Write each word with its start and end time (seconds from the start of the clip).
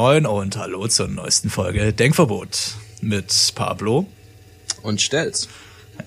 Moin 0.00 0.26
und 0.26 0.56
hallo 0.56 0.86
zur 0.86 1.08
neuesten 1.08 1.50
Folge 1.50 1.92
Denkverbot 1.92 2.76
mit 3.00 3.34
Pablo. 3.56 4.06
Und 4.82 5.02
stell's. 5.02 5.48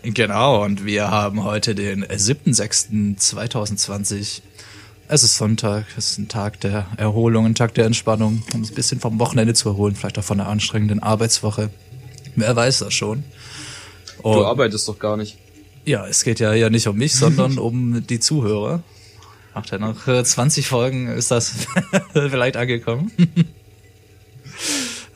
Genau, 0.01 0.63
und 0.63 0.85
wir 0.85 1.11
haben 1.11 1.43
heute 1.43 1.75
den 1.75 2.05
7.6.2020. 2.05 4.43
Es 5.09 5.25
ist 5.25 5.35
Sonntag, 5.35 5.87
es 5.97 6.11
ist 6.11 6.19
ein 6.19 6.29
Tag 6.29 6.61
der 6.61 6.87
Erholung, 6.95 7.45
ein 7.47 7.53
Tag 7.53 7.73
der 7.73 7.85
Entspannung, 7.85 8.43
um 8.53 8.61
ein 8.61 8.73
bisschen 8.73 9.01
vom 9.01 9.19
Wochenende 9.19 9.53
zu 9.53 9.67
erholen, 9.67 9.97
vielleicht 9.97 10.17
auch 10.17 10.23
von 10.23 10.39
einer 10.39 10.47
anstrengenden 10.47 11.03
Arbeitswoche. 11.03 11.69
Wer 12.37 12.55
weiß 12.55 12.79
das 12.79 12.93
schon. 12.93 13.25
Du 14.23 14.29
Und- 14.29 14.45
arbeitest 14.45 14.87
doch 14.87 14.99
gar 14.99 15.17
nicht. 15.17 15.37
Ja, 15.83 16.07
es 16.07 16.23
geht 16.23 16.39
ja, 16.39 16.53
ja 16.53 16.69
nicht 16.69 16.87
um 16.87 16.95
mich, 16.95 17.13
sondern 17.13 17.59
um 17.59 18.07
die 18.07 18.21
Zuhörer. 18.21 18.83
Ach, 19.53 19.65
ja, 19.69 19.79
nach 19.79 20.07
äh, 20.07 20.23
20 20.23 20.65
Folgen 20.65 21.09
ist 21.09 21.29
das 21.29 21.67
vielleicht 22.13 22.55
angekommen. 22.55 23.11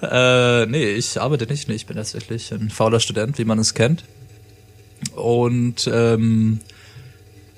Äh, 0.02 0.66
nee, 0.66 0.92
ich 0.94 1.20
arbeite 1.20 1.46
nicht. 1.48 1.68
Nee, 1.68 1.76
ich 1.76 1.86
bin 1.86 1.98
tatsächlich 1.98 2.52
ein 2.52 2.70
fauler 2.70 3.00
Student, 3.00 3.38
wie 3.38 3.46
man 3.46 3.60
es 3.60 3.74
kennt. 3.74 4.04
Und 5.16 5.90
ähm, 5.92 6.60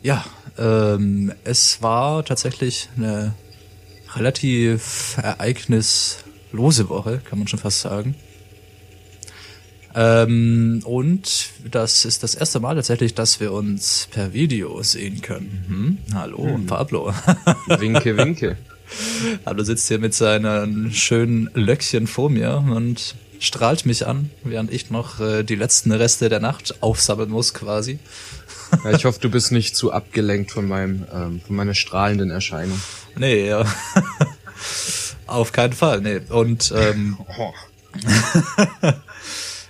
ja, 0.02 0.26
ähm, 0.58 1.34
es 1.44 1.82
war 1.82 2.24
tatsächlich 2.26 2.90
eine 2.98 3.34
relativ 4.16 5.18
ereignislose 5.22 6.90
Woche, 6.90 7.22
kann 7.24 7.40
man 7.40 7.48
schon 7.48 7.60
fast 7.60 7.82
sagen. 7.82 8.16
Ähm, 9.96 10.82
und 10.86 11.50
das 11.72 12.06
ist 12.06 12.22
das 12.22 12.36
erste 12.36 12.60
Mal 12.60 12.76
tatsächlich, 12.76 13.16
dass 13.16 13.40
wir 13.40 13.52
uns 13.52 14.08
per 14.12 14.32
Video 14.34 14.82
sehen 14.84 15.22
können. 15.22 15.66
Hm? 15.68 15.98
Hallo, 16.16 16.60
Pablo. 16.68 17.14
Winke, 17.68 18.16
winke. 18.16 18.58
Pablo 19.44 19.64
sitzt 19.64 19.88
hier 19.88 20.00
mit 20.00 20.14
seinen 20.14 20.92
schönen 20.94 21.50
Löckchen 21.54 22.08
vor 22.08 22.30
mir 22.30 22.64
und 22.70 23.16
strahlt 23.40 23.86
mich 23.86 24.08
an, 24.08 24.32
während 24.44 24.72
ich 24.72 24.90
noch 24.90 25.20
äh, 25.20 25.44
die 25.44 25.56
letzten 25.56 25.92
Reste 25.92 26.30
der 26.30 26.40
Nacht 26.40 26.82
aufsammeln 26.82 27.30
muss 27.30 27.54
quasi. 27.54 28.00
Ja, 28.84 28.92
ich 28.92 29.06
hoffe, 29.06 29.20
du 29.20 29.30
bist 29.30 29.52
nicht 29.52 29.76
zu 29.76 29.92
abgelenkt 29.92 30.52
von 30.52 30.68
meinem, 30.68 31.06
ähm, 31.14 31.42
von 31.46 31.56
meiner 31.56 31.74
strahlenden 31.74 32.32
Erscheinung. 32.32 32.80
Nee, 33.16 33.48
ja. 33.48 33.66
Auf 35.28 35.52
keinen 35.52 35.74
Fall, 35.74 36.02
nee. 36.02 36.22
Und 36.30 36.74
ähm, 36.76 37.18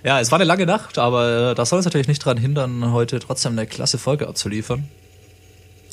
ja, 0.04 0.20
es 0.20 0.32
war 0.32 0.38
eine 0.38 0.46
lange 0.46 0.66
Nacht, 0.66 0.98
aber 0.98 1.52
äh, 1.52 1.56
das 1.56 1.70
soll 1.70 1.78
uns 1.78 1.86
natürlich 1.86 2.08
nicht 2.08 2.26
daran 2.26 2.38
hindern, 2.38 2.92
heute 2.92 3.20
trotzdem 3.20 3.54
eine 3.54 3.68
klasse 3.68 3.98
Folge 3.98 4.28
abzuliefern. 4.28 4.88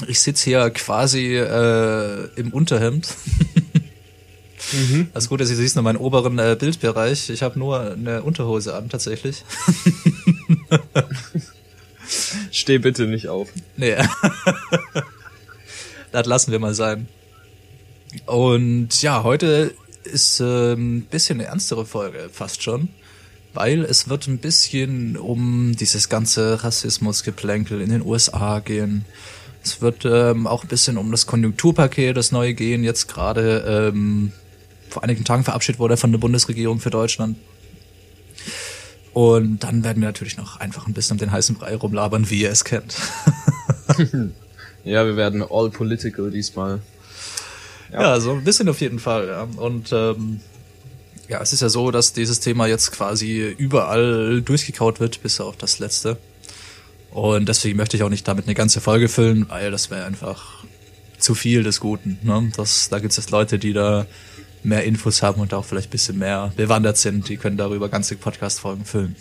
Ich 0.08 0.20
sitze 0.20 0.44
hier 0.44 0.70
quasi 0.70 1.36
äh, 1.36 2.28
im 2.36 2.52
Unterhemd. 2.52 3.08
Das 5.12 5.28
Gute 5.28 5.44
ist, 5.44 5.50
du 5.50 5.56
siehst 5.56 5.76
nur 5.76 5.82
meinen 5.82 5.98
oberen 5.98 6.38
äh, 6.38 6.56
Bildbereich. 6.58 7.30
Ich 7.30 7.42
habe 7.42 7.58
nur 7.58 7.92
eine 7.92 8.22
Unterhose 8.22 8.74
an, 8.74 8.88
tatsächlich. 8.88 9.44
Steh 12.50 12.78
bitte 12.78 13.06
nicht 13.06 13.28
auf. 13.28 13.48
Nee. 13.76 13.94
das 16.12 16.26
lassen 16.26 16.52
wir 16.52 16.58
mal 16.58 16.74
sein. 16.74 17.08
Und 18.26 19.02
ja, 19.02 19.22
heute 19.22 19.74
ist 20.04 20.40
ähm, 20.40 20.98
ein 20.98 21.02
bisschen 21.02 21.40
eine 21.40 21.48
ernstere 21.48 21.86
Folge, 21.86 22.28
fast 22.32 22.62
schon. 22.62 22.88
Weil 23.52 23.84
es 23.84 24.08
wird 24.08 24.26
ein 24.26 24.38
bisschen 24.38 25.16
um 25.16 25.76
dieses 25.76 26.08
ganze 26.08 26.64
Rassismusgeplänkel 26.64 27.80
in 27.80 27.90
den 27.90 28.02
USA 28.02 28.58
gehen. 28.58 29.04
Es 29.64 29.80
wird 29.80 30.04
ähm, 30.04 30.46
auch 30.46 30.62
ein 30.62 30.68
bisschen 30.68 30.98
um 30.98 31.10
das 31.10 31.26
Konjunkturpaket, 31.26 32.16
das 32.16 32.32
neue 32.32 32.54
gehen, 32.54 32.84
jetzt 32.84 33.08
gerade 33.08 33.92
ähm, 33.92 34.32
vor 34.90 35.02
einigen 35.02 35.24
Tagen 35.24 35.42
verabschiedet 35.42 35.78
wurde 35.78 35.96
von 35.96 36.12
der 36.12 36.18
Bundesregierung 36.18 36.80
für 36.80 36.90
Deutschland. 36.90 37.36
Und 39.14 39.60
dann 39.60 39.84
werden 39.84 40.02
wir 40.02 40.08
natürlich 40.08 40.36
noch 40.36 40.60
einfach 40.60 40.86
ein 40.86 40.92
bisschen 40.92 41.14
um 41.14 41.18
den 41.18 41.32
heißen 41.32 41.56
Brei 41.56 41.76
rumlabern, 41.76 42.28
wie 42.30 42.42
ihr 42.42 42.50
es 42.50 42.64
kennt. 42.64 42.96
Ja, 44.84 45.06
wir 45.06 45.16
werden 45.16 45.42
all 45.42 45.70
political 45.70 46.30
diesmal. 46.30 46.80
Ja. 47.90 48.20
so 48.20 48.32
ein 48.32 48.44
bisschen 48.44 48.68
auf 48.68 48.80
jeden 48.80 48.98
Fall. 48.98 49.28
Ja. 49.28 49.48
Und 49.56 49.92
ähm, 49.92 50.40
ja, 51.28 51.40
es 51.40 51.52
ist 51.52 51.62
ja 51.62 51.70
so, 51.70 51.90
dass 51.90 52.12
dieses 52.12 52.40
Thema 52.40 52.66
jetzt 52.66 52.92
quasi 52.92 53.54
überall 53.56 54.42
durchgekaut 54.42 55.00
wird, 55.00 55.22
bis 55.22 55.40
auf 55.40 55.56
das 55.56 55.78
letzte. 55.78 56.18
Und 57.14 57.48
deswegen 57.48 57.76
möchte 57.76 57.96
ich 57.96 58.02
auch 58.02 58.10
nicht 58.10 58.26
damit 58.26 58.46
eine 58.46 58.54
ganze 58.54 58.80
Folge 58.80 59.08
füllen, 59.08 59.46
weil 59.48 59.70
das 59.70 59.88
wäre 59.88 60.04
einfach 60.04 60.64
zu 61.16 61.34
viel 61.34 61.62
des 61.62 61.78
Guten. 61.78 62.18
Ne? 62.22 62.50
Das, 62.56 62.88
da 62.88 62.98
gibt 62.98 63.16
es 63.16 63.30
Leute, 63.30 63.58
die 63.58 63.72
da 63.72 64.06
mehr 64.64 64.84
Infos 64.84 65.22
haben 65.22 65.40
und 65.40 65.54
auch 65.54 65.64
vielleicht 65.64 65.88
ein 65.88 65.90
bisschen 65.90 66.18
mehr 66.18 66.52
bewandert 66.56 66.96
sind, 66.96 67.28
die 67.28 67.36
können 67.36 67.56
darüber 67.56 67.88
ganze 67.88 68.16
Podcast-Folgen 68.16 68.84
füllen. 68.84 69.14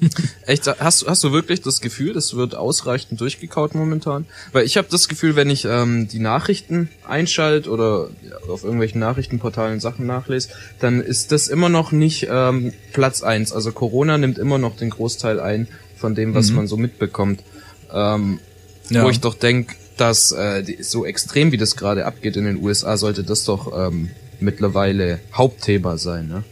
Echt, 0.46 0.66
hast, 0.66 1.06
hast 1.06 1.24
du 1.24 1.32
wirklich 1.32 1.62
das 1.62 1.80
Gefühl, 1.80 2.12
das 2.12 2.34
wird 2.34 2.54
ausreichend 2.54 3.20
durchgekaut 3.20 3.74
momentan? 3.74 4.26
Weil 4.52 4.64
ich 4.64 4.76
habe 4.76 4.88
das 4.90 5.08
Gefühl, 5.08 5.36
wenn 5.36 5.50
ich 5.50 5.64
ähm, 5.64 6.06
die 6.06 6.18
Nachrichten 6.18 6.90
einschalte 7.08 7.70
oder 7.70 8.10
auf 8.48 8.62
irgendwelchen 8.62 9.00
Nachrichtenportalen 9.00 9.80
Sachen 9.80 10.06
nachlese, 10.06 10.50
dann 10.80 11.00
ist 11.00 11.32
das 11.32 11.48
immer 11.48 11.68
noch 11.68 11.92
nicht 11.92 12.28
ähm, 12.30 12.72
Platz 12.92 13.22
eins. 13.22 13.52
Also 13.52 13.72
Corona 13.72 14.18
nimmt 14.18 14.38
immer 14.38 14.58
noch 14.58 14.76
den 14.76 14.90
Großteil 14.90 15.40
ein 15.40 15.66
von 16.00 16.14
dem, 16.14 16.34
was 16.34 16.50
man 16.50 16.66
so 16.66 16.76
mitbekommt. 16.76 17.42
Ähm, 17.92 18.40
Ja. 18.88 19.04
Wo 19.04 19.10
ich 19.10 19.20
doch 19.20 19.34
denk, 19.34 19.76
dass 19.96 20.32
äh, 20.32 20.64
die, 20.64 20.82
so 20.82 21.04
extrem 21.06 21.52
wie 21.52 21.56
das 21.56 21.76
gerade 21.76 22.06
abgeht 22.06 22.36
in 22.36 22.44
den 22.44 22.56
USA, 22.56 22.96
sollte 22.96 23.22
das 23.22 23.44
doch 23.44 23.72
ähm, 23.76 24.10
mittlerweile 24.40 25.20
Hauptthema 25.32 25.96
sein, 25.96 26.26
ne? 26.26 26.42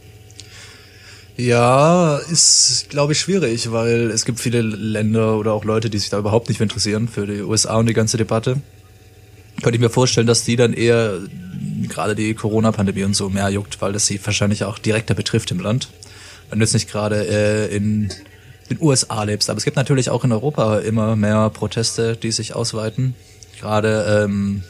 Ja, 1.37 2.17
ist, 2.31 2.87
glaube 2.91 3.13
ich, 3.13 3.21
schwierig, 3.21 3.71
weil 3.71 4.11
es 4.11 4.25
gibt 4.25 4.41
viele 4.41 4.61
Länder 4.61 5.37
oder 5.37 5.53
auch 5.53 5.65
Leute, 5.65 5.89
die 5.89 5.99
sich 5.99 6.11
da 6.11 6.19
überhaupt 6.19 6.49
nicht 6.49 6.61
interessieren, 6.61 7.07
für 7.09 7.27
die 7.27 7.43
USA 7.43 7.77
und 7.77 7.87
die 7.87 7.95
ganze 7.95 8.17
Debatte. 8.17 8.61
Könnte 9.63 9.77
ich 9.77 9.81
mir 9.81 9.91
vorstellen, 9.91 10.27
dass 10.27 10.45
die 10.45 10.57
dann 10.57 10.73
eher 10.73 11.19
gerade 11.89 12.15
die 12.17 12.35
Corona-Pandemie 12.35 13.05
und 13.05 13.15
so 13.15 13.31
mehr 13.31 13.49
juckt, 13.51 13.81
weil 13.81 13.93
das 13.93 14.07
sie 14.07 14.21
wahrscheinlich 14.25 14.65
auch 14.65 14.79
direkter 14.79 15.15
betrifft 15.15 15.51
im 15.53 15.61
Land. 15.61 15.89
Wenn 16.51 16.59
du 16.59 16.65
jetzt 16.65 16.75
nicht 16.75 16.91
gerade 16.91 17.27
äh, 17.27 17.75
in 17.75 18.09
den 18.71 18.79
USA 18.81 19.23
lebst. 19.25 19.51
Aber 19.51 19.59
es 19.59 19.65
gibt 19.65 19.77
natürlich 19.77 20.11
auch 20.11 20.25
in 20.25 20.33
Europa 20.33 20.79
immer 20.79 21.17
mehr 21.17 21.51
Proteste, 21.51 22.17
die 22.17 22.31
sich 22.31 22.55
ausweiten. 22.55 23.15
Gerade 23.59 24.25
ähm, 24.25 24.63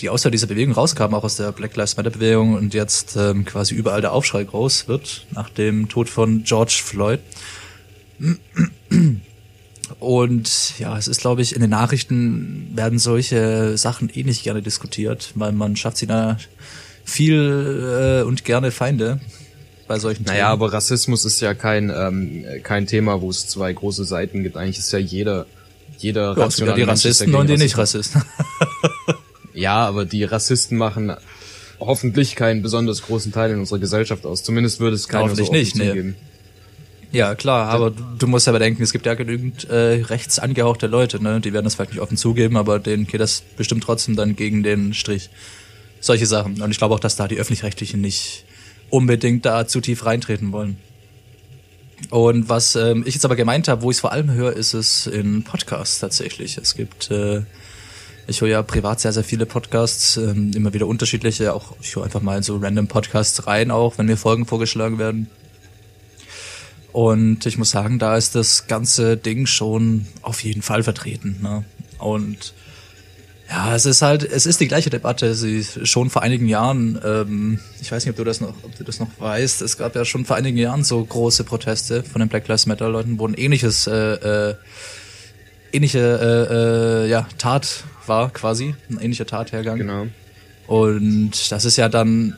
die 0.00 0.08
aus 0.08 0.22
dieser 0.22 0.46
Bewegung 0.46 0.74
rauskamen, 0.74 1.14
auch 1.14 1.24
aus 1.24 1.36
der 1.36 1.52
Black 1.52 1.76
Lives 1.76 1.96
Matter 1.96 2.10
Bewegung 2.10 2.54
und 2.54 2.74
jetzt 2.74 3.16
ähm, 3.16 3.44
quasi 3.44 3.74
überall 3.74 4.00
der 4.00 4.12
Aufschrei 4.12 4.44
groß 4.44 4.88
wird 4.88 5.26
nach 5.32 5.50
dem 5.50 5.88
Tod 5.88 6.08
von 6.08 6.42
George 6.44 6.80
Floyd. 6.82 7.20
Und 9.98 10.78
ja, 10.78 10.96
es 10.96 11.08
ist, 11.08 11.20
glaube 11.20 11.42
ich, 11.42 11.54
in 11.54 11.60
den 11.60 11.70
Nachrichten 11.70 12.70
werden 12.74 12.98
solche 12.98 13.76
Sachen 13.76 14.10
eh 14.14 14.22
nicht 14.22 14.42
gerne 14.42 14.62
diskutiert, 14.62 15.32
weil 15.34 15.52
man 15.52 15.76
schafft 15.76 15.98
sie 15.98 16.06
da 16.06 16.38
viel 17.04 18.20
äh, 18.20 18.26
und 18.26 18.44
gerne 18.44 18.70
Feinde 18.70 19.20
bei 19.90 19.98
solchen 19.98 20.22
Naja, 20.22 20.36
Themen. 20.36 20.52
aber 20.52 20.72
Rassismus 20.72 21.24
ist 21.24 21.40
ja 21.40 21.52
kein 21.52 21.90
ähm, 21.90 22.44
kein 22.62 22.86
Thema, 22.86 23.20
wo 23.20 23.28
es 23.28 23.48
zwei 23.48 23.72
große 23.72 24.04
Seiten 24.04 24.44
gibt. 24.44 24.56
Eigentlich 24.56 24.78
ist 24.78 24.92
ja 24.92 25.00
jeder 25.00 25.46
jeder 25.98 26.38
ja, 26.38 26.48
sogar 26.48 26.76
die 26.76 26.82
Rassisten 26.82 27.34
und 27.34 27.48
die 27.48 27.54
gegen 27.54 27.62
nicht 27.64 27.76
Rassisten. 27.76 28.22
Ja, 29.52 29.84
aber 29.84 30.04
die 30.04 30.22
Rassisten 30.22 30.78
machen 30.78 31.12
hoffentlich 31.80 32.36
keinen 32.36 32.62
besonders 32.62 33.02
großen 33.02 33.32
Teil 33.32 33.50
in 33.50 33.58
unserer 33.58 33.80
Gesellschaft 33.80 34.24
aus. 34.24 34.44
Zumindest 34.44 34.78
würde 34.78 34.94
es 34.94 35.08
keiner 35.08 35.24
Hoffentlich 35.24 35.48
so 35.48 35.52
nicht, 35.52 35.76
nee. 35.76 35.88
zugeben. 35.88 36.16
Ja, 37.10 37.34
klar, 37.34 37.68
aber 37.68 37.90
du, 37.90 38.02
du 38.16 38.26
musst 38.28 38.46
ja 38.46 38.52
bedenken, 38.52 38.80
es 38.84 38.92
gibt 38.92 39.06
ja 39.06 39.14
genügend 39.14 39.68
äh, 39.68 40.04
rechts 40.04 40.38
angehauchte 40.38 40.86
Leute, 40.86 41.20
ne? 41.20 41.40
Die 41.40 41.52
werden 41.52 41.64
das 41.64 41.74
vielleicht 41.74 41.90
nicht 41.90 42.00
offen 42.00 42.16
zugeben, 42.16 42.56
aber 42.56 42.78
denen 42.78 43.08
geht 43.08 43.20
das 43.20 43.42
bestimmt 43.56 43.82
trotzdem 43.82 44.14
dann 44.14 44.36
gegen 44.36 44.62
den 44.62 44.94
Strich. 44.94 45.30
Solche 45.98 46.26
Sachen. 46.26 46.62
Und 46.62 46.70
ich 46.70 46.78
glaube 46.78 46.94
auch, 46.94 47.00
dass 47.00 47.16
da 47.16 47.26
die 47.26 47.36
Öffentlich-Rechtlichen 47.36 48.00
nicht 48.00 48.44
unbedingt 48.90 49.46
da 49.46 49.66
zu 49.66 49.80
tief 49.80 50.04
reintreten 50.04 50.52
wollen. 50.52 50.78
Und 52.10 52.48
was 52.48 52.76
ähm, 52.76 53.04
ich 53.06 53.14
jetzt 53.14 53.24
aber 53.24 53.36
gemeint 53.36 53.68
habe, 53.68 53.82
wo 53.82 53.90
ich 53.90 53.98
es 53.98 54.00
vor 54.00 54.12
allem 54.12 54.30
höre, 54.30 54.54
ist 54.54 54.74
es 54.74 55.06
in 55.06 55.44
Podcasts 55.44 55.98
tatsächlich. 55.98 56.56
Es 56.56 56.74
gibt, 56.74 57.10
äh, 57.10 57.42
ich 58.26 58.40
höre 58.40 58.48
ja 58.48 58.62
privat 58.62 59.00
sehr, 59.00 59.12
sehr 59.12 59.24
viele 59.24 59.46
Podcasts, 59.46 60.16
ähm, 60.16 60.52
immer 60.54 60.72
wieder 60.72 60.86
unterschiedliche, 60.86 61.52
auch 61.52 61.74
ich 61.82 61.94
höre 61.94 62.04
einfach 62.04 62.22
mal 62.22 62.38
in 62.38 62.42
so 62.42 62.56
random 62.56 62.88
Podcasts 62.88 63.46
rein, 63.46 63.70
auch 63.70 63.98
wenn 63.98 64.06
mir 64.06 64.16
Folgen 64.16 64.46
vorgeschlagen 64.46 64.98
werden. 64.98 65.28
Und 66.92 67.46
ich 67.46 67.58
muss 67.58 67.70
sagen, 67.70 67.98
da 67.98 68.16
ist 68.16 68.34
das 68.34 68.66
ganze 68.66 69.16
Ding 69.16 69.46
schon 69.46 70.06
auf 70.22 70.42
jeden 70.42 70.62
Fall 70.62 70.82
vertreten. 70.82 71.38
Ne? 71.40 71.64
Und 71.98 72.54
Ja, 73.50 73.74
es 73.74 73.84
ist 73.84 74.00
halt, 74.00 74.22
es 74.22 74.46
ist 74.46 74.60
die 74.60 74.68
gleiche 74.68 74.90
Debatte. 74.90 75.34
Sie 75.34 75.64
schon 75.64 76.08
vor 76.08 76.22
einigen 76.22 76.46
Jahren, 76.46 77.00
ähm, 77.04 77.58
ich 77.80 77.90
weiß 77.90 78.04
nicht, 78.04 78.12
ob 78.12 78.16
du 78.16 78.22
das 78.22 78.40
noch, 78.40 78.54
ob 78.62 78.76
du 78.78 78.84
das 78.84 79.00
noch 79.00 79.08
weißt, 79.18 79.62
es 79.62 79.76
gab 79.76 79.96
ja 79.96 80.04
schon 80.04 80.24
vor 80.24 80.36
einigen 80.36 80.56
Jahren 80.56 80.84
so 80.84 81.04
große 81.04 81.42
Proteste 81.42 82.04
von 82.04 82.20
den 82.20 82.28
Black 82.28 82.46
Lives 82.46 82.66
Matter 82.66 82.88
Leuten, 82.88 83.18
wo 83.18 83.26
ein 83.26 83.34
ähnliches, 83.34 83.88
äh, 83.88 84.50
äh, 84.50 84.54
ähnliche 85.72 85.98
äh, 85.98 86.54
äh, 87.06 87.10
ja, 87.10 87.26
Tat 87.38 87.84
war 88.06 88.30
quasi, 88.30 88.76
ein 88.88 89.00
ähnlicher 89.00 89.26
Tathergang. 89.26 89.78
Genau. 89.78 90.06
Und 90.68 91.50
das 91.50 91.64
ist 91.64 91.76
ja 91.76 91.88
dann 91.88 92.36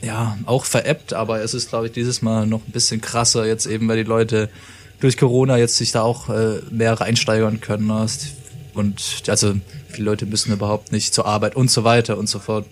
ja 0.00 0.38
auch 0.46 0.64
veräppt, 0.64 1.12
aber 1.12 1.42
es 1.42 1.52
ist, 1.52 1.68
glaube 1.68 1.86
ich, 1.86 1.92
dieses 1.92 2.22
Mal 2.22 2.46
noch 2.46 2.66
ein 2.66 2.72
bisschen 2.72 3.02
krasser 3.02 3.44
jetzt 3.44 3.66
eben, 3.66 3.86
weil 3.86 3.98
die 3.98 4.08
Leute 4.08 4.48
durch 5.00 5.18
Corona 5.18 5.58
jetzt 5.58 5.76
sich 5.76 5.92
da 5.92 6.02
auch 6.02 6.30
äh, 6.30 6.60
mehr 6.70 6.94
reinsteigern 6.94 7.60
können. 7.60 7.88
Ne? 7.88 8.06
Und 8.74 9.24
also 9.28 9.54
viele 9.88 10.06
Leute 10.06 10.26
müssen 10.26 10.52
überhaupt 10.52 10.92
nicht 10.92 11.14
zur 11.14 11.26
Arbeit 11.26 11.56
und 11.56 11.70
so 11.70 11.84
weiter 11.84 12.18
und 12.18 12.28
so 12.28 12.38
fort. 12.38 12.66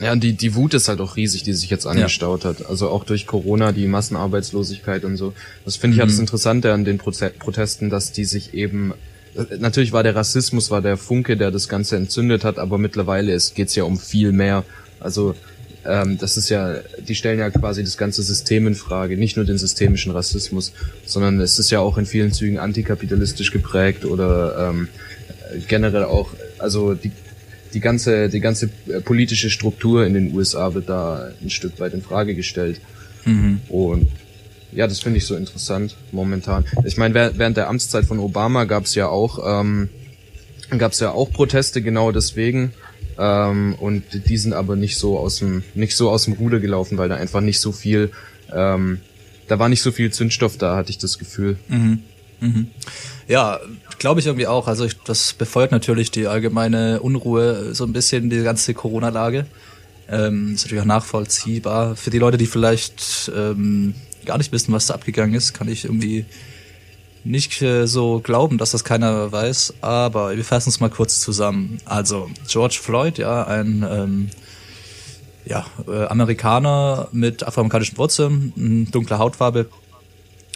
Ja, 0.00 0.12
und 0.12 0.22
die, 0.22 0.32
die 0.32 0.54
Wut 0.54 0.74
ist 0.74 0.88
halt 0.88 1.00
auch 1.00 1.16
riesig, 1.16 1.44
die 1.44 1.52
sich 1.52 1.70
jetzt 1.70 1.86
angestaut 1.86 2.44
hat. 2.44 2.66
Also 2.66 2.88
auch 2.88 3.04
durch 3.04 3.26
Corona, 3.26 3.72
die 3.72 3.86
Massenarbeitslosigkeit 3.86 5.04
und 5.04 5.16
so. 5.16 5.32
Das 5.64 5.76
finde 5.76 5.94
ich 5.94 6.00
halt 6.00 6.10
das 6.10 6.18
Interessante 6.18 6.72
an 6.72 6.84
den 6.84 6.98
Proze 6.98 7.30
Protesten, 7.30 7.90
dass 7.90 8.12
die 8.12 8.24
sich 8.24 8.54
eben 8.54 8.92
äh, 9.34 9.56
Natürlich 9.58 9.92
war 9.92 10.02
der 10.02 10.16
Rassismus, 10.16 10.70
war 10.70 10.82
der 10.82 10.96
Funke, 10.96 11.36
der 11.36 11.50
das 11.50 11.68
Ganze 11.68 11.96
entzündet 11.96 12.44
hat, 12.44 12.58
aber 12.58 12.78
mittlerweile 12.78 13.32
es 13.32 13.54
geht's 13.54 13.74
ja 13.76 13.84
um 13.84 13.98
viel 13.98 14.32
mehr. 14.32 14.64
Also 15.00 15.34
ähm, 15.86 16.18
das 16.18 16.36
ist 16.36 16.48
ja, 16.48 16.76
die 17.06 17.14
stellen 17.14 17.38
ja 17.38 17.50
quasi 17.50 17.84
das 17.84 17.96
ganze 17.96 18.22
System 18.22 18.66
in 18.66 18.74
Frage, 18.74 19.16
nicht 19.16 19.36
nur 19.36 19.44
den 19.44 19.58
systemischen 19.58 20.12
Rassismus, 20.12 20.72
sondern 21.04 21.40
es 21.40 21.58
ist 21.58 21.70
ja 21.70 21.80
auch 21.80 21.98
in 21.98 22.06
vielen 22.06 22.32
Zügen 22.32 22.58
antikapitalistisch 22.58 23.52
geprägt 23.52 24.04
oder 24.04 24.70
ähm, 24.70 24.88
generell 25.68 26.04
auch, 26.04 26.30
also 26.58 26.94
die, 26.94 27.12
die 27.72 27.80
ganze, 27.80 28.28
die 28.28 28.40
ganze 28.40 28.68
politische 29.04 29.50
Struktur 29.50 30.06
in 30.06 30.14
den 30.14 30.34
USA 30.34 30.74
wird 30.74 30.88
da 30.88 31.30
ein 31.42 31.50
Stück 31.50 31.80
weit 31.80 31.94
in 31.94 32.02
Frage 32.02 32.34
gestellt. 32.34 32.80
Mhm. 33.24 33.60
Und 33.68 34.08
ja, 34.72 34.86
das 34.86 35.00
finde 35.00 35.18
ich 35.18 35.26
so 35.26 35.36
interessant 35.36 35.96
momentan. 36.12 36.64
Ich 36.84 36.96
meine, 36.96 37.14
während 37.14 37.56
der 37.56 37.68
Amtszeit 37.68 38.06
von 38.06 38.18
Obama 38.18 38.64
gab 38.64 38.84
es 38.84 38.94
ja 38.94 39.08
auch 39.08 39.62
ähm, 39.62 39.88
gab 40.76 40.92
es 40.92 41.00
ja 41.00 41.12
auch 41.12 41.30
Proteste 41.30 41.82
genau 41.82 42.10
deswegen. 42.10 42.72
Ähm, 43.16 43.76
und 43.78 44.02
die 44.28 44.36
sind 44.36 44.52
aber 44.52 44.74
nicht 44.74 44.98
so 44.98 45.18
aus 45.18 45.38
dem 45.38 45.62
nicht 45.74 45.96
so 45.96 46.10
aus 46.10 46.24
dem 46.24 46.34
Ruder 46.34 46.58
gelaufen, 46.58 46.98
weil 46.98 47.08
da 47.08 47.14
einfach 47.14 47.40
nicht 47.40 47.60
so 47.60 47.70
viel 47.70 48.10
ähm, 48.52 48.98
da 49.48 49.58
war 49.58 49.68
nicht 49.68 49.82
so 49.82 49.92
viel 49.92 50.10
Zündstoff 50.12 50.56
da, 50.56 50.76
hatte 50.76 50.90
ich 50.90 50.98
das 50.98 51.18
Gefühl. 51.18 51.56
Mhm. 51.68 52.00
Mhm. 52.40 52.66
Ja, 53.28 53.60
glaube 53.98 54.20
ich 54.20 54.26
irgendwie 54.26 54.46
auch. 54.46 54.68
Also 54.68 54.84
ich, 54.84 54.98
das 55.04 55.32
befeuert 55.32 55.72
natürlich 55.72 56.10
die 56.10 56.26
allgemeine 56.26 57.00
Unruhe 57.00 57.74
so 57.74 57.84
ein 57.84 57.92
bisschen, 57.92 58.30
die 58.30 58.42
ganze 58.42 58.74
Corona-Lage. 58.74 59.46
Ähm, 60.08 60.54
ist 60.54 60.64
natürlich 60.64 60.82
auch 60.82 60.86
nachvollziehbar. 60.86 61.96
Für 61.96 62.10
die 62.10 62.18
Leute, 62.18 62.36
die 62.36 62.46
vielleicht 62.46 63.30
ähm, 63.34 63.94
gar 64.24 64.38
nicht 64.38 64.52
wissen, 64.52 64.72
was 64.72 64.86
da 64.86 64.94
abgegangen 64.94 65.34
ist, 65.34 65.54
kann 65.54 65.68
ich 65.68 65.84
irgendwie 65.84 66.26
nicht 67.24 67.62
äh, 67.62 67.86
so 67.86 68.20
glauben, 68.22 68.58
dass 68.58 68.72
das 68.72 68.84
keiner 68.84 69.32
weiß. 69.32 69.74
Aber 69.80 70.36
wir 70.36 70.44
fassen 70.44 70.68
es 70.68 70.80
mal 70.80 70.90
kurz 70.90 71.20
zusammen. 71.20 71.78
Also 71.84 72.30
George 72.46 72.78
Floyd, 72.80 73.18
ja, 73.18 73.46
ein 73.46 73.86
ähm, 73.88 74.30
ja, 75.46 75.66
äh, 75.86 76.04
Amerikaner 76.06 77.08
mit 77.12 77.46
afroamerikanischen 77.46 77.98
Wurzeln, 77.98 78.88
dunkler 78.90 79.18
Hautfarbe, 79.18 79.68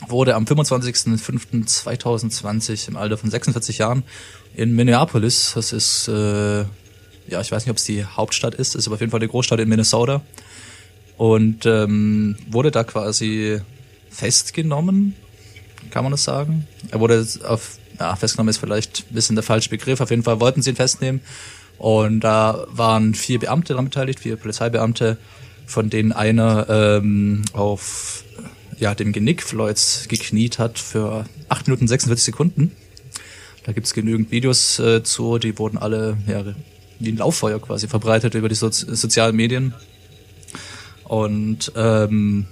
wurde 0.06 0.34
am 0.34 0.44
25.05.2020 0.44 2.88
im 2.88 2.96
Alter 2.96 3.18
von 3.18 3.30
46 3.30 3.78
Jahren 3.78 4.02
in 4.54 4.74
Minneapolis, 4.74 5.52
das 5.54 5.72
ist, 5.72 6.08
äh, 6.08 6.60
ja, 6.60 7.40
ich 7.40 7.50
weiß 7.50 7.64
nicht, 7.64 7.70
ob 7.70 7.78
es 7.78 7.84
die 7.84 8.04
Hauptstadt 8.04 8.54
ist, 8.54 8.74
ist 8.74 8.86
aber 8.86 8.94
auf 8.94 9.00
jeden 9.00 9.10
Fall 9.10 9.20
die 9.20 9.28
Großstadt 9.28 9.60
in 9.60 9.68
Minnesota, 9.68 10.22
und 11.16 11.66
ähm, 11.66 12.36
wurde 12.48 12.70
da 12.70 12.84
quasi 12.84 13.60
festgenommen, 14.08 15.14
kann 15.90 16.04
man 16.04 16.12
das 16.12 16.24
sagen? 16.24 16.66
Er 16.90 17.00
wurde 17.00 17.26
auf, 17.44 17.78
ja, 17.98 18.14
festgenommen 18.14 18.50
ist 18.50 18.58
vielleicht 18.58 19.04
ein 19.10 19.14
bisschen 19.14 19.36
der 19.36 19.42
falsche 19.42 19.68
Begriff, 19.68 20.00
auf 20.00 20.10
jeden 20.10 20.22
Fall 20.22 20.40
wollten 20.40 20.62
sie 20.62 20.70
ihn 20.70 20.76
festnehmen. 20.76 21.20
Und 21.76 22.20
da 22.20 22.66
waren 22.70 23.14
vier 23.14 23.38
Beamte 23.38 23.72
daran 23.72 23.84
beteiligt, 23.84 24.20
vier 24.20 24.36
Polizeibeamte, 24.36 25.18
von 25.66 25.90
denen 25.90 26.12
einer 26.12 26.66
ähm, 26.68 27.42
auf 27.52 28.24
ja, 28.78 28.94
dem 28.94 29.12
Genick 29.12 29.42
Floyds 29.42 30.06
gekniet 30.08 30.58
hat 30.58 30.78
für 30.78 31.26
8 31.48 31.66
Minuten 31.66 31.88
46 31.88 32.24
Sekunden. 32.24 32.72
Da 33.64 33.72
gibt's 33.72 33.92
genügend 33.92 34.30
Videos 34.30 34.78
äh, 34.78 35.02
zu, 35.02 35.38
die 35.38 35.58
wurden 35.58 35.78
alle 35.78 36.16
ja, 36.26 36.44
wie 36.98 37.12
ein 37.12 37.16
Lauffeuer 37.16 37.60
quasi 37.60 37.88
verbreitet 37.88 38.34
über 38.34 38.48
die 38.48 38.54
so 38.54 38.70
sozialen 38.70 39.36
Medien. 39.36 39.74
Und 41.04 41.72
ähm, 41.76 42.46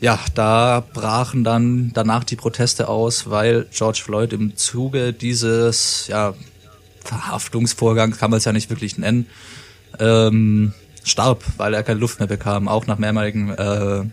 ja, 0.00 0.18
da 0.34 0.84
brachen 0.92 1.44
dann 1.44 1.90
danach 1.92 2.24
die 2.24 2.36
Proteste 2.36 2.88
aus, 2.88 3.30
weil 3.30 3.66
George 3.72 4.00
Floyd 4.04 4.32
im 4.32 4.56
Zuge 4.56 5.12
dieses 5.12 6.06
ja, 6.06 6.34
Verhaftungsvorgangs, 7.04 8.18
kann 8.18 8.30
man 8.30 8.38
es 8.38 8.44
ja 8.44 8.52
nicht 8.52 8.70
wirklich 8.70 8.96
nennen, 8.98 9.26
ähm, 9.98 10.72
starb, 11.02 11.42
weil 11.56 11.74
er 11.74 11.82
keine 11.82 11.98
Luft 11.98 12.20
mehr 12.20 12.28
bekam, 12.28 12.68
auch 12.68 12.86
nach 12.86 12.98
mehrmaligen 12.98 13.50
äh, 13.50 14.04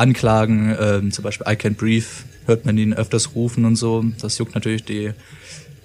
Anklagen, 0.00 0.76
ähm, 0.80 1.12
zum 1.12 1.22
Beispiel 1.22 1.46
I 1.46 1.56
Can't 1.56 1.76
Breathe, 1.76 2.06
hört 2.46 2.64
man 2.64 2.76
ihn 2.78 2.92
öfters 2.94 3.34
rufen 3.34 3.64
und 3.64 3.76
so. 3.76 4.04
Das 4.20 4.38
juckt 4.38 4.54
natürlich 4.54 4.84
die 4.84 5.12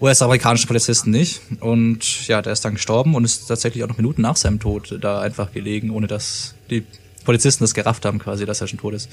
US-amerikanischen 0.02 0.68
Polizisten 0.68 1.12
nicht. 1.12 1.42
Und 1.60 2.28
ja, 2.28 2.42
der 2.42 2.54
ist 2.54 2.66
dann 2.66 2.76
gestorben 2.76 3.16
und 3.16 3.24
ist 3.24 3.48
tatsächlich 3.48 3.84
auch 3.84 3.88
noch 3.88 3.98
Minuten 3.98 4.22
nach 4.22 4.36
seinem 4.36 4.60
Tod 4.60 4.98
da 5.02 5.22
einfach 5.22 5.52
gelegen, 5.52 5.90
ohne 5.90 6.08
dass 6.08 6.56
die 6.70 6.84
Polizisten 7.24 7.64
das 7.64 7.74
gerafft 7.74 8.06
haben, 8.06 8.20
quasi, 8.20 8.46
dass 8.46 8.62
er 8.62 8.68
schon 8.68 8.80
tot 8.80 8.94
ist. 8.94 9.10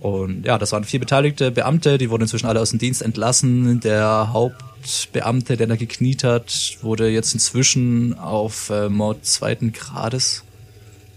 Und 0.00 0.44
ja, 0.44 0.58
das 0.58 0.72
waren 0.72 0.82
vier 0.82 0.98
beteiligte 0.98 1.52
Beamte, 1.52 1.96
die 1.96 2.10
wurden 2.10 2.22
inzwischen 2.22 2.46
alle 2.46 2.60
aus 2.60 2.70
dem 2.70 2.80
Dienst 2.80 3.02
entlassen. 3.02 3.78
Der 3.80 4.32
Hauptbeamte, 4.32 5.56
der 5.56 5.68
da 5.68 5.76
gekniet 5.76 6.24
hat, 6.24 6.78
wurde 6.82 7.08
jetzt 7.08 7.34
inzwischen 7.34 8.18
auf 8.18 8.70
äh, 8.70 8.88
Mord 8.88 9.24
zweiten 9.24 9.72
Grades 9.72 10.42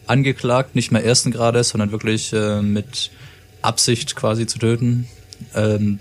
angeklagt, 0.08 0.76
nicht 0.76 0.92
mehr 0.92 1.04
ersten 1.04 1.32
Grades, 1.32 1.70
sondern 1.70 1.92
wirklich 1.92 2.34
äh, 2.34 2.62
mit 2.62 3.12
Absicht 3.62 4.16
quasi 4.16 4.46
zu 4.48 4.60
töten, 4.60 5.08
ähm, 5.54 6.00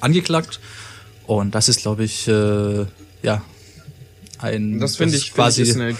angeklagt. 0.00 0.60
Und 1.26 1.54
das 1.54 1.68
ist, 1.68 1.82
glaube 1.82 2.04
ich, 2.04 2.26
äh, 2.28 2.86
ja, 3.22 3.42
ein. 4.38 4.80
Das 4.80 4.96
finde 4.96 5.16
ich 5.16 5.34
quasi 5.34 5.64
find 5.64 5.68
ich 5.68 5.74
ist, 5.74 5.80
eine, 5.80 5.96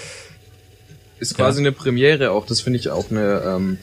ist 1.19 1.37
quasi 1.37 1.61
ja. 1.61 1.69
eine 1.69 1.73
Premiere 1.73 2.31
auch. 2.31 2.47
Das 2.47 2.61
finde 2.61 2.79
ich 2.79 2.91
auch 2.91 3.11
eine 3.11 3.43
ähm, 3.45 3.75
äh, 3.75 3.79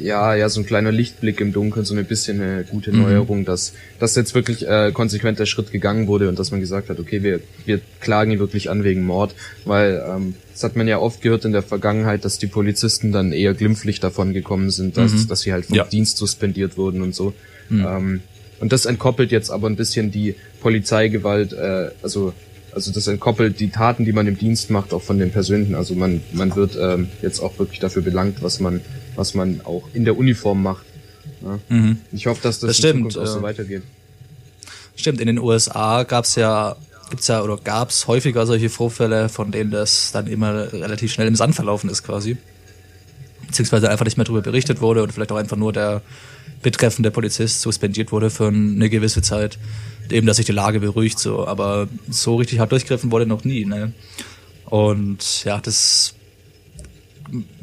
ja, 0.00 0.34
ja, 0.34 0.48
so 0.48 0.60
ein 0.60 0.66
kleiner 0.66 0.92
Lichtblick 0.92 1.40
im 1.40 1.52
Dunkeln, 1.52 1.84
so 1.84 1.94
ein 1.94 2.04
bisschen 2.04 2.40
eine 2.40 2.64
gute 2.64 2.92
mhm. 2.92 3.02
Neuerung, 3.02 3.44
dass, 3.44 3.72
dass 3.98 4.14
jetzt 4.14 4.34
wirklich 4.34 4.66
äh, 4.66 4.92
konsequent 4.92 5.38
der 5.38 5.46
Schritt 5.46 5.72
gegangen 5.72 6.06
wurde 6.06 6.28
und 6.28 6.38
dass 6.38 6.50
man 6.50 6.60
gesagt 6.60 6.88
hat, 6.88 6.98
okay, 6.98 7.22
wir, 7.22 7.40
wir 7.64 7.80
klagen 8.00 8.32
ihn 8.32 8.38
wirklich 8.38 8.70
an 8.70 8.84
wegen 8.84 9.04
Mord, 9.04 9.34
weil 9.64 10.02
ähm, 10.08 10.34
das 10.52 10.64
hat 10.64 10.76
man 10.76 10.88
ja 10.88 10.98
oft 10.98 11.20
gehört 11.20 11.44
in 11.44 11.52
der 11.52 11.62
Vergangenheit, 11.62 12.24
dass 12.24 12.38
die 12.38 12.46
Polizisten 12.46 13.12
dann 13.12 13.32
eher 13.32 13.54
glimpflich 13.54 14.00
davon 14.00 14.32
gekommen 14.32 14.70
sind, 14.70 14.96
dass, 14.96 15.12
mhm. 15.12 15.28
dass 15.28 15.40
sie 15.40 15.52
halt 15.52 15.66
vom 15.66 15.76
ja. 15.76 15.84
Dienst 15.84 16.16
suspendiert 16.16 16.76
wurden 16.76 17.02
und 17.02 17.14
so. 17.14 17.34
Mhm. 17.68 17.86
Ähm, 17.86 18.20
und 18.58 18.72
das 18.72 18.86
entkoppelt 18.86 19.32
jetzt 19.32 19.50
aber 19.50 19.68
ein 19.68 19.76
bisschen 19.76 20.10
die 20.10 20.34
Polizeigewalt, 20.60 21.52
äh, 21.52 21.90
also 22.02 22.32
also 22.72 22.92
das 22.92 23.06
entkoppelt 23.06 23.58
die 23.58 23.70
Taten, 23.70 24.04
die 24.04 24.12
man 24.12 24.26
im 24.26 24.38
Dienst 24.38 24.70
macht, 24.70 24.92
auch 24.92 25.00
von 25.00 25.18
den 25.18 25.30
persönlichen. 25.30 25.74
Also 25.74 25.94
man 25.94 26.20
man 26.32 26.54
wird 26.54 26.76
ähm, 26.78 27.08
jetzt 27.22 27.40
auch 27.40 27.58
wirklich 27.58 27.80
dafür 27.80 28.02
belangt, 28.02 28.42
was 28.42 28.60
man 28.60 28.82
was 29.16 29.34
man 29.34 29.60
auch 29.64 29.88
in 29.92 30.04
der 30.04 30.16
Uniform 30.16 30.62
macht. 30.62 30.86
Ja? 31.42 31.58
Mhm. 31.68 31.98
Ich 32.12 32.26
hoffe, 32.26 32.42
dass 32.42 32.60
das, 32.60 32.68
das 32.68 32.78
in 32.78 32.82
stimmt, 32.82 33.12
Zukunft 33.12 33.18
auch 33.18 33.34
so 33.34 33.42
weitergeht. 33.42 33.82
Stimmt, 34.94 35.20
in 35.20 35.26
den 35.26 35.38
USA 35.38 36.04
gab's 36.04 36.36
ja 36.36 36.76
gibt's 37.10 37.28
ja 37.28 37.42
oder 37.42 37.56
gab's 37.56 38.06
häufiger 38.06 38.46
solche 38.46 38.68
Vorfälle, 38.68 39.28
von 39.28 39.52
denen 39.52 39.70
das 39.70 40.12
dann 40.12 40.26
immer 40.26 40.72
relativ 40.72 41.12
schnell 41.12 41.28
im 41.28 41.36
Sand 41.36 41.54
verlaufen 41.54 41.90
ist 41.90 42.02
quasi. 42.02 42.36
Beziehungsweise 43.46 43.88
einfach 43.90 44.04
nicht 44.04 44.16
mehr 44.16 44.24
darüber 44.24 44.42
berichtet 44.42 44.80
wurde 44.80 45.02
oder 45.02 45.12
vielleicht 45.12 45.30
auch 45.30 45.36
einfach 45.36 45.56
nur 45.56 45.72
der 45.72 46.02
betreffende 46.62 47.10
Polizist 47.10 47.60
suspendiert 47.60 48.10
wurde 48.10 48.30
für 48.30 48.48
eine 48.48 48.90
gewisse 48.90 49.22
Zeit. 49.22 49.58
Eben, 50.10 50.26
dass 50.26 50.38
sich 50.38 50.46
die 50.46 50.52
Lage 50.52 50.80
beruhigt, 50.80 51.18
so. 51.18 51.46
Aber 51.46 51.88
so 52.10 52.36
richtig 52.36 52.58
hart 52.58 52.72
durchgriffen 52.72 53.12
wurde 53.12 53.26
noch 53.26 53.44
nie, 53.44 53.64
ne? 53.64 53.92
Und 54.64 55.44
ja, 55.44 55.60
das 55.60 56.15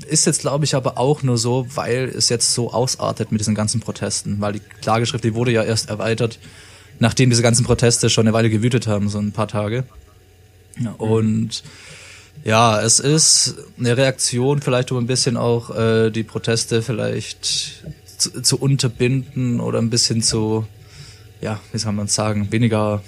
ist 0.04 0.26
jetzt, 0.26 0.42
glaube 0.42 0.66
ich, 0.66 0.76
aber 0.76 0.98
auch 0.98 1.24
nur 1.24 1.38
so, 1.38 1.66
weil 1.76 2.10
es 2.10 2.30
jetzt 2.30 2.54
so 2.54 2.72
ausartet 2.72 3.32
mit 3.32 3.42
diesen 3.42 3.56
ganzen 3.56 3.82
Protesten. 3.82 4.42
Weil 4.42 4.54
die 4.54 4.62
Klageschrift, 4.82 5.24
die 5.24 5.36
wurde 5.36 5.52
ja 5.52 5.64
erst 5.64 5.90
erweitert, 5.90 6.40
nachdem 7.00 7.30
diese 7.30 7.42
ganzen 7.42 7.66
Proteste 7.66 8.10
schon 8.10 8.28
eine 8.28 8.34
Weile 8.34 8.50
gewütet 8.50 8.88
haben, 8.88 9.10
so 9.10 9.20
ein 9.20 9.32
paar 9.32 9.48
Tage. 9.48 9.86
Und 10.98 11.64
ja, 12.44 12.82
es 12.82 13.00
ist 13.00 13.56
eine 13.80 13.96
Reaktion, 13.96 14.62
vielleicht 14.62 14.92
um 14.92 14.98
ein 14.98 15.08
bisschen 15.08 15.38
auch 15.38 15.76
äh, 15.76 16.10
die 16.10 16.24
Proteste 16.24 16.82
vielleicht 16.82 17.84
zu, 18.18 18.42
zu 18.42 18.60
unterbinden 18.60 19.60
oder 19.60 19.80
ein 19.80 19.90
bisschen 19.90 20.22
zu, 20.22 20.66
ja, 21.42 21.60
wie 21.72 21.78
soll 21.78 21.94
man 21.94 22.08
sagen, 22.08 22.52
weniger 22.52 23.02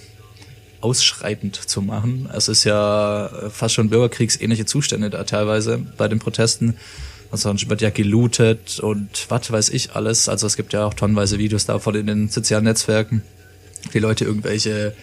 ausschreitend 0.85 1.55
zu 1.55 1.81
machen. 1.81 2.29
Es 2.31 2.47
ist 2.47 2.63
ja 2.63 3.29
fast 3.49 3.73
schon 3.73 3.89
bürgerkriegsähnliche 3.89 4.65
Zustände 4.65 5.09
da 5.09 5.23
teilweise 5.23 5.79
bei 5.97 6.07
den 6.07 6.19
Protesten. 6.19 6.75
Also 7.31 7.51
wird 7.69 7.81
ja 7.81 7.89
gelootet 7.89 8.79
und 8.79 9.25
was 9.29 9.51
weiß 9.51 9.69
ich 9.69 9.95
alles. 9.95 10.29
Also 10.29 10.45
es 10.45 10.55
gibt 10.55 10.73
ja 10.73 10.85
auch 10.85 10.93
tonnenweise 10.93 11.39
Videos 11.39 11.65
davon 11.65 11.95
in 11.95 12.05
den 12.07 12.29
sozialen 12.29 12.65
Netzwerken. 12.65 13.23
Die 13.93 13.99
Leute 13.99 14.25
irgendwelche 14.25 14.93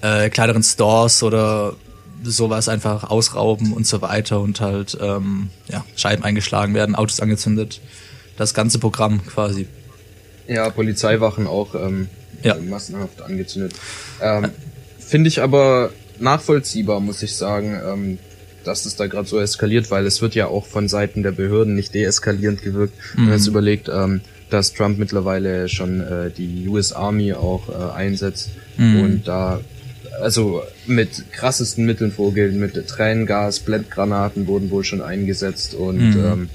äh, 0.00 0.30
kleineren 0.30 0.62
Stores 0.62 1.22
oder 1.24 1.74
sowas 2.22 2.68
einfach 2.68 3.10
ausrauben 3.10 3.72
und 3.72 3.86
so 3.86 4.00
weiter 4.00 4.40
und 4.40 4.60
halt 4.60 4.96
ähm, 5.00 5.50
ja, 5.68 5.84
Scheiben 5.96 6.22
eingeschlagen 6.24 6.72
werden, 6.74 6.94
Autos 6.94 7.18
angezündet. 7.20 7.80
Das 8.36 8.54
ganze 8.54 8.78
Programm 8.78 9.26
quasi. 9.26 9.66
Ja, 10.46 10.70
Polizeiwachen 10.70 11.46
auch 11.46 11.74
ähm, 11.74 12.08
Ja. 12.42 12.54
massenhaft 12.56 13.20
angezündet. 13.22 13.74
Ähm, 14.20 14.50
Finde 15.14 15.28
ich 15.28 15.40
aber 15.40 15.92
nachvollziehbar, 16.18 16.98
muss 16.98 17.22
ich 17.22 17.36
sagen, 17.36 17.80
ähm, 17.86 18.18
dass 18.64 18.84
es 18.84 18.96
da 18.96 19.06
gerade 19.06 19.28
so 19.28 19.38
eskaliert, 19.38 19.92
weil 19.92 20.06
es 20.06 20.20
wird 20.20 20.34
ja 20.34 20.48
auch 20.48 20.66
von 20.66 20.88
Seiten 20.88 21.22
der 21.22 21.30
Behörden 21.30 21.76
nicht 21.76 21.94
deeskalierend 21.94 22.62
gewirkt. 22.62 22.94
Wenn 23.14 23.26
man 23.26 23.34
jetzt 23.34 23.46
überlegt, 23.46 23.88
ähm, 23.88 24.22
dass 24.50 24.72
Trump 24.72 24.98
mittlerweile 24.98 25.68
schon 25.68 26.00
äh, 26.00 26.32
die 26.36 26.66
US 26.66 26.92
Army 26.92 27.32
auch 27.32 27.68
äh, 27.68 27.96
einsetzt 27.96 28.50
und 28.76 29.22
da 29.28 29.60
also 30.20 30.62
mit 30.88 31.30
krassesten 31.30 31.86
Mitteln 31.86 32.10
vorgeht, 32.10 32.52
mit 32.52 32.74
Tränengas, 32.88 33.60
Blendgranaten 33.60 34.48
wurden 34.48 34.72
wohl 34.72 34.82
schon 34.82 35.00
eingesetzt 35.00 35.74
und 35.74 36.00
ähm, 36.00 36.48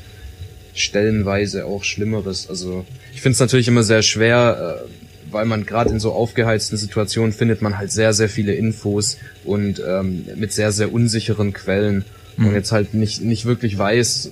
stellenweise 0.73 1.65
auch 1.65 1.85
Schlimmeres. 1.85 2.49
Also 2.49 2.85
ich 3.13 3.21
finde 3.21 3.35
es 3.35 3.39
natürlich 3.39 3.69
immer 3.69 3.83
sehr 3.83 4.01
schwer, 4.01 4.83
äh, 4.83 5.08
weil 5.31 5.45
man 5.45 5.65
gerade 5.65 5.89
in 5.89 5.99
so 5.99 6.11
aufgeheizten 6.11 6.77
Situationen 6.77 7.33
findet 7.33 7.61
man 7.61 7.77
halt 7.77 7.91
sehr, 7.91 8.13
sehr 8.13 8.29
viele 8.29 8.53
Infos 8.53 9.17
und 9.43 9.81
ähm, 9.85 10.25
mit 10.35 10.53
sehr, 10.53 10.71
sehr 10.71 10.93
unsicheren 10.93 11.53
Quellen 11.53 12.05
und 12.37 12.53
jetzt 12.53 12.71
halt 12.71 12.93
nicht, 12.93 13.21
nicht 13.21 13.45
wirklich 13.45 13.77
weiß, 13.77 14.31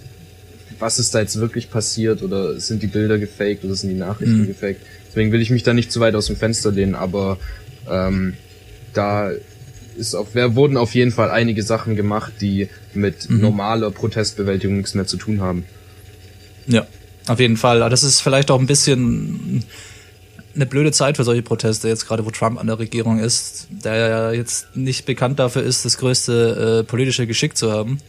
was 0.79 0.99
ist 0.99 1.13
da 1.13 1.19
jetzt 1.19 1.39
wirklich 1.39 1.69
passiert 1.69 2.23
oder 2.23 2.59
sind 2.59 2.81
die 2.81 2.87
Bilder 2.87 3.17
gefaked 3.17 3.65
oder 3.65 3.75
sind 3.75 3.89
die 3.89 3.95
Nachrichten 3.95 4.47
gefaked. 4.47 4.81
Deswegen 5.07 5.31
will 5.31 5.41
ich 5.41 5.49
mich 5.49 5.63
da 5.63 5.73
nicht 5.73 5.91
zu 5.91 5.99
weit 5.99 6.15
aus 6.15 6.27
dem 6.27 6.35
Fenster 6.35 6.71
lehnen, 6.71 6.95
aber 6.95 7.37
ähm, 7.89 8.33
da 8.93 9.31
ist 9.97 10.15
auf, 10.15 10.29
wer 10.33 10.55
wurden 10.55 10.77
auf 10.77 10.93
jeden 10.93 11.11
Fall 11.11 11.31
einige 11.31 11.63
Sachen 11.63 11.95
gemacht, 11.95 12.33
die 12.39 12.69
mit 12.93 13.29
normaler 13.29 13.91
Protestbewältigung 13.91 14.77
nichts 14.77 14.93
mehr 14.93 15.07
zu 15.07 15.17
tun 15.17 15.41
haben. 15.41 15.65
Ja, 16.67 16.85
auf 17.27 17.39
jeden 17.39 17.57
Fall. 17.57 17.79
Das 17.89 18.03
ist 18.03 18.21
vielleicht 18.21 18.51
auch 18.51 18.59
ein 18.59 18.67
bisschen 18.67 19.63
eine 20.57 20.65
blöde 20.65 20.91
Zeit 20.91 21.15
für 21.15 21.23
solche 21.23 21.43
Proteste, 21.43 21.87
jetzt 21.87 22.07
gerade 22.07 22.25
wo 22.25 22.31
Trump 22.31 22.59
an 22.59 22.67
der 22.67 22.79
Regierung 22.79 23.19
ist, 23.19 23.67
der 23.69 23.95
ja 23.95 24.31
jetzt 24.31 24.75
nicht 24.75 25.05
bekannt 25.05 25.39
dafür 25.39 25.63
ist, 25.63 25.85
das 25.85 25.97
größte 25.97 26.81
äh, 26.81 26.83
politische 26.83 27.25
Geschick 27.27 27.55
zu 27.55 27.71
haben. 27.71 27.99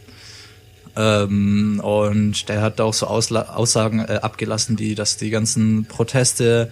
Ähm, 0.97 1.79
und 1.83 2.49
der 2.49 2.61
hat 2.61 2.81
auch 2.81 2.93
so 2.93 3.07
Ausla 3.07 3.53
Aussagen 3.53 3.99
äh, 3.99 4.19
abgelassen, 4.21 4.75
die, 4.75 4.95
dass 4.95 5.17
die 5.17 5.29
ganzen 5.29 5.85
Proteste 5.85 6.71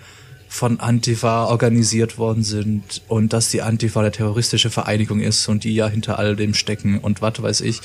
von 0.49 0.79
Antifa 0.79 1.45
organisiert 1.45 2.17
worden 2.17 2.43
sind 2.43 3.01
und 3.07 3.33
dass 3.33 3.49
die 3.49 3.61
Antifa 3.61 3.99
eine 3.99 4.11
terroristische 4.11 4.69
Vereinigung 4.69 5.19
ist 5.19 5.47
und 5.47 5.63
die 5.63 5.75
ja 5.75 5.87
hinter 5.87 6.19
all 6.19 6.35
dem 6.35 6.53
stecken 6.53 6.99
und 6.99 7.21
was 7.21 7.41
weiß 7.41 7.61
ich. 7.61 7.81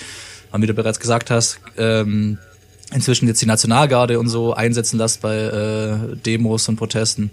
Und 0.50 0.62
wie 0.62 0.66
du 0.66 0.75
bereits 0.75 1.00
gesagt 1.00 1.30
hast, 1.30 1.61
ähm, 1.76 2.38
inzwischen 2.94 3.26
jetzt 3.26 3.42
die 3.42 3.46
Nationalgarde 3.46 4.18
und 4.18 4.28
so 4.28 4.54
einsetzen 4.54 4.99
lässt 4.99 5.22
bei 5.22 5.37
äh, 5.37 6.16
Demos 6.16 6.68
und 6.68 6.76
Protesten. 6.76 7.30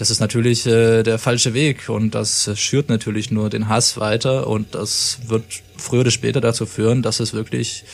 Das 0.00 0.08
ist 0.08 0.20
natürlich 0.20 0.64
äh, 0.64 1.02
der 1.02 1.18
falsche 1.18 1.52
Weg 1.52 1.90
und 1.90 2.14
das 2.14 2.50
schürt 2.58 2.88
natürlich 2.88 3.30
nur 3.30 3.50
den 3.50 3.68
Hass 3.68 4.00
weiter 4.00 4.46
und 4.46 4.74
das 4.74 5.18
wird 5.26 5.44
früher 5.76 6.00
oder 6.00 6.10
später 6.10 6.40
dazu 6.40 6.64
führen, 6.64 7.02
dass 7.02 7.20
es 7.20 7.34
wirklich 7.34 7.84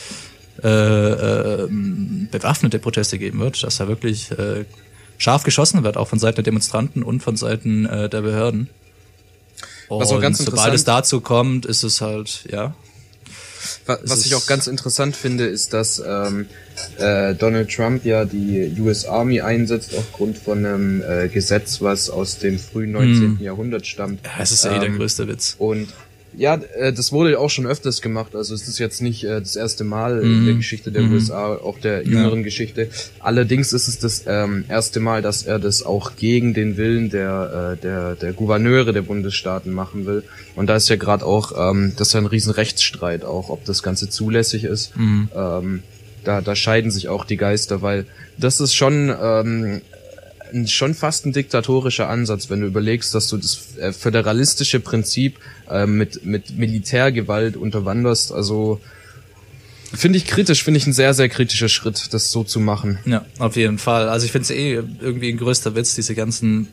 äh, 0.63 0.69
äh, 0.69 1.67
bewaffnete 2.31 2.79
Proteste 2.79 3.19
geben 3.19 3.41
wird, 3.41 3.61
dass 3.61 3.75
da 3.75 3.89
wirklich 3.89 4.31
äh, 4.31 4.63
scharf 5.17 5.43
geschossen 5.43 5.83
wird, 5.83 5.97
auch 5.97 6.07
von 6.07 6.17
Seiten 6.17 6.37
der 6.37 6.45
Demonstranten 6.45 7.03
und 7.03 7.23
von 7.23 7.35
Seiten 7.35 7.85
äh, 7.85 8.07
der 8.07 8.21
Behörden. 8.21 8.69
Und 9.89 10.07
sobald 10.07 10.73
es 10.73 10.85
dazu 10.85 11.19
kommt, 11.19 11.65
ist 11.65 11.83
es 11.83 11.99
halt, 11.99 12.45
ja. 12.49 12.73
Wa- 13.85 13.99
Was 14.03 14.19
Es 14.19 14.25
ich 14.25 14.35
auch 14.35 14.45
ganz 14.47 14.67
interessant 14.67 15.15
finde, 15.15 15.45
ist, 15.45 15.73
dass 15.73 16.01
ähm, 16.05 16.45
äh, 16.97 17.33
Donald 17.35 17.69
Trump 17.73 18.05
ja 18.05 18.25
die 18.25 18.75
US 18.79 19.05
Army 19.05 19.41
einsetzt 19.41 19.93
aufgrund 19.97 20.37
von 20.37 20.65
einem 20.65 21.01
äh, 21.01 21.27
Gesetz, 21.27 21.81
was 21.81 22.09
aus 22.09 22.37
dem 22.39 22.59
frühen 22.59 22.91
19. 22.91 23.39
Jahrhundert 23.41 23.85
stammt. 23.87 24.19
ja 24.25 24.31
es 24.41 24.51
ist 24.51 24.63
ja 24.65 24.75
eh 24.75 24.79
der 24.79 24.89
Ähm, 24.89 24.97
größte 24.97 25.27
Witz. 25.27 25.55
Und 25.57 25.87
ja, 26.37 26.55
äh, 26.55 26.93
das 26.93 27.11
wurde 27.11 27.39
auch 27.39 27.49
schon 27.49 27.65
öfters 27.65 28.01
gemacht. 28.01 28.35
Also 28.35 28.53
es 28.53 28.67
ist 28.67 28.77
jetzt 28.77 29.01
nicht 29.01 29.23
äh, 29.23 29.39
das 29.39 29.55
erste 29.55 29.83
Mal 29.83 30.21
in 30.21 30.45
der 30.45 30.53
Geschichte 30.55 30.91
der 30.91 31.03
USA, 31.03 31.55
auch 31.55 31.79
der 31.79 32.05
jüngeren 32.05 32.43
Geschichte. 32.43 32.89
Allerdings 33.19 33.73
ist 33.73 33.87
es 33.87 33.99
das 33.99 34.23
ähm, 34.27 34.65
erste 34.69 34.99
Mal, 34.99 35.21
dass 35.21 35.43
er 35.43 35.57
das 35.59 35.83
auch 35.83 36.15
gegen 36.15 36.53
den 36.53 36.77
Willen 36.77 37.09
der, 37.09 37.73
äh, 37.73 37.81
der, 37.81 38.15
der 38.15 38.33
Gouverneure 38.33 38.93
der 38.93 39.01
Bundesstaaten 39.01 39.73
machen 39.73 40.05
will. 40.05 40.23
Und 40.55 40.67
da 40.67 40.75
ist 40.75 40.89
ja 40.89 40.95
gerade 40.95 41.25
auch, 41.25 41.71
ähm, 41.71 41.93
das 41.97 42.09
ist 42.09 42.13
ja 42.13 42.19
ein 42.19 42.27
riesen 42.27 42.51
Rechtsstreit 42.51 43.25
auch, 43.25 43.49
ob 43.49 43.65
das 43.65 43.81
Ganze 43.81 44.09
zulässig 44.09 44.63
ist. 44.63 44.93
Ähm, 45.35 45.83
da, 46.23 46.41
da 46.41 46.55
scheiden 46.55 46.91
sich 46.91 47.09
auch 47.09 47.25
die 47.25 47.37
Geister, 47.37 47.81
weil 47.81 48.05
das 48.37 48.59
ist 48.59 48.75
schon 48.75 49.13
ähm, 49.21 49.81
schon 50.67 50.93
fast 50.93 51.25
ein 51.25 51.33
diktatorischer 51.33 52.09
Ansatz, 52.09 52.49
wenn 52.49 52.61
du 52.61 52.67
überlegst, 52.67 53.13
dass 53.13 53.27
du 53.27 53.37
das 53.37 53.77
äh, 53.77 53.91
föderalistische 53.91 54.79
Prinzip 54.79 55.39
äh, 55.69 55.85
mit, 55.85 56.25
mit 56.25 56.57
Militärgewalt 56.57 57.57
unterwanderst. 57.57 58.31
Also 58.31 58.79
finde 59.93 60.17
ich 60.17 60.25
kritisch, 60.25 60.63
finde 60.63 60.79
ich 60.79 60.87
ein 60.87 60.93
sehr, 60.93 61.13
sehr 61.13 61.29
kritischer 61.29 61.69
Schritt, 61.69 62.13
das 62.13 62.31
so 62.31 62.43
zu 62.43 62.59
machen. 62.59 62.99
Ja, 63.05 63.25
auf 63.39 63.55
jeden 63.55 63.77
Fall. 63.77 64.09
Also 64.09 64.25
ich 64.25 64.31
finde 64.31 64.43
es 64.43 64.51
eh 64.51 64.73
irgendwie 65.01 65.29
ein 65.29 65.37
größter 65.37 65.75
Witz, 65.75 65.95
diese 65.95 66.15
ganzen 66.15 66.67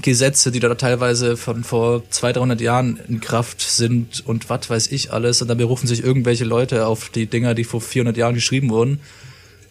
Gesetze, 0.00 0.50
die 0.50 0.60
da 0.60 0.74
teilweise 0.74 1.36
von 1.36 1.64
vor 1.64 2.02
200, 2.08 2.36
300 2.36 2.60
Jahren 2.60 2.98
in 3.08 3.20
Kraft 3.20 3.60
sind 3.60 4.26
und 4.26 4.48
was 4.48 4.70
weiß 4.70 4.86
ich 4.90 5.12
alles. 5.12 5.42
Und 5.42 5.48
dann 5.48 5.58
berufen 5.58 5.86
sich 5.86 6.02
irgendwelche 6.02 6.44
Leute 6.44 6.86
auf 6.86 7.10
die 7.10 7.26
Dinger, 7.26 7.54
die 7.54 7.64
vor 7.64 7.80
400 7.80 8.16
Jahren 8.16 8.34
geschrieben 8.34 8.70
wurden, 8.70 9.00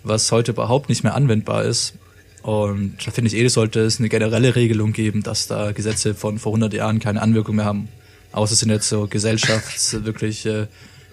was 0.04 0.32
heute 0.32 0.52
überhaupt 0.52 0.90
nicht 0.90 1.04
mehr 1.04 1.16
anwendbar 1.16 1.64
ist. 1.66 1.94
Und 2.42 2.96
da 3.06 3.12
finde 3.12 3.30
ich 3.30 3.38
eh, 3.38 3.48
sollte 3.48 3.82
es 3.82 4.00
eine 4.00 4.10
generelle 4.10 4.56
Regelung 4.56 4.94
geben, 4.94 5.24
dass 5.24 5.48
da 5.48 5.72
Gesetze 5.72 6.16
von 6.16 6.40
vor 6.40 6.52
100 6.52 6.74
Jahren 6.74 7.00
keine 7.00 7.22
Anwirkung 7.22 7.58
mehr 7.58 7.66
haben. 7.66 7.88
Außer 8.32 8.54
es 8.54 8.60
sind 8.60 8.70
jetzt 8.70 8.90
so 8.90 9.08
gesellschafts 9.08 9.98
wirklich 10.06 10.46
äh, 10.46 10.68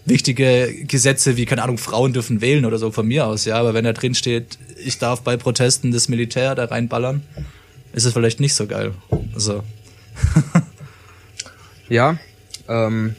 wichtige 0.05 0.73
Gesetze 0.87 1.37
wie, 1.37 1.45
keine 1.45 1.63
Ahnung, 1.63 1.79
Frauen 1.79 2.13
dürfen 2.13 2.41
wählen 2.41 2.65
oder 2.65 2.79
so 2.79 2.91
von 2.91 3.07
mir 3.07 3.27
aus, 3.27 3.45
ja. 3.45 3.57
Aber 3.57 3.75
wenn 3.75 3.85
da 3.85 3.93
drin 3.93 4.15
steht, 4.15 4.59
ich 4.83 4.99
darf 4.99 5.21
bei 5.23 5.37
Protesten 5.37 5.93
das 5.93 6.09
Militär 6.09 6.55
da 6.55 6.65
reinballern, 6.65 7.23
ist 7.93 8.05
es 8.05 8.13
vielleicht 8.13 8.41
nicht 8.41 8.55
so 8.55 8.67
geil. 8.67 8.95
Also, 9.35 9.63
Ja, 11.89 12.19
ähm, 12.69 13.15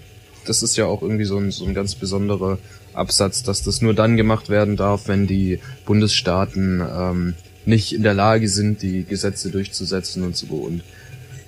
das 0.46 0.64
ist 0.64 0.78
ja 0.78 0.86
auch 0.86 1.02
irgendwie 1.02 1.26
so 1.26 1.38
ein, 1.38 1.52
so 1.52 1.66
ein 1.66 1.74
ganz 1.74 1.96
besonderer 1.96 2.60
Absatz, 2.94 3.44
dass 3.44 3.64
das 3.64 3.82
nur 3.82 3.94
dann 3.94 4.18
gemacht 4.18 4.50
werden 4.50 4.76
darf, 4.76 5.08
wenn 5.08 5.28
die 5.28 5.60
Bundesstaaten 5.86 6.82
ähm, 6.82 7.34
nicht 7.66 7.94
in 7.94 8.04
der 8.04 8.14
Lage 8.14 8.48
sind, 8.50 8.82
die 8.82 9.04
Gesetze 9.04 9.50
durchzusetzen 9.50 10.24
und 10.24 10.36
so. 10.36 10.48
Und 10.48 10.82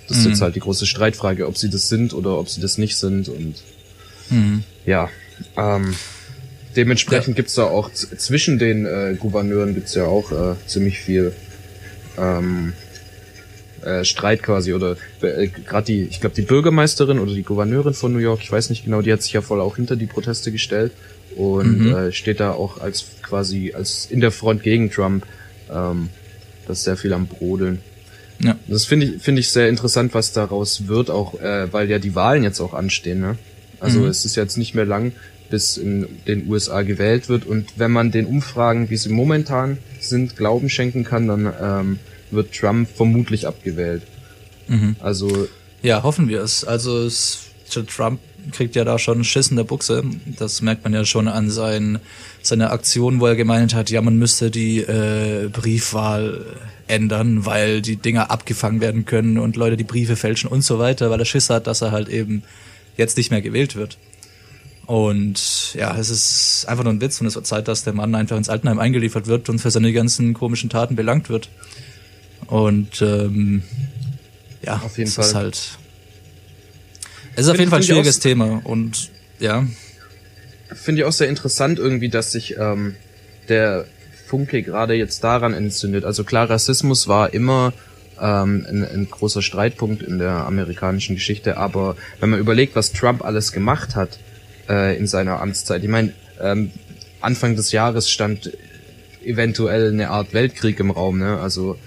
das 0.08 0.18
ist 0.18 0.26
jetzt 0.26 0.42
halt 0.42 0.56
die 0.56 0.60
große 0.60 0.86
Streitfrage, 0.86 1.48
ob 1.48 1.58
sie 1.58 1.70
das 1.70 1.88
sind 1.88 2.14
oder 2.14 2.38
ob 2.38 2.50
sie 2.50 2.60
das 2.60 2.78
nicht 2.78 2.98
sind. 2.98 3.30
Und 3.30 3.56
ja, 4.86 5.10
ähm, 5.58 5.94
dementsprechend 6.76 7.36
gibt's 7.36 7.56
da 7.56 7.64
auch 7.64 7.92
zwischen 7.92 8.60
den 8.60 8.86
äh, 8.86 9.16
Gouverneuren 9.18 9.74
gibt's 9.74 9.96
ja 9.96 10.06
auch 10.06 10.32
äh, 10.32 10.56
ziemlich 10.68 11.00
viel 11.00 11.34
ähm, 12.18 12.74
äh, 13.84 14.04
Streit 14.04 14.44
quasi 14.44 14.74
oder 14.74 14.96
äh, 15.22 15.48
gerade 15.48 15.86
die, 15.86 16.04
ich 16.04 16.20
glaube 16.22 16.36
die 16.36 16.44
Bürgermeisterin 16.44 17.20
oder 17.20 17.34
die 17.34 17.44
Gouverneurin 17.44 17.94
von 17.94 18.14
New 18.14 18.20
York, 18.20 18.42
ich 18.42 18.52
weiß 18.52 18.70
nicht 18.70 18.86
genau, 18.86 19.02
die 19.02 19.12
hat 19.12 19.22
sich 19.22 19.34
ja 19.34 19.42
voll 19.42 19.60
auch 19.60 19.76
hinter 19.76 19.96
die 19.96 20.06
Proteste 20.06 20.52
gestellt 20.52 20.92
und 21.36 21.92
äh, 21.92 22.12
steht 22.12 22.40
da 22.40 22.52
auch 22.52 22.80
als 22.80 23.06
quasi 23.22 23.74
als 23.74 24.06
in 24.10 24.20
der 24.20 24.32
Front 24.32 24.64
gegen 24.64 24.92
Trump. 24.92 25.26
Ähm, 25.72 26.10
das 26.68 26.80
ist 26.80 26.84
sehr 26.86 26.98
viel 26.98 27.14
am 27.14 27.28
Brodeln. 27.28 27.80
ja. 28.40 28.58
Das 28.68 28.86
finde 28.86 29.08
ich 29.08 29.22
finde 29.22 29.42
ich 29.42 29.50
sehr 29.50 29.70
interessant, 29.70 30.14
was 30.14 30.34
daraus 30.34 30.88
wird, 30.88 31.10
auch 31.10 31.40
äh, 31.40 31.72
weil 31.72 31.90
ja 31.90 32.00
die 32.00 32.16
Wahlen 32.16 32.44
jetzt 32.44 32.60
auch 32.60 32.74
anstehen. 32.74 33.20
Ne? 33.20 33.38
Also 33.80 34.06
es 34.06 34.26
ist 34.26 34.36
jetzt 34.36 34.58
nicht 34.58 34.76
mehr 34.76 34.86
lang, 34.86 35.14
bis 35.50 35.78
in 35.78 36.08
den 36.28 36.48
USA 36.48 36.82
gewählt 36.84 37.30
wird 37.30 37.46
und 37.46 37.74
wenn 37.78 37.92
man 37.92 38.12
den 38.12 38.26
Umfragen, 38.26 38.90
wie 38.90 38.98
sie 38.98 39.10
momentan 39.10 39.80
sind, 40.00 40.38
Glauben 40.38 40.70
schenken 40.70 41.04
kann, 41.04 41.28
dann 41.28 41.54
ähm, 41.62 42.00
wird 42.30 42.54
Trump 42.54 42.90
vermutlich 42.90 43.48
abgewählt. 43.48 44.04
Also 45.00 45.48
Ja, 45.82 46.04
hoffen 46.04 46.30
wir 46.30 46.42
es. 46.42 46.64
Also 46.64 47.06
es, 47.06 47.48
Trump 47.88 48.20
kriegt 48.52 48.76
ja 48.76 48.84
da 48.84 49.00
schon 49.00 49.24
Schiss 49.24 49.48
in 49.48 49.58
der 49.58 49.64
Buchse. 49.64 50.04
Das 50.38 50.62
merkt 50.62 50.84
man 50.84 50.94
ja 50.94 51.06
schon 51.06 51.28
an 51.28 51.50
sein, 51.50 52.00
seiner 52.42 52.72
Aktion, 52.72 53.20
wo 53.20 53.28
er 53.28 53.36
gemeint 53.36 53.74
hat, 53.74 53.90
ja, 53.90 54.02
man 54.02 54.18
müsste 54.18 54.52
die 54.52 54.80
äh, 54.80 55.50
Briefwahl 55.52 56.46
ändern, 56.88 57.46
weil 57.46 57.82
die 57.82 57.96
Dinger 57.96 58.32
abgefangen 58.32 58.82
werden 58.82 59.06
können 59.06 59.38
und 59.38 59.56
Leute 59.56 59.78
die 59.78 59.84
Briefe 59.84 60.16
fälschen 60.16 60.50
und 60.50 60.64
so 60.64 60.80
weiter, 60.80 61.10
weil 61.10 61.20
er 61.20 61.26
Schiss 61.26 61.50
hat, 61.50 61.68
dass 61.68 61.82
er 61.82 61.92
halt 61.92 62.10
eben 62.10 62.44
jetzt 62.98 63.18
nicht 63.18 63.32
mehr 63.32 63.42
gewählt 63.42 63.76
wird. 63.76 63.98
Und 64.86 65.74
ja, 65.74 65.96
es 65.98 66.10
ist 66.10 66.66
einfach 66.68 66.84
nur 66.84 66.92
ein 66.92 67.00
Witz 67.00 67.22
und 67.22 67.28
es 67.28 67.36
wird 67.36 67.48
Zeit, 67.48 67.68
dass 67.68 67.84
der 67.84 67.94
Mann 67.94 68.14
einfach 68.14 68.36
ins 68.36 68.50
Altenheim 68.50 68.80
eingeliefert 68.80 69.28
wird 69.28 69.48
und 69.48 69.60
für 69.60 69.72
seine 69.72 69.94
ganzen 69.94 70.34
komischen 70.34 70.70
Taten 70.70 70.96
belangt 70.96 71.30
wird. 71.30 71.50
Und 72.48 73.02
ähm, 73.02 73.64
ja, 74.64 74.82
Auf 74.84 74.98
jeden 74.98 75.08
es 75.08 75.16
Fall. 75.16 75.26
ist 75.26 75.36
halt. 75.36 75.78
Es 77.42 77.48
ist 77.48 77.54
auf 77.54 77.60
jeden 77.60 77.72
Fall 77.72 77.80
ein 77.80 77.84
schwieriges 77.84 78.20
Thema 78.20 78.62
und 78.64 79.10
ja, 79.40 79.66
Finde 80.74 81.02
ich 81.02 81.08
auch 81.08 81.12
sehr 81.12 81.28
interessant 81.28 81.80
irgendwie, 81.80 82.10
dass 82.10 82.32
sich 82.32 82.56
ähm, 82.58 82.96
der 83.50 83.86
Funke 84.28 84.64
gerade 84.64 84.94
jetzt 84.94 85.24
daran 85.24 85.54
entzündet. 85.54 86.06
Also 86.06 86.24
klar, 86.24 86.50
Rassismus 86.50 87.10
war 87.10 87.34
immer 87.34 87.74
ähm, 88.20 88.66
ein, 88.70 88.86
ein 88.86 89.08
großer 89.10 89.42
Streitpunkt 89.42 90.02
in 90.02 90.18
der 90.18 90.32
amerikanischen 90.32 91.16
Geschichte, 91.16 91.58
aber 91.58 91.98
wenn 92.20 92.30
man 92.30 92.40
überlegt, 92.40 92.76
was 92.76 92.94
Trump 92.94 93.26
alles 93.26 93.52
gemacht 93.52 93.96
hat 93.96 94.20
äh, 94.70 94.98
in 94.98 95.08
seiner 95.08 95.42
Amtszeit, 95.42 95.84
ich 95.84 95.90
meine, 95.90 96.14
ähm, 96.40 96.72
Anfang 97.20 97.56
des 97.56 97.74
Jahres 97.74 98.10
stand 98.10 98.52
eventuell 99.24 99.90
eine 99.92 100.10
Art 100.10 100.34
Weltkrieg 100.34 100.80
im 100.80 100.90
Raum, 100.90 101.20
ne? 101.20 101.40
Also 101.40 101.78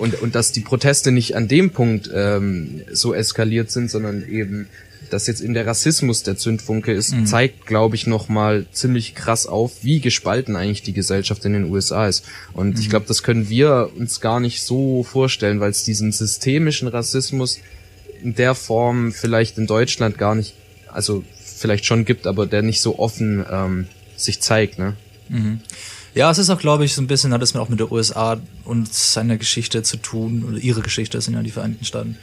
und, 0.00 0.20
und 0.22 0.34
dass 0.34 0.50
die 0.50 0.60
Proteste 0.60 1.12
nicht 1.12 1.36
an 1.36 1.46
dem 1.46 1.70
Punkt 1.70 2.10
ähm, 2.12 2.80
so 2.90 3.12
eskaliert 3.12 3.70
sind, 3.70 3.90
sondern 3.90 4.26
eben, 4.26 4.66
dass 5.10 5.26
jetzt 5.26 5.42
in 5.42 5.52
der 5.52 5.66
Rassismus 5.66 6.22
der 6.22 6.38
Zündfunke 6.38 6.92
ist, 6.92 7.12
zeigt, 7.26 7.66
glaube 7.66 7.96
ich, 7.96 8.06
nochmal 8.06 8.64
ziemlich 8.72 9.14
krass 9.14 9.46
auf, 9.46 9.84
wie 9.84 10.00
gespalten 10.00 10.56
eigentlich 10.56 10.82
die 10.82 10.94
Gesellschaft 10.94 11.44
in 11.44 11.52
den 11.52 11.64
USA 11.70 12.08
ist. 12.08 12.24
Und 12.54 12.78
ich 12.80 12.88
glaube, 12.88 13.04
das 13.08 13.22
können 13.22 13.50
wir 13.50 13.90
uns 13.94 14.22
gar 14.22 14.40
nicht 14.40 14.62
so 14.62 15.02
vorstellen, 15.02 15.60
weil 15.60 15.70
es 15.70 15.84
diesen 15.84 16.12
systemischen 16.12 16.88
Rassismus 16.88 17.58
in 18.22 18.34
der 18.34 18.54
Form 18.54 19.12
vielleicht 19.12 19.58
in 19.58 19.66
Deutschland 19.66 20.16
gar 20.16 20.34
nicht, 20.34 20.54
also 20.88 21.24
vielleicht 21.56 21.84
schon 21.84 22.06
gibt, 22.06 22.26
aber 22.26 22.46
der 22.46 22.62
nicht 22.62 22.80
so 22.80 22.98
offen 22.98 23.44
ähm, 23.50 23.86
sich 24.16 24.40
zeigt, 24.40 24.78
ne? 24.78 24.96
Ja, 26.14 26.30
es 26.30 26.38
ist 26.38 26.50
auch, 26.50 26.58
glaube 26.58 26.84
ich, 26.84 26.94
so 26.94 27.02
ein 27.02 27.06
bisschen 27.06 27.32
hat 27.32 27.42
es 27.42 27.54
auch 27.54 27.68
mit 27.68 27.78
der 27.78 27.92
USA 27.92 28.40
und 28.64 28.92
seiner 28.92 29.36
Geschichte 29.36 29.82
zu 29.82 29.96
tun, 29.96 30.44
oder 30.44 30.58
ihre 30.58 30.80
Geschichte 30.80 31.20
sind 31.20 31.34
ja 31.34 31.42
die 31.42 31.52
Vereinigten 31.52 31.84
Staaten. 31.84 32.16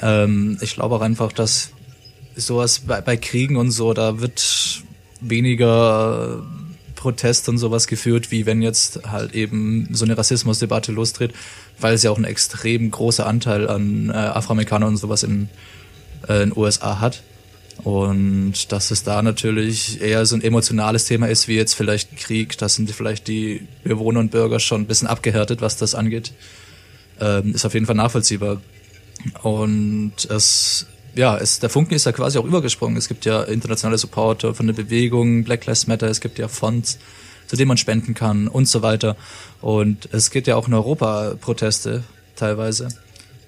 Ähm, 0.00 0.58
ich 0.60 0.74
glaube 0.74 0.94
auch 0.94 1.00
einfach, 1.00 1.32
dass 1.32 1.70
sowas 2.36 2.80
bei, 2.80 3.00
bei 3.00 3.16
Kriegen 3.16 3.56
und 3.56 3.70
so, 3.70 3.94
da 3.94 4.20
wird 4.20 4.82
weniger 5.20 6.44
Protest 6.94 7.48
und 7.48 7.58
sowas 7.58 7.86
geführt, 7.86 8.30
wie 8.30 8.46
wenn 8.46 8.62
jetzt 8.62 9.00
halt 9.10 9.34
eben 9.34 9.88
so 9.92 10.04
eine 10.04 10.16
Rassismusdebatte 10.16 10.92
lostritt, 10.92 11.32
weil 11.80 11.94
es 11.94 12.02
ja 12.02 12.10
auch 12.10 12.16
einen 12.16 12.24
extrem 12.24 12.90
großer 12.90 13.26
Anteil 13.26 13.68
an 13.68 14.10
äh, 14.10 14.12
Afroamerikanern 14.12 14.90
und 14.90 14.96
sowas 14.96 15.22
in, 15.22 15.48
äh, 16.28 16.42
in 16.42 16.50
den 16.50 16.58
USA 16.58 17.00
hat. 17.00 17.22
Und 17.84 18.72
dass 18.72 18.90
es 18.90 19.02
da 19.02 19.22
natürlich 19.22 20.00
eher 20.00 20.24
so 20.26 20.34
ein 20.34 20.42
emotionales 20.42 21.04
Thema 21.04 21.28
ist, 21.28 21.46
wie 21.46 21.56
jetzt 21.56 21.74
vielleicht 21.74 22.16
Krieg, 22.16 22.56
da 22.58 22.68
sind 22.68 22.90
vielleicht 22.90 23.28
die 23.28 23.66
Bewohner 23.84 24.20
und 24.20 24.30
Bürger 24.30 24.60
schon 24.60 24.82
ein 24.82 24.86
bisschen 24.86 25.08
abgehärtet, 25.08 25.60
was 25.60 25.76
das 25.76 25.94
angeht. 25.94 26.32
Ähm, 27.20 27.54
ist 27.54 27.64
auf 27.64 27.74
jeden 27.74 27.86
Fall 27.86 27.94
nachvollziehbar. 27.94 28.60
Und 29.42 30.12
es, 30.28 30.86
ja, 31.14 31.36
es, 31.36 31.60
der 31.60 31.70
Funken 31.70 31.94
ist 31.94 32.06
ja 32.06 32.12
quasi 32.12 32.38
auch 32.38 32.44
übergesprungen. 32.44 32.96
Es 32.96 33.08
gibt 33.08 33.24
ja 33.24 33.42
internationale 33.42 33.98
Supporter 33.98 34.54
von 34.54 34.66
der 34.66 34.74
Bewegung, 34.74 35.44
Black 35.44 35.66
Lives 35.66 35.86
Matter, 35.86 36.08
es 36.08 36.20
gibt 36.20 36.38
ja 36.38 36.48
Fonds, 36.48 36.98
zu 37.46 37.56
denen 37.56 37.68
man 37.68 37.76
spenden 37.76 38.14
kann 38.14 38.48
und 38.48 38.68
so 38.68 38.82
weiter. 38.82 39.16
Und 39.60 40.08
es 40.12 40.30
gibt 40.30 40.46
ja 40.46 40.56
auch 40.56 40.66
in 40.66 40.74
Europa 40.74 41.34
Proteste 41.40 42.04
teilweise. 42.36 42.88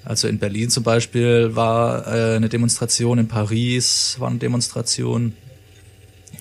Also 0.08 0.26
in 0.26 0.38
Berlin 0.38 0.70
zum 0.70 0.84
Beispiel 0.84 1.54
war 1.54 2.06
äh, 2.06 2.36
eine 2.36 2.48
Demonstration, 2.48 3.18
in 3.18 3.28
Paris 3.28 4.16
war 4.18 4.30
eine 4.30 4.38
Demonstration. 4.38 5.34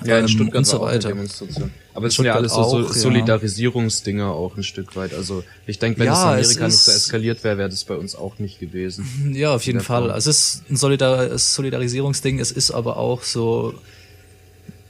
Ja, 0.05 0.19
in 0.19 0.23
ähm, 0.23 0.27
Stuttgart 0.29 0.55
und 0.59 0.65
so 0.65 0.73
war 0.73 0.83
auch 0.83 0.87
eine 0.87 0.95
weiter. 0.99 1.09
Demonstration. 1.09 1.71
Aber 1.93 2.07
es 2.07 2.13
In 2.13 2.17
sind 2.17 2.25
ja 2.27 2.35
alles 2.35 2.53
so, 2.53 2.59
auch, 2.59 2.79
ja. 2.79 2.93
Solidarisierungsdinger 2.93 4.27
auch 4.27 4.55
ein 4.55 4.63
Stück 4.63 4.95
weit. 4.95 5.13
Also 5.13 5.43
ich 5.65 5.79
denke, 5.79 5.99
wenn 5.99 6.05
Ja, 6.05 6.37
es 6.37 6.51
in 6.51 6.57
Amerika 6.59 6.67
nicht 6.67 6.77
so 6.77 6.91
eskaliert 6.91 7.43
wäre, 7.43 7.57
wäre 7.57 7.67
das 7.69 7.83
bei 7.83 7.95
uns 7.95 8.15
auch 8.15 8.39
nicht 8.39 8.61
gewesen. 8.61 9.05
Ja, 9.33 9.53
auf 9.53 9.63
jeden 9.65 9.81
Fall. 9.81 10.03
Form. 10.03 10.11
Also 10.11 10.29
es 10.29 10.37
ist 10.37 10.69
ein 10.69 10.77
Solidar 10.77 11.37
Solidarisierungsding, 11.37 12.39
es 12.39 12.53
ist 12.53 12.71
aber 12.71 12.95
auch 12.95 13.23
so, 13.23 13.73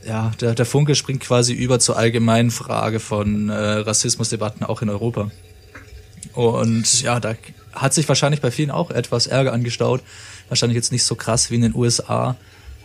ja, 0.06 0.34
der, 0.40 0.54
der 0.54 0.66
Funke 0.68 0.94
springt 0.94 1.22
quasi 1.22 1.54
über 1.54 1.80
zur 1.80 1.98
allgemeinen 1.98 2.52
Frage 2.52 3.00
von 3.00 3.50
äh, 3.50 3.54
Rassismusdebatten 3.56 4.64
auch 4.64 4.84
in 4.84 4.90
Europa. 4.92 5.32
Und 6.34 7.02
ja, 7.02 7.20
da 7.20 7.34
hat 7.74 7.94
sich 7.94 8.08
wahrscheinlich 8.08 8.42
bei 8.42 8.52
vielen 8.52 8.72
auch 8.72 8.92
etwas 8.92 9.28
Ärger 9.28 9.54
angestaut. 9.54 10.02
Wahrscheinlich 10.50 10.76
jetzt 10.76 10.92
nicht 10.92 11.04
so 11.04 11.16
krass 11.16 11.52
wie 11.52 11.56
in 11.56 11.62
den 11.62 11.76
USA, 11.76 12.36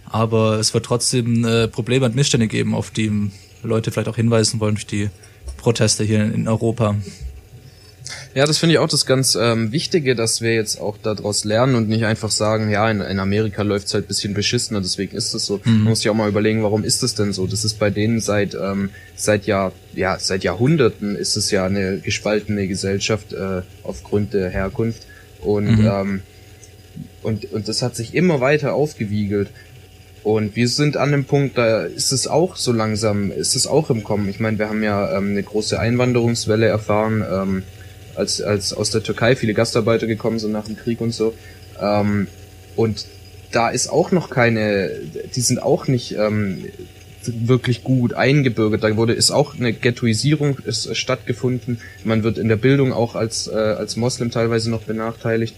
aber 0.07 0.59
es 0.59 0.75
wird 0.75 0.85
trotzdem 0.85 1.45
äh, 1.45 1.69
Probleme 1.69 2.07
und 2.07 2.15
Missstände 2.15 2.49
geben, 2.49 2.75
auf 2.75 2.91
die 2.91 3.31
Leute 3.63 3.91
vielleicht 3.91 4.09
auch 4.09 4.17
hinweisen 4.17 4.61
wollen 4.61 4.75
durch 4.75 4.87
die 4.87 5.11
Proteste 5.57 6.05
hier 6.05 6.23
in 6.23 6.49
Europa. 6.49 6.97
Ja, 8.35 8.47
das 8.47 8.59
finde 8.59 8.75
ich 8.75 8.79
auch 8.79 8.89
das 8.89 9.07
ganz 9.07 9.37
ähm, 9.41 9.73
Wichtige, 9.73 10.15
dass 10.15 10.41
wir 10.41 10.55
jetzt 10.55 10.81
auch 10.81 10.97
daraus 11.03 11.45
lernen 11.45 11.75
und 11.75 11.89
nicht 11.89 12.05
einfach 12.05 12.31
sagen, 12.31 12.71
ja, 12.71 12.91
in, 12.91 13.01
in 13.01 13.19
Amerika 13.19 13.63
läuft's 13.63 13.95
halt 13.95 14.09
bisschen 14.09 14.35
beschissener, 14.35 14.81
deswegen 14.81 15.17
ist 15.17 15.35
das 15.35 15.47
so. 15.47 15.61
Man 15.65 15.83
muss 15.85 16.01
sich 16.01 16.11
auch 16.11 16.15
mal 16.15 16.29
überlegen, 16.29 16.63
warum 16.63 16.83
ist 16.83 17.03
das 17.03 17.15
denn 17.15 17.33
so? 17.33 17.47
Das 17.47 17.65
ist 17.65 17.79
bei 17.79 17.91
denen 17.91 18.21
seit 18.21 18.55
ähm, 18.55 18.91
seit 19.15 19.47
Jahr 19.47 19.73
ja 19.95 20.19
seit 20.19 20.45
Jahrhunderten 20.45 21.15
ist 21.15 21.37
es 21.37 21.51
ja 21.51 21.67
eine 21.67 21.99
gespaltene 21.99 22.67
Gesellschaft 22.67 23.33
äh, 23.33 23.63
aufgrund 23.83 24.35
der 24.35 24.49
Herkunft 24.51 25.07
und 25.41 25.81
ähm, 25.81 26.23
und 27.23 27.53
und 27.53 27.69
das 27.69 27.83
hat 27.83 27.97
sich 27.97 28.15
immer 28.15 28.41
weiter 28.41 28.75
aufgewiegelt. 28.75 29.49
Und 30.25 30.55
wir 30.55 30.69
sind 30.69 30.97
an 30.97 31.11
dem 31.11 31.25
Punkt, 31.25 31.59
da 31.59 31.83
ist 31.83 32.13
es 32.13 32.29
auch 32.29 32.55
so 32.55 32.71
langsam, 32.71 33.33
ist 33.33 33.57
es 33.57 33.67
auch 33.67 33.91
im 33.91 34.05
Kommen. 34.05 34.29
Ich 34.29 34.39
meine, 34.39 34.57
wir 34.57 34.69
haben 34.69 34.85
ja 34.85 35.19
ähm, 35.19 35.31
eine 35.31 35.43
große 35.43 35.79
Einwanderungswelle 35.79 36.67
erfahren, 36.67 37.25
ähm, 37.29 37.63
als, 38.15 38.41
als 38.41 38.73
aus 38.73 38.91
der 38.91 39.03
Türkei 39.03 39.37
viele 39.37 39.55
Gastarbeiter 39.55 40.07
gekommen 40.07 40.39
sind 40.39 40.53
nach 40.53 40.67
dem 40.67 40.77
Krieg 40.77 41.01
und 41.01 41.13
so. 41.13 41.35
Ähm, 41.81 42.29
und 42.77 43.07
da 43.51 43.69
ist 43.69 43.89
auch 43.89 44.13
noch 44.13 44.31
keine, 44.31 44.91
die 45.35 45.41
sind 45.41 45.63
auch 45.63 45.87
nicht 45.87 46.17
ähm, 46.17 46.65
wirklich 47.25 47.85
gut 47.85 48.15
eingebürgert. 48.15 48.83
Da 48.83 48.97
wurde 48.97 49.13
ist 49.13 49.31
auch 49.31 49.55
eine 49.55 49.73
Ghettoisierung 49.73 50.59
ist 50.65 50.97
stattgefunden. 50.97 51.81
Man 52.05 52.23
wird 52.23 52.39
in 52.39 52.49
der 52.49 52.57
Bildung 52.57 52.93
auch 52.93 53.15
als 53.15 53.47
äh, 53.47 53.55
als 53.55 53.97
Moslem 53.97 54.31
teilweise 54.31 54.71
noch 54.71 54.83
benachteiligt. 54.83 55.55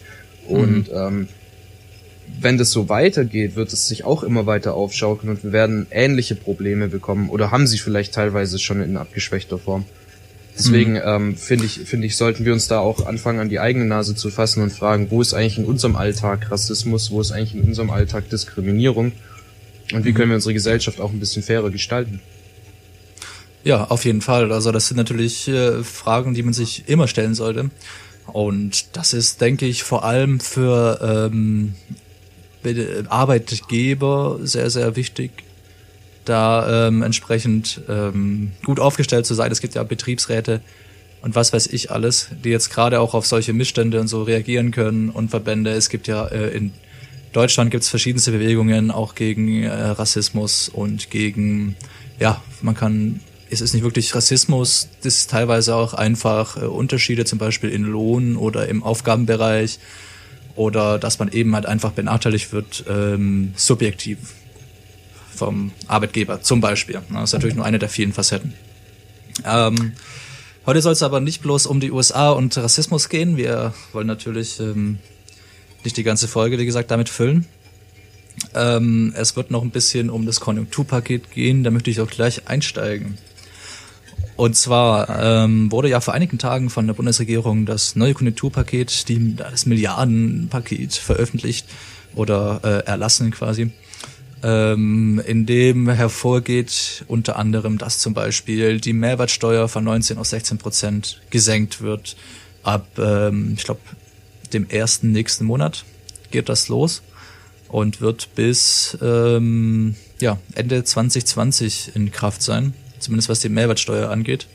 Und 0.47 0.91
ähm, 0.93 1.29
wenn 2.41 2.59
das 2.59 2.71
so 2.71 2.89
weitergeht, 2.89 3.57
wird 3.57 3.73
es 3.73 3.89
sich 3.89 4.05
auch 4.05 4.23
immer 4.23 4.47
weiter 4.47 4.75
aufschaukeln 4.75 5.31
und 5.31 5.45
wir 5.45 5.53
werden 5.53 5.87
ähnliche 5.91 6.35
Probleme 6.35 6.89
bekommen 6.89 7.31
oder 7.31 7.51
haben 7.51 7.67
sie 7.67 7.79
vielleicht 7.79 8.15
teilweise 8.15 8.59
schon 8.59 8.83
in 8.83 8.97
abgeschwächter 8.97 9.59
Form. 9.59 9.85
Deswegen 10.57 11.01
ähm, 11.05 11.37
finde 11.37 11.65
ich, 11.65 11.81
finde 11.81 12.07
ich, 12.07 12.17
sollten 12.17 12.45
wir 12.45 12.53
uns 12.53 12.69
da 12.69 12.79
auch 12.79 13.07
anfangen, 13.07 13.41
an 13.41 13.49
die 13.49 13.59
eigene 13.59 13.87
Nase 13.87 14.15
zu 14.15 14.31
fassen 14.31 14.63
und 14.63 14.73
fragen, 14.73 15.11
wo 15.11 15.21
ist 15.21 15.35
eigentlich 15.35 15.59
in 15.59 15.65
unserem 15.65 15.97
Alltag 15.97 16.51
Rassismus, 16.51 17.11
wo 17.11 17.21
ist 17.21 17.33
eigentlich 17.33 17.55
in 17.55 17.63
unserem 17.63 17.91
Alltag 17.91 18.31
Diskriminierung 18.31 19.13
und 19.93 20.05
wie 20.05 20.13
können 20.13 20.31
wir 20.31 20.37
unsere 20.37 20.55
Gesellschaft 20.55 21.01
auch 21.01 21.11
ein 21.11 21.19
bisschen 21.19 21.43
fairer 21.43 21.71
gestalten. 21.71 22.21
Ja, 23.65 23.85
auf 23.85 24.05
jeden 24.05 24.21
Fall. 24.21 24.53
Also 24.53 24.73
das 24.73 24.89
sind 24.89 24.97
natürlich 24.97 25.49
äh, 25.49 25.83
Fragen, 25.83 26.35
die 26.35 26.43
man 26.43 26.53
sich 26.53 26.85
immer 26.87 27.09
stellen 27.09 27.35
sollte. 27.35 27.71
Und 28.27 28.97
das 28.97 29.13
ist, 29.13 29.41
denke 29.41 29.67
ich, 29.67 29.83
vor 29.83 30.05
allem 30.05 30.39
für 30.41 31.31
ähm, 31.33 31.75
Be- 32.63 33.05
Arbeitgeber 33.09 34.39
sehr, 34.43 34.71
sehr 34.71 34.97
wichtig, 34.97 35.44
da 36.25 36.89
ähm, 36.89 37.03
entsprechend 37.03 37.81
ähm, 37.89 38.53
gut 38.65 38.81
aufgestellt 38.81 39.27
zu 39.27 39.35
sein. 39.35 39.53
Es 39.53 39.61
gibt 39.61 39.75
ja 39.75 39.83
Betriebsräte 39.83 40.61
und 41.23 41.35
was 41.35 41.53
weiß 41.53 41.69
ich 41.69 41.91
alles, 41.91 42.29
die 42.45 42.51
jetzt 42.51 42.71
gerade 42.71 43.01
auch 43.01 43.15
auf 43.15 43.27
solche 43.27 43.53
Missstände 43.53 44.01
und 44.01 44.09
so 44.09 44.23
reagieren 44.23 44.71
können 44.71 45.09
und 45.09 45.31
Verbände. 45.31 45.71
Es 45.71 45.89
gibt 45.89 46.07
ja 46.07 46.27
äh, 46.27 46.55
in 46.57 46.73
Deutschland 47.33 47.71
gibt 47.71 47.83
es 47.83 47.89
verschiedenste 47.89 48.31
Bewegungen 48.31 48.91
auch 48.91 49.15
gegen 49.15 49.65
äh, 49.65 49.71
Rassismus 49.71 50.69
und 50.69 51.11
gegen, 51.11 51.77
ja, 52.21 52.41
man 52.63 52.77
kann, 52.77 53.21
es 53.51 53.61
ist 53.61 53.75
nicht 53.75 53.83
wirklich 53.83 54.15
Rassismus, 54.15 54.89
das 55.03 55.15
ist 55.15 55.31
teilweise 55.31 55.75
auch 55.75 55.95
einfach 55.95 56.57
äh, 56.57 56.67
Unterschiede 56.67 57.25
zum 57.25 57.39
Beispiel 57.39 57.71
in 57.71 57.83
Lohn 57.83 58.37
oder 58.37 58.69
im 58.69 58.83
Aufgabenbereich 58.83 59.81
oder 60.55 60.99
dass 61.01 61.19
man 61.19 61.33
eben 61.33 61.55
halt 61.57 61.67
einfach 61.67 61.91
benachteiligt 61.91 62.53
wird, 62.53 62.85
ähm, 62.89 63.53
subjektiv 63.57 64.19
vom 65.35 65.73
Arbeitgeber 65.87 66.43
zum 66.43 66.61
Beispiel. 66.61 67.01
Das 67.13 67.31
ist 67.31 67.33
natürlich 67.33 67.57
nur 67.57 67.65
eine 67.65 67.79
der 67.79 67.89
vielen 67.89 68.13
Facetten. 68.13 68.55
Ähm, 69.45 69.93
heute 70.67 70.81
soll 70.81 70.93
es 70.93 71.03
aber 71.03 71.21
nicht 71.21 71.43
bloß 71.43 71.67
um 71.67 71.81
die 71.81 71.91
USA 71.91 72.31
und 72.31 72.57
Rassismus 72.57 73.09
gehen. 73.09 73.37
Wir 73.37 73.75
wollen 73.93 74.07
natürlich 74.07 74.61
ähm, 74.61 74.99
nicht 75.85 75.97
die 75.97 76.03
ganze 76.03 76.29
Folge, 76.29 76.59
wie 76.59 76.67
gesagt, 76.67 76.91
damit 76.91 77.09
füllen. 77.09 77.47
Ähm, 78.55 79.13
es 79.17 79.37
wird 79.37 79.51
noch 79.51 79.63
ein 79.63 79.71
bisschen 79.71 80.11
um 80.11 80.27
das 80.27 80.41
Konjunkturpaket 80.41 81.31
gehen, 81.31 81.65
da 81.65 81.71
möchte 81.71 81.91
ich 81.91 82.01
auch 82.01 82.11
gleich 82.11 82.49
einsteigen. 82.49 83.19
Und 84.37 84.57
zwar 84.57 85.09
ähm, 85.45 85.71
wurde 85.71 85.89
ja 85.89 86.01
vor 86.01 86.15
einigen 86.15 86.39
Tagen 86.39 86.69
von 86.69 86.87
der 86.87 86.95
Bundesregierung 86.95 87.67
das 87.67 87.95
neue 87.95 88.15
Konjunkturpaket, 88.15 89.09
die, 89.09 89.37
das 89.37 89.67
Milliardenpaket 89.67 90.95
veröffentlicht 90.95 91.67
oder 92.17 92.61
äh, 92.65 92.87
erlassen 92.87 93.31
quasi, 93.31 93.71
ähm, 94.45 95.21
in 95.27 95.47
dem 95.47 95.89
hervorgeht 95.89 97.05
unter 97.09 97.37
anderem, 97.37 97.79
dass 97.79 97.99
zum 97.99 98.15
Beispiel 98.15 98.81
die 98.81 98.93
Mehrwertsteuer 98.93 99.69
von 99.69 99.83
19 99.83 100.19
auf 100.19 100.27
16 100.27 100.59
Prozent 100.59 101.21
gesenkt 101.31 101.81
wird. 101.81 102.17
Ab, 102.63 102.87
ähm, 102.99 103.55
ich 103.57 103.65
glaube, 103.65 103.81
dem 104.53 104.69
ersten 104.69 105.11
nächsten 105.11 105.45
Monat 105.45 105.85
geht 106.31 106.49
das 106.49 106.69
los 106.69 107.03
und 107.69 108.01
wird 108.01 108.35
bis 108.37 108.97
ähm, 109.03 109.97
ja, 110.21 110.39
Ende 110.55 110.85
2020 110.85 111.97
in 111.97 112.13
Kraft 112.13 112.43
sein 112.43 112.75
zumindest 113.05 113.29
was 113.29 113.41
die 113.41 113.49
Mehrwertsteuer 113.49 114.11
angeht. 114.11 114.47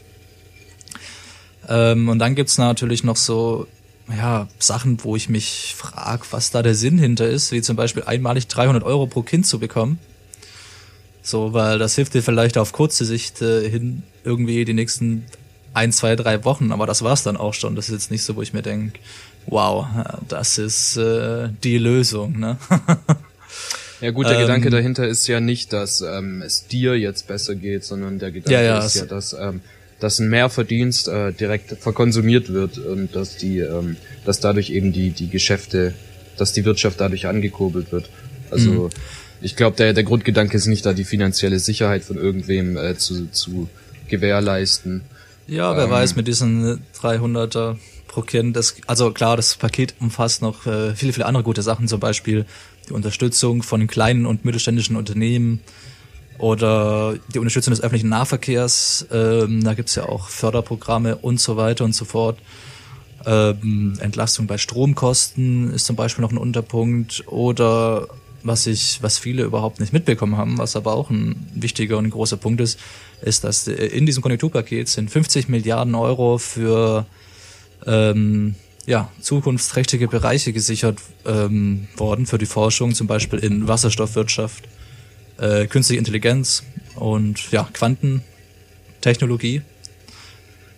Ähm, 1.67 2.10
und 2.10 2.19
dann 2.19 2.36
gibt's 2.36 2.58
natürlich 2.58 3.04
noch 3.04 3.15
so 3.15 3.67
ja, 4.15 4.47
Sachen, 4.59 5.03
wo 5.03 5.15
ich 5.15 5.29
mich 5.29 5.75
frage, 5.77 6.23
was 6.31 6.51
da 6.51 6.63
der 6.63 6.75
Sinn 6.75 6.97
hinter 6.97 7.27
ist, 7.27 7.51
wie 7.51 7.61
zum 7.61 7.75
Beispiel 7.75 8.03
einmalig 8.03 8.47
300 8.47 8.83
Euro 8.83 9.07
pro 9.07 9.21
Kind 9.21 9.45
zu 9.45 9.59
bekommen. 9.59 9.99
So, 11.21 11.53
weil 11.53 11.77
das 11.79 11.95
hilft 11.95 12.13
dir 12.13 12.23
vielleicht 12.23 12.57
auf 12.57 12.71
kurze 12.71 13.05
Sicht 13.05 13.41
äh, 13.41 13.69
hin 13.69 14.03
irgendwie 14.23 14.65
die 14.65 14.73
nächsten 14.73 15.25
ein, 15.73 15.91
zwei, 15.91 16.15
drei 16.15 16.43
Wochen, 16.45 16.71
aber 16.71 16.87
das 16.87 17.03
war's 17.03 17.23
dann 17.23 17.37
auch 17.37 17.53
schon. 17.53 17.75
Das 17.75 17.89
ist 17.89 17.93
jetzt 17.93 18.11
nicht 18.11 18.23
so, 18.23 18.35
wo 18.35 18.41
ich 18.41 18.53
mir 18.53 18.63
denke, 18.63 18.99
wow, 19.45 19.85
das 20.27 20.57
ist 20.57 20.97
äh, 20.97 21.49
die 21.63 21.77
Lösung. 21.77 22.39
Ne? 22.39 22.57
Ja 24.01 24.11
gut, 24.11 24.27
der 24.27 24.35
Ähm, 24.35 24.41
Gedanke 24.43 24.69
dahinter 24.69 25.07
ist 25.07 25.27
ja 25.27 25.41
nicht, 25.41 25.73
dass 25.73 25.99
ähm, 25.99 26.41
es 26.41 26.67
dir 26.67 26.97
jetzt 26.97 27.27
besser 27.27 27.55
geht, 27.55 27.83
sondern 27.83 28.17
der 28.17 28.31
Gedanke 28.31 28.53
Ja, 28.53 28.61
ja, 28.61 28.79
ist 28.79 28.95
ja, 28.95 29.05
dass, 29.05 29.33
ähm, 29.33 29.59
dass 29.99 30.19
ein 30.19 30.29
Mehrverdienst 30.29 31.07
äh, 31.07 31.33
direkt 31.33 31.75
verkonsumiert 31.81 32.51
wird 32.51 32.77
und 32.77 33.15
dass 33.15 33.38
die, 33.38 33.59
ähm, 33.59 33.97
dass 34.25 34.39
dadurch 34.39 34.69
eben 34.69 34.91
die, 34.93 35.12
die 35.12 35.29
Geschäfte, 35.29 35.93
dass 36.38 36.53
die 36.53 36.65
Wirtschaft 36.65 36.99
dadurch 37.01 37.27
angekurbelt 37.27 37.91
wird. 37.91 38.09
Also 38.51 38.71
Mhm. 38.71 38.89
ich 39.41 39.55
glaube, 39.55 39.75
der, 39.75 39.93
der 39.93 40.03
Grundgedanke 40.03 40.57
ist 40.57 40.67
nicht 40.67 40.85
da, 40.85 40.93
die 40.93 41.03
finanzielle 41.03 41.59
Sicherheit 41.59 42.03
von 42.03 42.17
irgendwem 42.17 42.77
äh, 42.77 42.97
zu, 42.97 43.27
zu 43.31 43.69
gewährleisten. 44.07 45.01
Ja, 45.47 45.75
wer 45.75 45.85
Ähm, 45.85 45.89
weiß, 45.91 46.15
mit 46.15 46.27
diesen 46.27 46.81
300er 47.01 47.77
pro 48.07 48.21
Kind, 48.21 48.55
das, 48.55 48.75
also 48.88 49.12
klar, 49.12 49.38
das 49.38 49.55
Paket 49.55 49.95
umfasst 49.99 50.41
noch 50.41 50.65
äh, 50.65 50.95
viele, 50.95 51.13
viele 51.13 51.25
andere 51.25 51.43
gute 51.43 51.62
Sachen, 51.62 51.88
zum 51.88 51.99
Beispiel 51.99 52.45
die 52.88 52.93
Unterstützung 52.93 53.63
von 53.63 53.85
kleinen 53.88 54.25
und 54.25 54.45
mittelständischen 54.45 54.95
Unternehmen 54.95 55.62
oder 56.39 57.15
die 57.34 57.39
Unterstützung 57.39 57.71
des 57.71 57.82
öffentlichen 57.82 58.10
Nahverkehrs, 58.10 59.06
ähm, 59.12 59.63
da 59.63 59.73
gibt's 59.73 59.95
ja 59.95 60.08
auch 60.08 60.30
Förderprogramme 60.30 61.17
und 61.17 61.39
so 61.39 61.58
weiter 61.58 61.86
und 61.86 61.93
so 61.93 62.06
fort. 62.06 62.39
Ähm, 63.25 63.97
Entlastung 63.99 64.47
bei 64.47 64.58
Stromkosten 64.58 65.73
ist 65.73 65.86
zum 65.86 65.95
Beispiel 65.95 66.21
noch 66.21 66.32
ein 66.32 66.38
Unterpunkt 66.38 67.28
oder 67.28 68.08
was 68.41 68.67
ich, 68.67 68.99
was 69.02 69.17
viele 69.17 69.43
überhaupt 69.43 69.82
nicht 69.82 69.91
mitbekommen 69.91 70.38
haben, 70.38 70.58
was 70.58 70.78
aber 70.78 70.93
auch 70.93 71.10
ein 71.10 71.36
wichtiger 71.54 71.97
und 71.97 72.10
großer 72.10 72.38
Punkt 72.38 72.62
ist, 72.62 72.80
ist, 73.21 73.43
dass 73.43 73.67
äh, 73.67 73.73
in 73.73 74.06
diesem 74.06 74.23
Konjunkturpaket 74.23 74.88
sind 74.88 75.12
50 75.12 75.49
Milliarden 75.49 75.93
Euro 75.93 76.38
für 76.38 77.06
ähm, 77.86 78.56
ja, 78.86 79.12
zukunftsträchtige 79.19 80.08
Bereiche 80.08 80.54
gesichert 80.54 80.99
ähm, 81.25 81.88
worden 81.97 82.25
für 82.25 82.38
die 82.38 82.45
Forschung, 82.45 82.95
zum 82.95 83.08
Beispiel 83.08 83.39
in 83.39 83.67
Wasserstoffwirtschaft, 83.67 84.63
äh, 85.39 85.67
künstliche 85.67 85.99
Intelligenz 85.99 86.63
und 86.95 87.52
ja, 87.52 87.67
Quantentechnologie. 87.73 89.62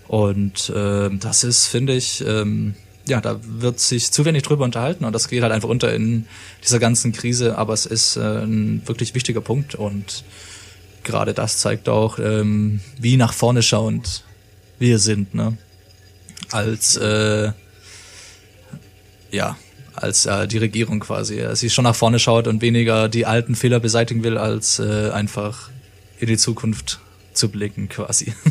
Und 0.08 0.71
ähm, 0.76 1.19
das 1.19 1.43
ist, 1.43 1.67
finde 1.67 1.93
ich, 1.93 2.24
ähm, 2.26 2.76
ja, 3.08 3.21
da 3.21 3.39
wird 3.43 3.80
sich 3.80 4.12
zu 4.12 4.26
wenig 4.26 4.43
drüber 4.43 4.65
unterhalten 4.65 5.06
und 5.06 5.13
das 5.13 5.28
geht 5.28 5.41
halt 5.41 5.54
einfach 5.54 5.69
unter 5.69 5.93
in 5.93 6.28
dieser 6.63 6.80
ganzen 6.80 7.12
Krise, 7.13 7.58
aber 7.58 7.74
es 7.74 7.86
ist 7.86 8.17
äh, 8.17 8.43
ein 8.43 8.82
wirklich 8.86 9.15
wichtiger 9.15 9.41
Punkt 9.41 9.76
und 9.76 10.24
gerade 11.04 11.34
das 11.34 11.60
zeigt 11.60 11.89
auch, 11.89 12.19
ähm, 12.19 12.82
wie 13.00 13.17
nach 13.17 13.34
vorne 13.34 13.63
schauend 13.63 14.24
wir 14.80 15.00
sind, 15.00 15.34
ne? 15.34 15.58
Als 16.52 16.97
äh, 16.97 17.52
ja, 19.32 19.58
als 19.95 20.25
äh, 20.25 20.47
die 20.47 20.58
Regierung 20.58 20.99
quasi. 20.99 21.39
äh, 21.39 21.56
Sie 21.56 21.69
schon 21.69 21.84
nach 21.84 21.95
vorne 21.95 22.19
schaut 22.19 22.47
und 22.47 22.62
weniger 22.62 23.10
die 23.10 23.25
alten 23.25 23.56
Fehler 23.56 23.80
beseitigen 23.80 24.23
will, 24.23 24.38
als 24.38 24.80
äh, 24.80 25.10
einfach 25.12 25.69
in 26.19 26.27
die 26.27 26.38
Zukunft 26.38 26.99
zu 27.34 27.49
blicken 27.49 27.89
quasi. 27.89 28.34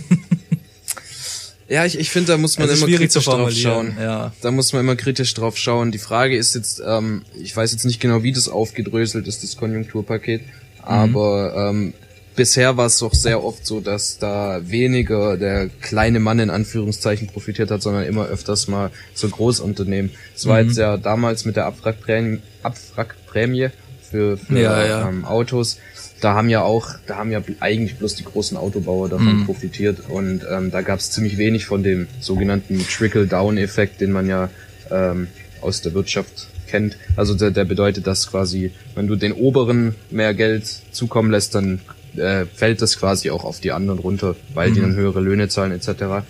Ja, 1.70 1.84
ich, 1.84 1.96
ich 1.96 2.10
finde, 2.10 2.32
da 2.32 2.36
muss 2.36 2.58
man 2.58 2.68
immer 2.68 2.86
kritisch 2.86 3.24
drauf 3.24 3.52
schauen. 3.52 3.96
ja. 3.96 4.32
Da 4.40 4.50
muss 4.50 4.72
man 4.72 4.80
immer 4.80 4.96
kritisch 4.96 5.32
drauf 5.34 5.56
schauen. 5.56 5.92
Die 5.92 5.98
Frage 5.98 6.36
ist 6.36 6.56
jetzt, 6.56 6.82
ähm, 6.84 7.22
ich 7.40 7.56
weiß 7.56 7.70
jetzt 7.70 7.84
nicht 7.84 8.00
genau, 8.00 8.24
wie 8.24 8.32
das 8.32 8.48
aufgedröselt 8.48 9.28
ist, 9.28 9.44
das 9.44 9.56
Konjunkturpaket, 9.56 10.42
aber 10.82 11.70
ähm, 11.70 11.94
bisher 12.40 12.78
war 12.78 12.86
es 12.86 12.98
doch 12.98 13.12
sehr 13.12 13.44
oft 13.44 13.66
so, 13.66 13.80
dass 13.80 14.16
da 14.16 14.62
weniger 14.64 15.36
der 15.36 15.68
kleine 15.82 16.20
Mann 16.20 16.38
in 16.38 16.48
Anführungszeichen 16.48 17.26
profitiert 17.28 17.70
hat, 17.70 17.82
sondern 17.82 18.04
immer 18.04 18.24
öfters 18.28 18.66
mal 18.66 18.90
so 19.12 19.28
Großunternehmen. 19.28 20.10
Es 20.34 20.46
war 20.46 20.62
jetzt 20.62 20.78
ja 20.78 20.96
damals 20.96 21.44
mit 21.44 21.56
der 21.56 21.66
Abwrackprämie, 21.66 22.38
Abwrackprämie 22.62 23.68
für, 24.10 24.38
für 24.38 24.58
Ja, 24.58 24.86
ja. 24.86 25.08
Ähm, 25.10 25.26
Autos. 25.26 25.76
Da 26.22 26.32
haben 26.32 26.48
ja 26.48 26.62
auch, 26.62 26.88
da 27.06 27.16
haben 27.16 27.30
ja 27.30 27.42
eigentlich 27.60 27.98
bloß 27.98 28.14
die 28.14 28.24
großen 28.24 28.56
Autobauer 28.56 29.10
davon 29.10 29.40
Mhm. 29.40 29.44
profitiert 29.44 29.98
und 30.08 30.40
ähm, 30.50 30.70
da 30.70 30.80
gab 30.80 30.98
es 30.98 31.10
ziemlich 31.10 31.36
wenig 31.36 31.66
von 31.66 31.82
dem 31.82 32.08
sogenannten 32.20 32.78
Trickle-Down-Effekt, 32.88 34.00
den 34.00 34.12
man 34.12 34.26
ja 34.26 34.48
ähm, 34.90 35.28
aus 35.60 35.82
der 35.82 35.92
Wirtschaft 35.92 36.48
kennt. 36.68 36.96
Also 37.16 37.34
der, 37.34 37.50
der 37.50 37.66
bedeutet, 37.66 38.06
dass 38.06 38.30
quasi, 38.30 38.72
wenn 38.94 39.06
du 39.08 39.16
den 39.16 39.32
oberen 39.32 39.94
mehr 40.10 40.32
Geld 40.32 40.64
zukommen 40.90 41.30
lässt, 41.30 41.54
dann 41.54 41.80
äh, 42.16 42.46
fällt 42.46 42.82
das 42.82 42.98
quasi 42.98 43.30
auch 43.30 43.44
auf 43.44 43.60
die 43.60 43.72
anderen 43.72 43.98
runter, 43.98 44.36
weil 44.54 44.72
die 44.72 44.80
dann 44.80 44.94
höhere 44.94 45.20
Löhne 45.20 45.48
zahlen 45.48 45.72
etc. 45.72 46.24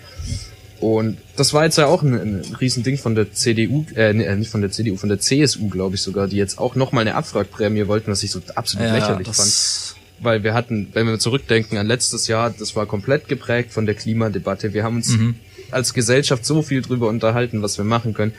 Und 0.80 1.18
das 1.36 1.52
war 1.52 1.64
jetzt 1.64 1.76
ja 1.78 1.86
auch 1.86 2.02
ein, 2.02 2.14
ein 2.14 2.56
Riesending 2.58 2.96
von 2.96 3.14
der 3.14 3.32
CDU, 3.32 3.84
äh, 3.94 4.12
nee, 4.14 4.34
nicht 4.36 4.50
von 4.50 4.62
der 4.62 4.70
CDU, 4.70 4.96
von 4.96 5.08
der 5.10 5.20
CSU, 5.20 5.68
glaube 5.68 5.96
ich 5.96 6.02
sogar, 6.02 6.26
die 6.26 6.36
jetzt 6.36 6.58
auch 6.58 6.74
nochmal 6.74 7.02
eine 7.02 7.14
Abwrackprämie 7.16 7.86
wollten, 7.86 8.10
was 8.10 8.22
ich 8.22 8.30
so 8.30 8.40
absolut 8.54 8.90
lächerlich 8.90 9.28
fand 9.28 10.00
weil 10.20 10.42
wir 10.42 10.54
hatten, 10.54 10.88
wenn 10.92 11.06
wir 11.06 11.18
zurückdenken 11.18 11.78
an 11.78 11.86
letztes 11.86 12.26
Jahr, 12.28 12.50
das 12.50 12.76
war 12.76 12.86
komplett 12.86 13.28
geprägt 13.28 13.72
von 13.72 13.86
der 13.86 13.94
Klimadebatte. 13.94 14.74
Wir 14.74 14.84
haben 14.84 14.96
uns 14.96 15.08
Mhm. 15.16 15.34
als 15.70 15.94
Gesellschaft 15.94 16.44
so 16.44 16.62
viel 16.62 16.82
drüber 16.82 17.08
unterhalten, 17.08 17.62
was 17.62 17.78
wir 17.78 17.84
machen 17.84 18.12
können. 18.12 18.32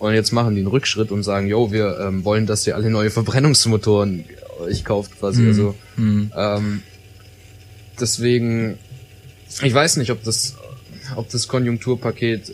Und 0.00 0.14
jetzt 0.14 0.32
machen 0.32 0.54
die 0.54 0.62
einen 0.62 0.68
Rückschritt 0.68 1.12
und 1.12 1.22
sagen, 1.22 1.46
jo, 1.46 1.70
wir 1.72 2.00
ähm, 2.00 2.24
wollen, 2.24 2.46
dass 2.46 2.66
ihr 2.66 2.74
alle 2.74 2.88
neue 2.88 3.10
Verbrennungsmotoren 3.10 4.24
euch 4.58 4.82
kauft 4.82 5.18
quasi. 5.18 5.42
Mhm. 5.42 5.48
Also 5.48 5.74
hm. 5.96 6.32
ähm, 6.34 6.82
deswegen, 8.00 8.78
ich 9.62 9.74
weiß 9.74 9.98
nicht, 9.98 10.10
ob 10.10 10.24
das, 10.24 10.56
ob 11.16 11.28
das 11.28 11.48
Konjunkturpaket 11.48 12.52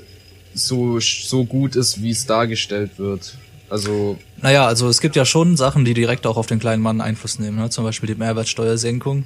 so 0.55 0.99
so 0.99 1.45
gut 1.45 1.77
ist, 1.77 2.03
wie 2.03 2.11
es 2.11 2.27
dargestellt 2.27 2.99
wird. 2.99 3.37
Also 3.71 4.19
Naja, 4.43 4.67
also 4.67 4.89
es 4.89 5.01
gibt 5.01 5.15
ja 5.15 5.25
schon 5.25 5.57
Sachen, 5.57 5.85
die 5.85 5.95
direkt 5.95 6.27
auch 6.27 6.37
auf 6.37 6.49
den 6.49 6.59
kleinen 6.59 6.83
Mann 6.83 7.01
Einfluss 7.01 7.39
nehmen, 7.39 7.59
ne? 7.59 7.71
zum 7.71 7.85
Beispiel 7.85 8.09
die 8.09 8.15
Mehrwertsteuersenkung, 8.17 9.25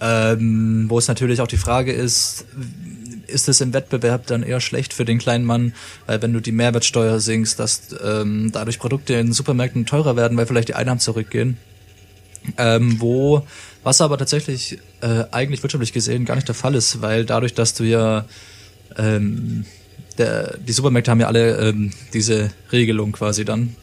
ähm, 0.00 0.86
wo 0.88 0.98
es 0.98 1.08
natürlich 1.08 1.42
auch 1.42 1.48
die 1.48 1.58
Frage 1.58 1.92
ist, 1.92 2.46
ist 3.26 3.48
es 3.48 3.60
im 3.60 3.72
Wettbewerb 3.72 4.26
dann 4.26 4.42
eher 4.42 4.60
schlecht 4.60 4.92
für 4.92 5.04
den 5.04 5.18
kleinen 5.18 5.44
Mann, 5.44 5.74
weil 6.06 6.22
wenn 6.22 6.32
du 6.32 6.40
die 6.40 6.52
Mehrwertsteuer 6.52 7.20
sinkst, 7.20 7.58
dass 7.58 7.94
ähm, 8.02 8.50
dadurch 8.52 8.78
Produkte 8.78 9.14
in 9.14 9.32
Supermärkten 9.32 9.86
teurer 9.86 10.16
werden, 10.16 10.36
weil 10.36 10.46
vielleicht 10.46 10.68
die 10.68 10.74
Einnahmen 10.74 11.00
zurückgehen. 11.00 11.56
Ähm, 12.58 13.00
wo, 13.00 13.44
was 13.82 14.00
aber 14.00 14.18
tatsächlich 14.18 14.78
äh, 15.00 15.24
eigentlich 15.32 15.62
wirtschaftlich 15.62 15.92
gesehen 15.92 16.24
gar 16.24 16.36
nicht 16.36 16.46
der 16.46 16.54
Fall 16.54 16.76
ist, 16.76 17.02
weil 17.02 17.24
dadurch, 17.24 17.54
dass 17.54 17.74
du 17.74 17.82
ja 17.84 18.24
ähm, 18.96 19.64
der, 20.18 20.56
die 20.58 20.72
Supermärkte 20.72 21.10
haben 21.10 21.20
ja 21.20 21.26
alle 21.26 21.56
ähm, 21.56 21.92
diese 22.12 22.50
Regelung 22.72 23.12
quasi 23.12 23.44
dann. 23.44 23.74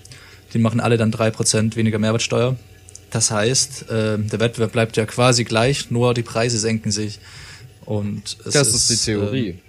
Die 0.54 0.60
machen 0.60 0.80
alle 0.80 0.98
dann 0.98 1.12
drei 1.12 1.32
Prozent 1.32 1.76
weniger 1.76 2.00
Mehrwertsteuer. 2.00 2.56
Das 3.12 3.32
heißt, 3.32 3.86
ähm, 3.92 4.30
der 4.30 4.40
Wettbewerb 4.40 4.72
bleibt 4.72 4.98
ja 4.98 5.06
quasi 5.06 5.44
gleich, 5.44 5.92
nur 5.92 6.14
die 6.14 6.24
Preise 6.24 6.58
senken 6.58 6.92
sich. 6.92 7.20
Und 7.86 8.38
das 8.46 8.67
ist, 8.74 8.89
die 8.89 9.12
Theorie. 9.12 9.50
ähm, 9.50 9.60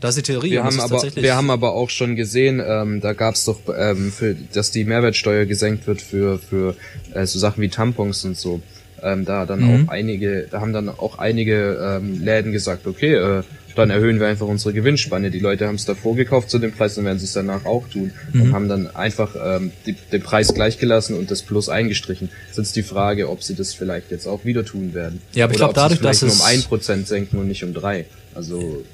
das 0.00 0.16
ist 0.16 0.26
die 0.26 0.32
Theorie. 0.32 0.50
Wir 0.52 0.64
haben, 0.64 0.76
ist 0.78 0.80
aber, 0.80 1.02
wir 1.14 1.36
haben 1.36 1.50
aber 1.50 1.72
auch 1.72 1.90
schon 1.90 2.14
gesehen, 2.14 2.62
ähm, 2.64 3.00
da 3.00 3.14
gab 3.14 3.34
es 3.34 3.44
doch, 3.44 3.58
ähm, 3.76 4.12
für, 4.12 4.34
dass 4.52 4.70
die 4.70 4.84
Mehrwertsteuer 4.84 5.44
gesenkt 5.44 5.86
wird 5.86 6.00
für, 6.02 6.38
für 6.38 6.76
äh, 7.14 7.26
so 7.26 7.38
Sachen 7.38 7.60
wie 7.62 7.68
Tampons 7.68 8.24
und 8.24 8.36
so. 8.36 8.60
Ähm, 9.02 9.24
da 9.24 9.46
dann 9.46 9.60
Mhm. 9.60 9.86
auch 9.86 9.92
einige, 9.92 10.48
da 10.50 10.60
haben 10.60 10.72
dann 10.72 10.88
auch 10.88 11.18
einige 11.18 11.78
ähm, 12.00 12.22
Läden 12.24 12.50
gesagt, 12.52 12.86
okay, 12.86 13.14
äh, 13.14 13.42
dann 13.78 13.90
erhöhen 13.90 14.20
wir 14.20 14.26
einfach 14.26 14.46
unsere 14.46 14.74
Gewinnspanne. 14.74 15.30
Die 15.30 15.38
Leute 15.38 15.66
haben 15.66 15.76
es 15.76 15.84
davor 15.86 16.14
gekauft 16.16 16.50
zu 16.50 16.58
dem 16.58 16.72
Preis, 16.72 16.94
dann 16.96 17.04
werden 17.04 17.18
sie 17.18 17.24
es 17.24 17.32
danach 17.32 17.64
auch 17.64 17.88
tun 17.88 18.12
und 18.34 18.52
haben 18.52 18.68
dann 18.68 18.94
einfach 18.94 19.34
ähm, 19.42 19.72
die, 19.86 19.94
den 20.12 20.22
Preis 20.22 20.52
gleichgelassen 20.52 21.16
und 21.16 21.30
das 21.30 21.42
Plus 21.42 21.68
eingestrichen. 21.68 22.28
Das 22.48 22.58
ist 22.58 22.66
jetzt 22.68 22.76
die 22.76 22.82
Frage, 22.82 23.30
ob 23.30 23.42
sie 23.42 23.54
das 23.54 23.72
vielleicht 23.74 24.10
jetzt 24.10 24.26
auch 24.26 24.44
wieder 24.44 24.64
tun 24.64 24.92
werden. 24.94 25.22
Ja, 25.32 25.44
aber 25.46 25.54
ich 25.54 25.60
Oder 25.62 25.72
glaub, 25.72 25.84
ob 25.86 25.92
sie 25.92 25.98
dadurch, 25.98 26.00
dass 26.00 26.22
nur 26.22 26.30
um 26.32 26.36
es- 26.38 26.44
ein 26.44 26.62
Prozent 26.62 27.08
senken 27.08 27.38
und 27.38 27.48
nicht 27.48 27.64
um 27.64 27.72
drei. 27.72 28.04
Also 28.34 28.84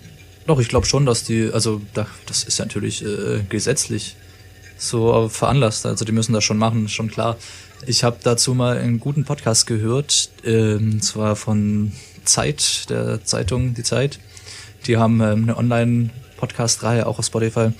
Doch, 0.47 0.61
ich 0.61 0.69
glaube 0.69 0.87
schon, 0.87 1.07
dass 1.07 1.25
die, 1.25 1.51
also 1.53 1.81
da, 1.95 2.07
das 2.27 2.45
ist 2.45 2.59
ja 2.59 2.65
natürlich 2.67 3.05
äh, 3.05 3.41
gesetzlich 3.49 4.17
so 4.77 5.29
veranlasst. 5.29 5.87
Also 5.87 6.05
die 6.05 6.13
müssen 6.13 6.33
das 6.33 6.45
schon 6.45 6.59
machen, 6.59 6.89
schon 6.89 7.11
klar. 7.11 7.37
Ich 7.87 8.03
habe 8.05 8.17
dazu 8.23 8.55
mal 8.55 8.79
einen 8.79 8.99
guten 9.01 9.25
Podcast 9.25 9.67
gehört, 9.67 10.31
ähm, 10.45 11.01
zwar 11.03 11.37
von 11.37 11.93
Zeit, 12.25 12.89
der 12.91 13.23
Zeitung 13.25 13.75
Die 13.75 13.83
Zeit. 13.83 14.19
Die 14.87 14.97
haben 14.97 15.21
ähm, 15.21 15.45
eine 15.45 15.57
Online-Podcast-Reihe 15.57 17.07
auch 17.07 17.19
auf 17.19 17.27
Spotify. 17.27 17.71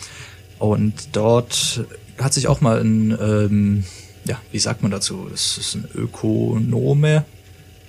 Und 0.59 1.17
dort 1.17 1.85
hat 2.19 2.33
sich 2.33 2.49
auch 2.49 2.61
mal 2.61 2.81
ein, 2.81 3.11
ähm, 3.21 3.85
ja, 4.25 4.41
wie 4.53 4.59
sagt 4.59 4.83
man 4.83 4.91
dazu? 4.91 5.29
Das 5.31 5.59
ist 5.59 5.75
ein 5.75 5.89
Ökonome, 5.95 7.25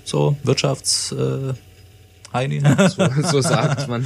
so 0.03 0.37
Wirtschafts... 0.43 1.11
Äh, 1.11 1.53
Heini. 2.35 2.61
so, 2.89 3.07
so 3.23 3.41
sagt 3.41 3.87
man. 3.87 4.05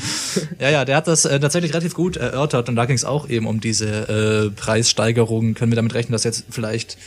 Ja, 0.59 0.69
ja, 0.69 0.85
der 0.85 0.95
hat 0.95 1.07
das 1.07 1.25
äh, 1.25 1.39
tatsächlich 1.39 1.73
relativ 1.73 1.95
gut 1.95 2.15
erörtert 2.15 2.69
und 2.69 2.75
da 2.75 2.85
ging 2.85 2.95
es 2.95 3.03
auch 3.03 3.27
eben 3.27 3.47
um 3.47 3.59
diese 3.59 3.87
äh, 3.87 4.49
Preissteigerungen. 4.51 5.55
Können 5.55 5.71
wir 5.71 5.75
damit 5.75 5.93
rechnen, 5.95 6.13
dass 6.13 6.23
jetzt 6.23 6.45
vielleicht 6.49 6.97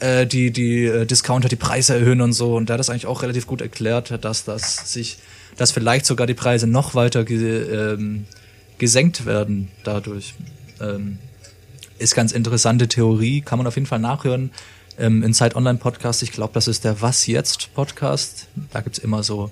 äh, 0.00 0.26
die 0.26 0.50
die 0.50 0.86
äh, 0.86 1.06
Discounter 1.06 1.48
die 1.48 1.56
Preise 1.56 1.94
erhöhen 1.94 2.20
und 2.20 2.32
so? 2.32 2.56
Und 2.56 2.68
der 2.68 2.74
hat 2.74 2.80
das 2.80 2.90
eigentlich 2.90 3.06
auch 3.06 3.22
relativ 3.22 3.46
gut 3.46 3.60
erklärt, 3.60 4.24
dass 4.24 4.44
das 4.44 4.92
sich, 4.92 5.18
dass 5.56 5.72
vielleicht 5.72 6.06
sogar 6.06 6.26
die 6.26 6.34
Preise 6.34 6.66
noch 6.66 6.94
weiter 6.94 7.24
ge, 7.24 7.62
ähm, 7.62 8.26
gesenkt 8.78 9.26
werden 9.26 9.70
dadurch. 9.84 10.34
Ähm, 10.80 11.18
ist 11.98 12.14
ganz 12.14 12.32
interessante 12.32 12.88
Theorie, 12.88 13.40
kann 13.40 13.58
man 13.58 13.66
auf 13.66 13.76
jeden 13.76 13.86
Fall 13.86 14.00
nachhören. 14.00 14.50
Ähm, 14.98 15.22
in 15.22 15.34
Zeit 15.34 15.56
Online 15.56 15.78
Podcast, 15.78 16.22
ich 16.22 16.32
glaube, 16.32 16.52
das 16.54 16.68
ist 16.68 16.84
der 16.84 17.00
Was 17.00 17.26
jetzt 17.26 17.74
Podcast. 17.74 18.48
Da 18.72 18.80
gibt's 18.80 18.98
immer 18.98 19.22
so, 19.22 19.50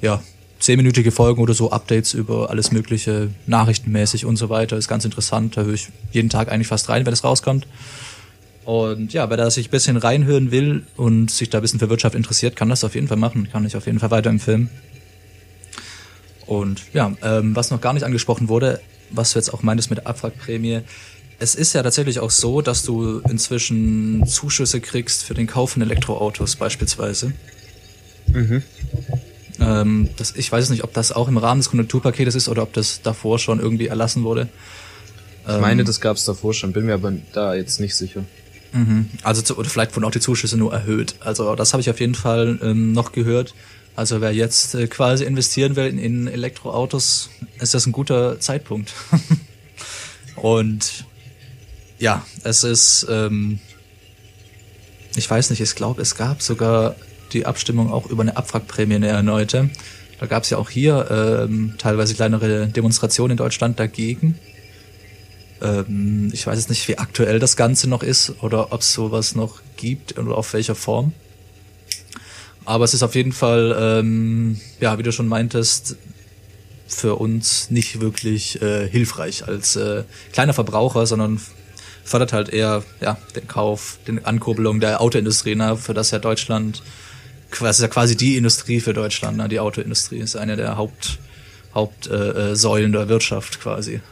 ja, 0.00 0.22
zehnminütige 0.60 1.10
Folgen 1.10 1.42
oder 1.42 1.54
so, 1.54 1.70
Updates 1.70 2.14
über 2.14 2.50
alles 2.50 2.72
Mögliche, 2.72 3.30
nachrichtenmäßig 3.46 4.24
und 4.24 4.36
so 4.36 4.48
weiter. 4.48 4.76
Ist 4.76 4.88
ganz 4.88 5.04
interessant. 5.04 5.56
Da 5.56 5.62
höre 5.62 5.74
ich 5.74 5.88
jeden 6.12 6.28
Tag 6.28 6.50
eigentlich 6.50 6.68
fast 6.68 6.88
rein, 6.88 7.06
wenn 7.06 7.12
es 7.12 7.24
rauskommt. 7.24 7.66
Und 8.64 9.14
ja, 9.14 9.30
wer 9.30 9.38
da 9.38 9.50
sich 9.50 9.68
ein 9.68 9.70
bisschen 9.70 9.96
reinhören 9.96 10.50
will 10.50 10.84
und 10.96 11.30
sich 11.30 11.48
da 11.48 11.58
ein 11.58 11.62
bisschen 11.62 11.78
für 11.78 11.88
Wirtschaft 11.88 12.14
interessiert, 12.14 12.54
kann 12.54 12.68
das 12.68 12.84
auf 12.84 12.94
jeden 12.94 13.08
Fall 13.08 13.16
machen. 13.16 13.48
Kann 13.50 13.64
ich 13.64 13.76
auf 13.76 13.86
jeden 13.86 13.98
Fall 13.98 14.10
weiterempfehlen. 14.10 14.68
Und 16.48 16.82
ja, 16.94 17.12
ähm, 17.22 17.54
was 17.54 17.70
noch 17.70 17.80
gar 17.80 17.92
nicht 17.92 18.04
angesprochen 18.04 18.48
wurde, 18.48 18.80
was 19.10 19.32
du 19.32 19.38
jetzt 19.38 19.52
auch 19.52 19.62
meintest 19.62 19.90
mit 19.90 19.98
der 19.98 20.06
Abwrackprämie, 20.06 20.80
es 21.38 21.54
ist 21.54 21.74
ja 21.74 21.82
tatsächlich 21.82 22.18
auch 22.18 22.30
so, 22.30 22.62
dass 22.62 22.82
du 22.82 23.20
inzwischen 23.28 24.26
Zuschüsse 24.26 24.80
kriegst 24.80 25.22
für 25.24 25.34
den 25.34 25.46
Kauf 25.46 25.72
von 25.72 25.82
Elektroautos 25.82 26.56
beispielsweise. 26.56 27.32
Ähm, 29.60 30.08
das, 30.16 30.34
ich 30.36 30.50
weiß 30.50 30.70
nicht, 30.70 30.82
ob 30.84 30.92
das 30.94 31.12
auch 31.12 31.28
im 31.28 31.36
Rahmen 31.36 31.60
des 31.60 31.70
Konjunkturpaketes 31.70 32.34
ist 32.34 32.48
oder 32.48 32.62
ob 32.62 32.72
das 32.72 33.02
davor 33.02 33.38
schon 33.38 33.60
irgendwie 33.60 33.86
erlassen 33.86 34.24
wurde. 34.24 34.48
Ich 35.46 35.60
meine, 35.60 35.84
das 35.84 36.00
gab 36.00 36.16
es 36.16 36.24
davor 36.24 36.52
schon, 36.54 36.72
bin 36.72 36.86
mir 36.86 36.94
aber 36.94 37.12
da 37.32 37.54
jetzt 37.54 37.78
nicht 37.80 37.94
sicher. 37.94 38.24
Also 39.22 39.42
zu, 39.42 39.56
oder 39.56 39.68
vielleicht 39.68 39.94
wurden 39.96 40.04
auch 40.04 40.10
die 40.10 40.20
Zuschüsse 40.20 40.56
nur 40.56 40.72
erhöht. 40.72 41.14
Also 41.20 41.54
das 41.54 41.72
habe 41.72 41.80
ich 41.80 41.88
auf 41.88 42.00
jeden 42.00 42.14
Fall 42.14 42.58
ähm, 42.62 42.92
noch 42.92 43.12
gehört. 43.12 43.54
Also 43.98 44.20
wer 44.20 44.32
jetzt 44.32 44.76
äh, 44.76 44.86
quasi 44.86 45.24
investieren 45.24 45.74
will 45.74 45.98
in, 45.98 46.28
Elektroautos, 46.28 47.30
ist 47.58 47.74
das 47.74 47.84
ein 47.84 47.90
guter 47.90 48.38
Zeitpunkt. 48.38 48.94
Und 50.36 51.04
ja, 51.98 52.24
es 52.44 52.62
ist, 52.62 53.08
ähm, 53.10 53.58
ich 55.16 55.28
weiß 55.28 55.50
nicht, 55.50 55.60
ich 55.60 55.74
glaube, 55.74 56.00
es 56.00 56.14
gab 56.14 56.42
sogar 56.42 56.94
die 57.32 57.44
Abstimmung 57.44 57.92
auch 57.92 58.06
über 58.06 58.22
eine 58.22 58.36
Abwrackprämie, 58.36 58.94
eine 58.94 59.08
erneute. 59.08 59.68
Da 60.20 60.26
gab 60.26 60.44
es 60.44 60.50
ja 60.50 60.58
auch 60.58 60.70
hier 60.70 61.08
ähm, 61.10 61.74
teilweise 61.78 62.14
kleinere 62.14 62.68
Demonstrationen 62.68 63.32
in 63.32 63.36
Deutschland 63.36 63.80
dagegen. 63.80 64.38
Ähm, 65.60 66.30
ich 66.32 66.46
weiß 66.46 66.56
jetzt 66.56 66.70
nicht, 66.70 66.86
wie 66.86 66.98
aktuell 66.98 67.40
das 67.40 67.56
Ganze 67.56 67.90
noch 67.90 68.04
ist 68.04 68.44
oder 68.44 68.72
ob 68.72 68.82
es 68.82 68.92
sowas 68.92 69.34
noch 69.34 69.60
gibt 69.76 70.16
oder 70.18 70.38
auf 70.38 70.52
welcher 70.52 70.76
Form. 70.76 71.14
Aber 72.68 72.84
es 72.84 72.92
ist 72.92 73.02
auf 73.02 73.14
jeden 73.14 73.32
Fall, 73.32 73.74
ähm, 73.80 74.60
ja, 74.78 74.98
wie 74.98 75.02
du 75.02 75.10
schon 75.10 75.26
meintest, 75.26 75.96
für 76.86 77.14
uns 77.14 77.70
nicht 77.70 78.02
wirklich 78.02 78.60
äh, 78.60 78.86
hilfreich 78.86 79.48
als 79.48 79.76
äh, 79.76 80.04
kleiner 80.34 80.52
Verbraucher, 80.52 81.06
sondern 81.06 81.40
fördert 82.04 82.34
halt 82.34 82.50
eher 82.50 82.84
ja, 83.00 83.16
den 83.34 83.48
Kauf, 83.48 83.98
den 84.06 84.22
Ankurbelung 84.22 84.80
der 84.80 85.00
Autoindustrie, 85.00 85.54
ne, 85.54 85.78
für 85.78 85.94
das 85.94 86.10
ja 86.10 86.18
Deutschland, 86.18 86.82
das 87.58 87.78
ist 87.78 87.82
ja 87.82 87.88
quasi 87.88 88.18
die 88.18 88.36
Industrie 88.36 88.80
für 88.80 88.92
Deutschland, 88.92 89.38
ne, 89.38 89.48
die 89.48 89.60
Autoindustrie 89.60 90.18
ist 90.18 90.36
eine 90.36 90.56
der 90.56 90.76
Haupt, 90.76 91.20
Hauptsäulen 91.74 92.52
äh, 92.52 92.54
Säulen 92.54 92.92
der 92.92 93.08
Wirtschaft 93.08 93.60
quasi. 93.60 94.02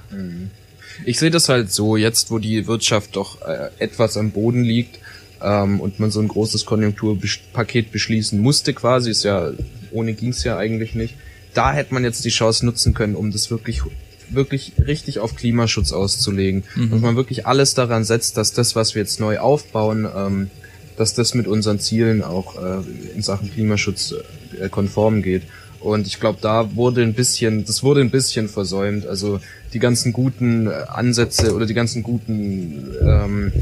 Ich 1.04 1.18
sehe 1.18 1.30
das 1.30 1.50
halt 1.50 1.70
so, 1.70 1.98
jetzt 1.98 2.30
wo 2.30 2.38
die 2.38 2.66
Wirtschaft 2.66 3.16
doch 3.16 3.42
äh, 3.42 3.68
etwas 3.78 4.16
am 4.16 4.30
Boden 4.30 4.64
liegt 4.64 4.98
ähm, 5.42 5.80
und 5.80 6.00
man 6.00 6.10
so 6.10 6.20
ein 6.20 6.28
großes 6.28 6.66
Konjunkturpaket 6.66 7.92
beschließen 7.92 8.38
musste 8.38 8.72
quasi, 8.74 9.10
ist 9.10 9.24
ja, 9.24 9.52
ohne 9.92 10.14
ging's 10.14 10.44
ja 10.44 10.56
eigentlich 10.56 10.94
nicht. 10.94 11.14
Da 11.54 11.72
hätte 11.72 11.94
man 11.94 12.04
jetzt 12.04 12.24
die 12.24 12.30
Chance 12.30 12.66
nutzen 12.66 12.94
können, 12.94 13.16
um 13.16 13.30
das 13.32 13.50
wirklich 13.50 13.82
wirklich 14.28 14.72
richtig 14.84 15.20
auf 15.20 15.36
Klimaschutz 15.36 15.92
auszulegen. 15.92 16.64
Dass 16.90 17.00
man 17.00 17.16
wirklich 17.16 17.46
alles 17.46 17.74
daran 17.74 18.04
setzt, 18.04 18.36
dass 18.36 18.52
das, 18.52 18.74
was 18.74 18.94
wir 18.94 19.02
jetzt 19.02 19.20
neu 19.20 19.38
aufbauen, 19.38 20.06
ähm, 20.14 20.50
dass 20.96 21.14
das 21.14 21.34
mit 21.34 21.46
unseren 21.46 21.78
Zielen 21.78 22.22
auch 22.22 22.56
äh, 22.56 22.80
in 23.14 23.22
Sachen 23.22 23.52
Klimaschutz 23.52 24.14
äh, 24.60 24.68
konform 24.68 25.22
geht. 25.22 25.42
Und 25.80 26.06
ich 26.06 26.18
glaube, 26.18 26.38
da 26.40 26.74
wurde 26.74 27.02
ein 27.02 27.14
bisschen, 27.14 27.64
das 27.64 27.82
wurde 27.82 28.00
ein 28.00 28.10
bisschen 28.10 28.48
versäumt. 28.48 29.06
Also 29.06 29.40
die 29.72 29.78
ganzen 29.78 30.12
guten 30.12 30.66
äh, 30.66 30.70
Ansätze 30.88 31.54
oder 31.54 31.66
die 31.66 31.74
ganzen 31.74 32.02
guten 32.02 32.90
ähm, 33.02 33.52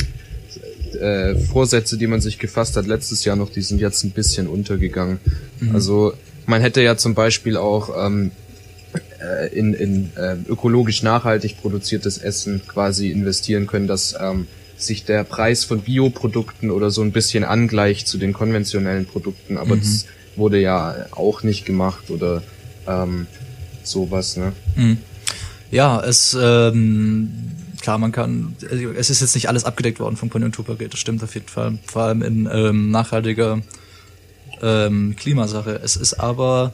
äh, 0.95 1.35
Vorsätze, 1.37 1.99
die 1.99 2.07
man 2.07 2.21
sich 2.21 2.39
gefasst 2.39 2.77
hat 2.77 2.87
letztes 2.87 3.25
Jahr 3.25 3.37
noch, 3.37 3.51
die 3.51 3.63
sind 3.63 3.81
jetzt 3.81 4.05
ein 4.05 4.11
bisschen 4.11 4.47
untergegangen. 4.47 5.19
Also 5.73 6.13
man 6.47 6.61
hätte 6.61 6.83
ja 6.83 6.97
zum 6.97 7.15
Beispiel 7.15 7.57
auch 7.57 7.91
ähm, 8.07 8.31
äh, 9.21 9.49
in, 9.49 9.75
in 9.75 10.11
äh, 10.17 10.37
ökologisch 10.49 11.03
nachhaltig 11.03 11.61
produziertes 11.61 12.19
Essen 12.19 12.63
quasi 12.67 13.11
investieren 13.11 13.67
können, 13.67 13.87
dass 13.87 14.15
ähm, 14.21 14.47
sich 14.77 15.05
der 15.05 15.25
Preis 15.25 15.65
von 15.65 15.81
Bioprodukten 15.81 16.71
oder 16.71 16.91
so 16.91 17.03
ein 17.03 17.13
bisschen 17.13 17.45
angleicht 17.45 18.07
zu 18.09 18.19
den 18.19 18.33
konventionellen 18.33 19.07
Produkten, 19.07 19.57
aber 19.57 19.77
das 19.77 20.07
wurde 20.37 20.61
ja 20.61 21.07
auch 21.13 21.43
nicht 21.43 21.65
gemacht 21.65 22.11
oder 22.11 22.43
ähm, 22.87 23.27
sowas, 23.83 24.37
ne? 24.37 24.53
Ja, 25.71 26.03
es 26.05 26.37
ähm, 26.41 27.31
klar, 27.85 27.99
man 27.99 28.12
kann, 28.12 28.57
es 28.97 29.11
ist 29.11 29.20
jetzt 29.20 29.35
nicht 29.35 29.51
alles 29.51 29.64
abgedeckt 29.64 30.01
worden 30.01 30.16
vom 30.16 30.31
Konjunkturpaket, 30.31 30.94
das 30.94 31.01
stimmt 31.01 31.23
auf 31.23 31.35
jeden 31.35 31.49
Fall. 31.49 31.79
Vor 31.85 32.03
allem 32.03 32.23
in 32.23 32.49
ähm, 32.51 32.90
nachhaltiger 32.90 33.61
ähm, 34.62 35.14
Klimasache. 35.16 35.81
Es 35.85 35.94
ist 35.94 36.14
aber 36.14 36.73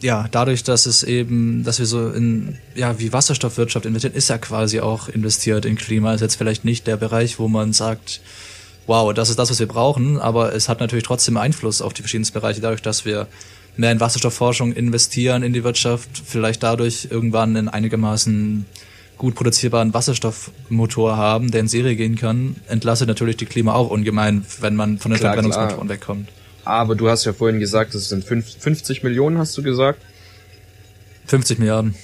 ja 0.00 0.26
dadurch, 0.30 0.64
dass 0.64 0.86
es 0.86 1.02
eben, 1.02 1.64
dass 1.64 1.78
wir 1.78 1.84
so 1.84 2.08
in 2.08 2.56
ja 2.74 2.98
wie 2.98 3.12
Wasserstoffwirtschaft 3.12 3.84
investieren, 3.84 4.14
ist 4.14 4.30
ja 4.30 4.38
quasi 4.38 4.80
auch 4.80 5.10
investiert 5.10 5.66
in 5.66 5.76
Klima. 5.76 6.14
Ist 6.14 6.22
jetzt 6.22 6.36
vielleicht 6.36 6.64
nicht 6.64 6.86
der 6.86 6.96
Bereich, 6.96 7.38
wo 7.38 7.48
man 7.48 7.74
sagt, 7.74 8.22
wow, 8.86 9.12
das 9.12 9.28
ist 9.28 9.38
das, 9.38 9.50
was 9.50 9.60
wir 9.60 9.68
brauchen, 9.68 10.18
aber 10.18 10.54
es 10.54 10.70
hat 10.70 10.80
natürlich 10.80 11.04
trotzdem 11.04 11.36
Einfluss 11.36 11.82
auf 11.82 11.92
die 11.92 12.00
verschiedensten 12.00 12.32
Bereiche, 12.40 12.62
dadurch, 12.62 12.80
dass 12.80 13.04
wir 13.04 13.26
mehr 13.76 13.92
in 13.92 14.00
Wasserstoffforschung 14.00 14.72
investieren 14.72 15.42
in 15.42 15.52
die 15.52 15.62
Wirtschaft, 15.62 16.08
vielleicht 16.24 16.62
dadurch 16.62 17.08
irgendwann 17.10 17.54
einen 17.54 17.68
einigermaßen 17.68 18.64
gut 19.20 19.34
produzierbaren 19.34 19.92
Wasserstoffmotor 19.92 21.14
haben, 21.18 21.50
der 21.50 21.60
in 21.60 21.68
Serie 21.68 21.94
gehen 21.94 22.16
kann, 22.16 22.56
entlastet 22.68 23.06
natürlich 23.06 23.36
die 23.36 23.44
Klima 23.44 23.74
auch 23.74 23.90
ungemein, 23.90 24.46
wenn 24.62 24.74
man 24.74 24.98
von 24.98 25.10
den 25.12 25.20
Verbrennungsmotoren 25.20 25.90
wegkommt. 25.90 26.30
Aber 26.64 26.94
du 26.94 27.10
hast 27.10 27.26
ja 27.26 27.34
vorhin 27.34 27.60
gesagt, 27.60 27.94
das 27.94 28.08
sind 28.08 28.24
fünf- 28.24 28.56
50 28.58 29.02
Millionen, 29.02 29.36
hast 29.36 29.56
du 29.58 29.62
gesagt? 29.62 30.00
50 31.26 31.58
Milliarden. 31.58 31.94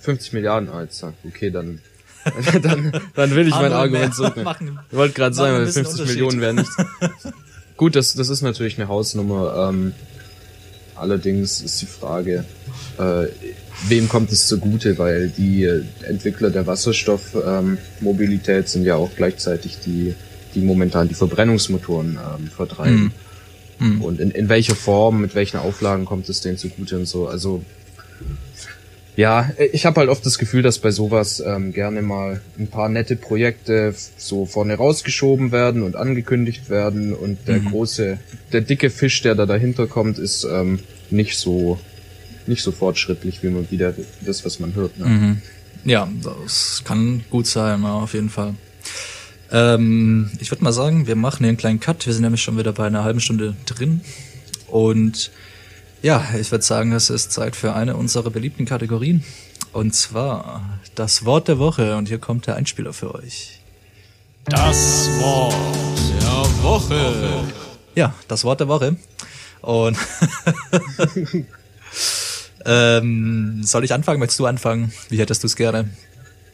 50 0.00 0.34
Milliarden, 0.34 0.68
Alter. 0.68 1.14
Okay, 1.26 1.50
dann, 1.50 1.80
dann, 2.62 2.92
dann 3.14 3.34
will 3.34 3.48
ich 3.48 3.54
mein 3.54 3.72
Argument 3.72 4.14
so. 4.14 4.24
machen- 4.42 4.78
Ich 4.90 4.96
wollte 4.96 5.14
gerade 5.14 5.34
sagen, 5.34 5.52
machen 5.52 5.56
ein 5.56 5.60
weil 5.60 5.66
bisschen 5.66 5.84
50 5.86 6.00
Unterschied. 6.00 6.20
Millionen 6.22 6.40
wären 6.42 6.56
nicht. 6.56 6.70
Gut, 7.78 7.96
das, 7.96 8.12
das 8.14 8.28
ist 8.28 8.42
natürlich 8.42 8.78
eine 8.78 8.88
Hausnummer. 8.88 9.68
Ähm, 9.70 9.92
allerdings 10.94 11.62
ist 11.62 11.80
die 11.80 11.86
Frage, 11.86 12.44
äh, 12.98 13.26
wem 13.88 14.08
kommt 14.08 14.32
es 14.32 14.46
zugute, 14.46 14.98
weil 14.98 15.28
die 15.28 15.64
äh, 15.64 15.82
Entwickler 16.06 16.50
der 16.50 16.66
Wasserstoffmobilität 16.66 18.64
ähm, 18.64 18.66
sind 18.66 18.84
ja 18.84 18.96
auch 18.96 19.10
gleichzeitig 19.16 19.78
die, 19.84 20.14
die 20.54 20.60
momentan 20.60 21.08
die 21.08 21.14
Verbrennungsmotoren 21.14 22.18
ähm, 22.18 22.48
vertreiben. 22.48 23.12
Und 24.00 24.20
in, 24.20 24.30
in 24.30 24.48
welcher 24.48 24.76
Form, 24.76 25.20
mit 25.20 25.34
welchen 25.34 25.58
Auflagen 25.58 26.04
kommt 26.04 26.28
es 26.28 26.40
denen 26.40 26.56
zugute 26.56 26.96
und 26.96 27.06
so. 27.06 27.26
Also 27.26 27.62
Ja, 29.16 29.52
ich 29.72 29.86
habe 29.86 30.00
halt 30.00 30.10
oft 30.10 30.26
das 30.26 30.38
Gefühl, 30.38 30.62
dass 30.62 30.78
bei 30.80 30.90
sowas 30.90 31.40
ähm, 31.44 31.72
gerne 31.72 32.02
mal 32.02 32.40
ein 32.58 32.66
paar 32.66 32.88
nette 32.88 33.14
Projekte 33.14 33.94
so 34.16 34.44
vorne 34.44 34.74
rausgeschoben 34.74 35.52
werden 35.52 35.82
und 35.82 35.94
angekündigt 35.94 36.68
werden. 36.68 37.14
Und 37.14 37.46
der 37.46 37.60
große, 37.60 38.18
der 38.52 38.60
dicke 38.60 38.90
Fisch, 38.90 39.22
der 39.22 39.36
da 39.36 39.46
dahinter 39.46 39.86
kommt, 39.86 40.18
ist 40.18 40.44
ähm, 40.44 40.80
nicht 41.10 41.38
so 41.38 41.78
nicht 42.48 42.62
so 42.62 42.72
fortschrittlich 42.72 43.42
wie 43.42 43.48
man 43.48 43.70
wieder 43.70 43.94
das, 44.20 44.44
was 44.44 44.60
man 44.60 44.74
hört. 44.74 44.98
Ne? 44.98 45.40
Ja, 45.84 46.08
das 46.22 46.82
kann 46.84 47.24
gut 47.30 47.46
sein, 47.46 47.82
ja, 47.82 47.92
auf 47.92 48.14
jeden 48.14 48.30
Fall. 48.30 48.54
Ähm, 49.50 50.30
ich 50.40 50.50
würde 50.50 50.64
mal 50.64 50.72
sagen, 50.72 51.06
wir 51.06 51.16
machen 51.16 51.40
hier 51.40 51.48
einen 51.48 51.56
kleinen 51.58 51.80
Cut. 51.80 52.06
Wir 52.06 52.12
sind 52.12 52.22
nämlich 52.22 52.42
schon 52.42 52.58
wieder 52.58 52.72
bei 52.72 52.86
einer 52.86 53.04
halben 53.04 53.20
Stunde 53.20 53.54
drin. 53.66 54.00
Und 54.66 55.30
ja, 56.02 56.24
ich 56.38 56.50
würde 56.50 56.64
sagen, 56.64 56.92
es 56.92 57.10
ist 57.10 57.32
Zeit 57.32 57.54
für 57.54 57.74
eine 57.74 57.96
unserer 57.96 58.30
beliebten 58.30 58.64
Kategorien. 58.64 59.24
Und 59.72 59.94
zwar 59.94 60.80
das 60.94 61.24
Wort 61.24 61.48
der 61.48 61.58
Woche. 61.58 61.96
Und 61.96 62.08
hier 62.08 62.18
kommt 62.18 62.46
der 62.46 62.56
Einspieler 62.56 62.92
für 62.92 63.14
euch. 63.14 63.60
Das 64.46 65.08
Wort 65.20 65.54
der 66.20 66.62
Woche. 66.62 67.44
Ja, 67.94 68.14
das 68.28 68.44
Wort 68.44 68.60
der 68.60 68.68
Woche. 68.68 68.96
Und 69.60 69.96
ähm, 72.64 73.62
soll 73.62 73.84
ich 73.84 73.92
anfangen? 73.92 74.20
Möchtest 74.20 74.40
du 74.40 74.46
anfangen? 74.46 74.92
Wie 75.08 75.18
hättest 75.18 75.42
du 75.42 75.46
es 75.46 75.56
gerne? 75.56 75.88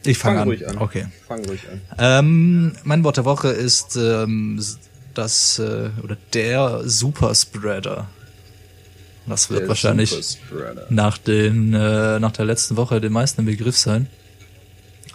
Ich 0.03 0.17
fange 0.17 0.37
Fang 0.37 0.41
an. 0.41 0.47
ruhig 0.47 0.67
an. 0.67 0.77
Okay. 0.77 1.07
Fang 1.27 1.45
ruhig 1.45 1.61
an. 1.71 1.81
Ähm, 1.97 2.71
mein 2.83 3.03
Wort 3.03 3.17
der 3.17 3.25
Woche 3.25 3.49
ist 3.49 3.95
ähm, 3.95 4.61
das 5.13 5.59
äh, 5.59 5.89
oder 6.03 6.17
der 6.33 6.81
Superspreader. 6.85 8.07
Das 9.27 9.49
wird 9.49 9.61
Der 9.61 9.67
wahrscheinlich 9.67 10.39
nach 10.89 11.17
den 11.17 11.73
äh, 11.73 12.19
nach 12.19 12.31
der 12.31 12.45
letzten 12.45 12.75
Woche 12.75 12.99
den 12.99 13.13
meisten 13.13 13.41
im 13.41 13.45
Begriff 13.45 13.77
sein. 13.77 14.07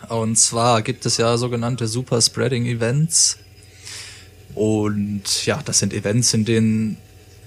Und 0.09 0.37
zwar 0.39 0.83
gibt 0.83 1.05
es 1.07 1.17
ja 1.17 1.37
sogenannte 1.37 1.89
Superspreading 1.89 2.67
Events. 2.67 3.39
Und 4.55 5.45
ja, 5.45 5.61
das 5.65 5.81
sind 5.81 5.93
Events, 5.93 6.33
in 6.33 6.45
denen 6.45 6.97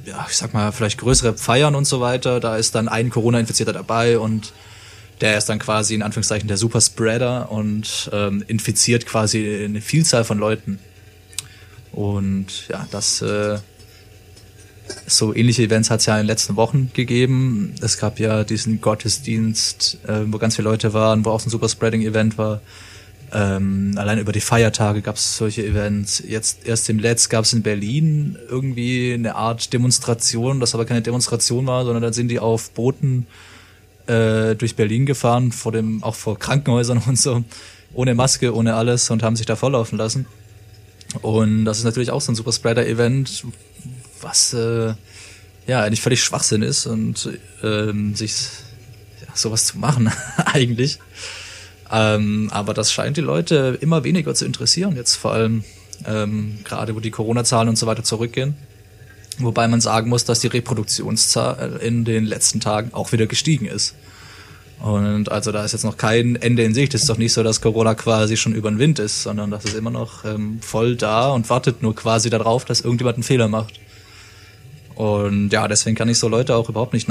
ja, 0.09 0.25
ich 0.29 0.37
sag 0.37 0.53
mal, 0.53 0.71
vielleicht 0.71 0.99
größere 0.99 1.37
Feiern 1.37 1.75
und 1.75 1.85
so 1.85 2.01
weiter, 2.01 2.39
da 2.39 2.57
ist 2.57 2.75
dann 2.75 2.87
ein 2.87 3.09
Corona-Infizierter 3.09 3.73
dabei 3.73 4.19
und 4.19 4.53
der 5.21 5.37
ist 5.37 5.49
dann 5.49 5.59
quasi 5.59 5.95
in 5.95 6.01
Anführungszeichen 6.01 6.47
der 6.47 6.57
Superspreader 6.57 7.51
und 7.51 8.09
ähm, 8.13 8.43
infiziert 8.47 9.05
quasi 9.05 9.65
eine 9.65 9.81
Vielzahl 9.81 10.23
von 10.23 10.39
Leuten. 10.39 10.79
Und 11.91 12.67
ja, 12.69 12.87
das 12.91 13.21
äh, 13.21 13.59
so 15.05 15.33
ähnliche 15.33 15.63
Events 15.63 15.89
hat 15.89 15.99
es 15.99 16.05
ja 16.05 16.15
in 16.15 16.21
den 16.21 16.27
letzten 16.27 16.55
Wochen 16.55 16.91
gegeben. 16.93 17.75
Es 17.81 17.97
gab 17.97 18.19
ja 18.19 18.43
diesen 18.43 18.79
Gottesdienst, 18.81 19.99
äh, 20.07 20.21
wo 20.27 20.37
ganz 20.37 20.55
viele 20.55 20.69
Leute 20.69 20.93
waren, 20.93 21.25
wo 21.25 21.31
auch 21.31 21.39
so 21.39 21.47
ein 21.47 21.51
Superspreading-Event 21.51 22.37
war. 22.37 22.61
Ähm, 23.31 23.93
allein 23.97 24.17
über 24.17 24.31
die 24.31 24.41
Feiertage 24.41 25.01
gab 25.01 25.15
es 25.15 25.37
solche 25.37 25.63
Events. 25.65 26.23
Jetzt 26.25 26.65
erst 26.65 26.89
im 26.89 26.99
Letzt 26.99 27.29
gab 27.29 27.45
es 27.45 27.53
in 27.53 27.61
Berlin 27.61 28.37
irgendwie 28.49 29.13
eine 29.13 29.35
Art 29.35 29.71
Demonstration, 29.71 30.59
das 30.59 30.73
aber 30.73 30.85
keine 30.85 31.01
Demonstration 31.01 31.67
war, 31.67 31.85
sondern 31.85 32.01
dann 32.01 32.13
sind 32.13 32.29
die 32.29 32.39
auf 32.39 32.71
Booten 32.71 33.27
äh, 34.07 34.55
durch 34.55 34.75
Berlin 34.75 35.05
gefahren, 35.05 35.51
vor 35.51 35.71
dem, 35.71 36.03
auch 36.03 36.15
vor 36.15 36.39
Krankenhäusern 36.39 36.97
und 37.07 37.19
so, 37.19 37.43
ohne 37.93 38.15
Maske, 38.15 38.55
ohne 38.55 38.75
alles 38.75 39.09
und 39.11 39.21
haben 39.21 39.35
sich 39.35 39.45
da 39.45 39.55
volllaufen 39.55 39.97
lassen. 39.97 40.25
Und 41.21 41.65
das 41.65 41.79
ist 41.79 41.83
natürlich 41.85 42.11
auch 42.11 42.21
so 42.21 42.31
ein 42.31 42.35
Superspreader-Event, 42.35 43.45
was 44.21 44.53
äh, 44.53 44.93
ja 45.67 45.83
eigentlich 45.83 46.01
völlig 46.01 46.23
Schwachsinn 46.23 46.61
ist 46.61 46.85
und 46.85 47.29
ähm, 47.63 48.15
sich 48.15 48.35
ja, 49.21 49.35
sowas 49.35 49.65
zu 49.65 49.77
machen 49.77 50.11
eigentlich. 50.45 50.99
Ähm, 51.91 52.49
aber 52.51 52.73
das 52.73 52.91
scheint 52.91 53.17
die 53.17 53.21
Leute 53.21 53.77
immer 53.81 54.03
weniger 54.03 54.35
zu 54.35 54.45
interessieren, 54.45 54.95
jetzt 54.95 55.15
vor 55.15 55.33
allem 55.33 55.63
ähm, 56.05 56.59
gerade 56.63 56.95
wo 56.95 56.99
die 56.99 57.11
Corona-Zahlen 57.11 57.69
und 57.69 57.77
so 57.77 57.87
weiter 57.87 58.03
zurückgehen. 58.03 58.55
Wobei 59.39 59.67
man 59.67 59.81
sagen 59.81 60.09
muss, 60.09 60.25
dass 60.25 60.41
die 60.41 60.47
Reproduktionszahl 60.47 61.79
in 61.81 62.03
den 62.03 62.25
letzten 62.25 62.59
Tagen 62.59 62.93
auch 62.93 63.11
wieder 63.11 63.25
gestiegen 63.25 63.65
ist. 63.65 63.95
Und 64.79 65.29
also 65.31 65.51
da 65.51 65.63
ist 65.63 65.73
jetzt 65.73 65.83
noch 65.83 65.97
kein 65.97 66.35
Ende 66.37 66.63
in 66.63 66.73
Sicht. 66.73 66.93
Es 66.93 67.01
ist 67.01 67.09
doch 67.09 67.17
nicht 67.17 67.33
so, 67.33 67.43
dass 67.43 67.61
Corona 67.61 67.95
quasi 67.95 68.37
schon 68.37 68.53
über 68.53 68.69
den 68.69 68.79
Wind 68.79 68.99
ist, 68.99 69.23
sondern 69.23 69.51
das 69.51 69.65
ist 69.65 69.75
immer 69.75 69.91
noch 69.91 70.23
ähm, 70.25 70.59
voll 70.61 70.95
da 70.95 71.29
und 71.29 71.49
wartet 71.49 71.81
nur 71.81 71.95
quasi 71.95 72.29
darauf, 72.29 72.65
dass 72.65 72.81
irgendjemand 72.81 73.17
einen 73.17 73.23
Fehler 73.23 73.47
macht. 73.49 73.79
Und 74.95 75.51
ja, 75.51 75.67
deswegen 75.67 75.95
kann 75.95 76.09
ich 76.09 76.17
so 76.17 76.27
Leute 76.27 76.55
auch 76.55 76.69
überhaupt 76.69 76.93
nicht 76.93 77.07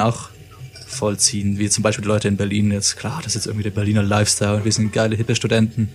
nachvollziehen, 0.88 1.59
wie 1.59 1.68
zum 1.68 1.83
Beispiel 1.83 2.03
die 2.03 2.09
Leute 2.09 2.29
in 2.29 2.37
Berlin 2.37 2.70
jetzt. 2.72 2.96
Klar, 2.96 3.20
das 3.22 3.29
ist 3.29 3.35
jetzt 3.35 3.46
irgendwie 3.46 3.64
der 3.64 3.70
Berliner 3.70 4.03
Lifestyle, 4.03 4.64
wir 4.64 4.72
sind 4.72 4.92
geile, 4.92 5.16
hippe 5.16 5.35
Studenten. 5.35 5.90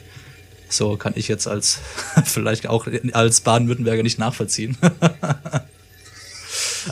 So 0.70 0.98
kann 0.98 1.14
ich 1.16 1.28
jetzt 1.28 1.48
als, 1.48 1.80
vielleicht 2.26 2.68
auch 2.68 2.88
als 3.14 3.42
Baden-Württemberger 3.42 4.04
nicht 4.04 4.20
nachvollziehen. 4.20 4.78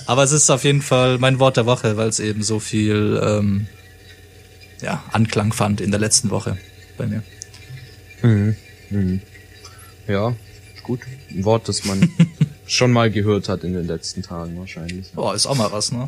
Aber 0.06 0.24
es 0.24 0.32
ist 0.32 0.50
auf 0.50 0.64
jeden 0.64 0.82
Fall 0.82 1.18
mein 1.18 1.40
Wort 1.40 1.58
der 1.58 1.66
Woche, 1.66 1.98
weil 1.98 2.08
es 2.10 2.20
eben 2.20 2.44
so 2.44 2.60
viel 2.60 3.20
ähm, 3.24 3.68
ja, 4.82 5.04
Anklang 5.12 5.52
fand 5.54 5.82
in 5.82 5.92
der 5.92 6.00
letzten 6.00 6.30
Woche 6.30 6.58
bei 6.98 7.08
mir. 7.08 7.24
Ja, 10.08 10.34
gut. 10.84 11.02
Ein 11.30 11.44
Wort, 11.44 11.68
das 11.68 11.84
man 11.86 12.10
schon 12.66 12.92
mal 12.92 13.12
gehört 13.12 13.50
hat 13.50 13.64
in 13.64 13.74
den 13.74 13.86
letzten 13.86 14.22
Tagen 14.24 14.58
wahrscheinlich. 14.58 15.12
Boah, 15.12 15.36
ist 15.36 15.46
auch 15.46 15.58
mal 15.58 15.72
was, 15.72 15.92
ne? 15.92 16.08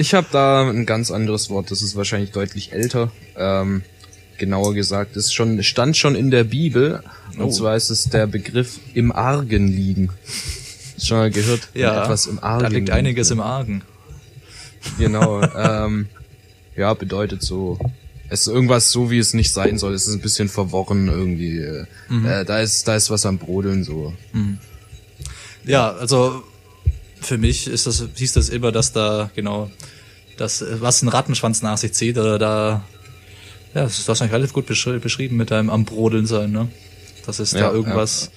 Ich 0.00 0.14
habe 0.14 0.28
da 0.30 0.68
ein 0.70 0.86
ganz 0.86 1.10
anderes 1.10 1.50
Wort, 1.50 1.72
das 1.72 1.82
ist 1.82 1.96
wahrscheinlich 1.96 2.30
deutlich 2.30 2.72
älter. 2.72 3.10
Ähm, 3.36 3.82
genauer 4.38 4.72
gesagt, 4.74 5.16
es 5.16 5.32
schon 5.32 5.60
stand 5.64 5.96
schon 5.96 6.14
in 6.14 6.30
der 6.30 6.44
Bibel. 6.44 7.02
Und 7.36 7.46
Oh. 7.46 7.50
zwar 7.50 7.74
ist 7.74 7.90
es 7.90 8.04
der 8.08 8.28
Begriff 8.28 8.78
im 8.94 9.10
Argen 9.10 9.66
liegen. 9.66 10.10
Schon 11.02 11.16
mal 11.18 11.30
gehört? 11.32 11.68
Ja, 11.74 12.04
etwas 12.04 12.26
im 12.26 12.38
Argen. 12.42 12.62
da 12.62 12.68
liegt 12.68 12.86
liegen. 12.86 12.92
einiges 12.96 13.32
im 13.32 13.40
Argen. 13.40 13.82
Genau. 14.98 15.42
ähm, 15.56 16.06
ja, 16.76 16.94
bedeutet 16.94 17.42
so. 17.42 17.76
Es 18.30 18.42
ist 18.42 18.46
irgendwas 18.46 18.92
so, 18.92 19.10
wie 19.10 19.18
es 19.18 19.34
nicht 19.34 19.52
sein 19.52 19.78
soll. 19.78 19.94
Es 19.94 20.06
ist 20.06 20.14
ein 20.14 20.20
bisschen 20.20 20.48
verworren 20.48 21.08
irgendwie. 21.08 21.66
Mhm. 22.08 22.24
äh, 22.24 22.44
da 22.44 22.60
ist 22.60 22.86
da 22.86 22.94
ist 22.94 23.10
was 23.10 23.26
am 23.26 23.38
Brodeln 23.38 23.82
so. 23.82 24.12
Ja, 25.64 25.90
also 25.92 26.44
für 27.20 27.38
mich 27.38 27.66
ist 27.66 27.86
das, 27.86 28.04
hieß 28.16 28.32
das 28.34 28.48
immer, 28.48 28.72
dass 28.72 28.92
da, 28.92 29.30
genau, 29.34 29.70
das, 30.36 30.64
was 30.80 31.02
ein 31.02 31.08
Rattenschwanz 31.08 31.62
nach 31.62 31.78
sich 31.78 31.92
zieht, 31.92 32.16
oder 32.18 32.38
da, 32.38 32.84
ja, 33.74 33.82
das 33.82 33.98
ist 33.98 34.08
wahrscheinlich 34.08 34.34
relativ 34.34 34.52
gut 34.52 34.66
beschri 34.66 34.98
beschrieben 34.98 35.36
mit 35.36 35.52
einem 35.52 35.70
am 35.70 35.84
Brodeln 35.84 36.26
sein, 36.26 36.52
ne? 36.52 36.68
Das 37.26 37.40
ist 37.40 37.52
Ja, 37.52 37.68
da 37.68 37.72
irgendwas, 37.72 38.30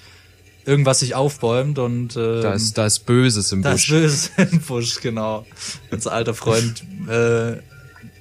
irgendwas 0.66 1.00
sich 1.00 1.14
aufbäumt 1.14 1.78
und 1.78 2.16
ähm, 2.16 2.42
Da 2.42 2.52
ist 2.52 2.76
da 2.76 2.86
ist 2.86 3.06
Böses 3.06 3.50
im 3.52 3.62
das 3.62 3.72
Busch. 3.72 3.88
Böse 3.90 4.30
im 4.50 4.60
Busch, 4.60 5.00
genau. 5.00 5.46
Unser 5.90 6.12
alter 6.12 6.34
Freund 6.34 6.82
äh, 7.08 7.56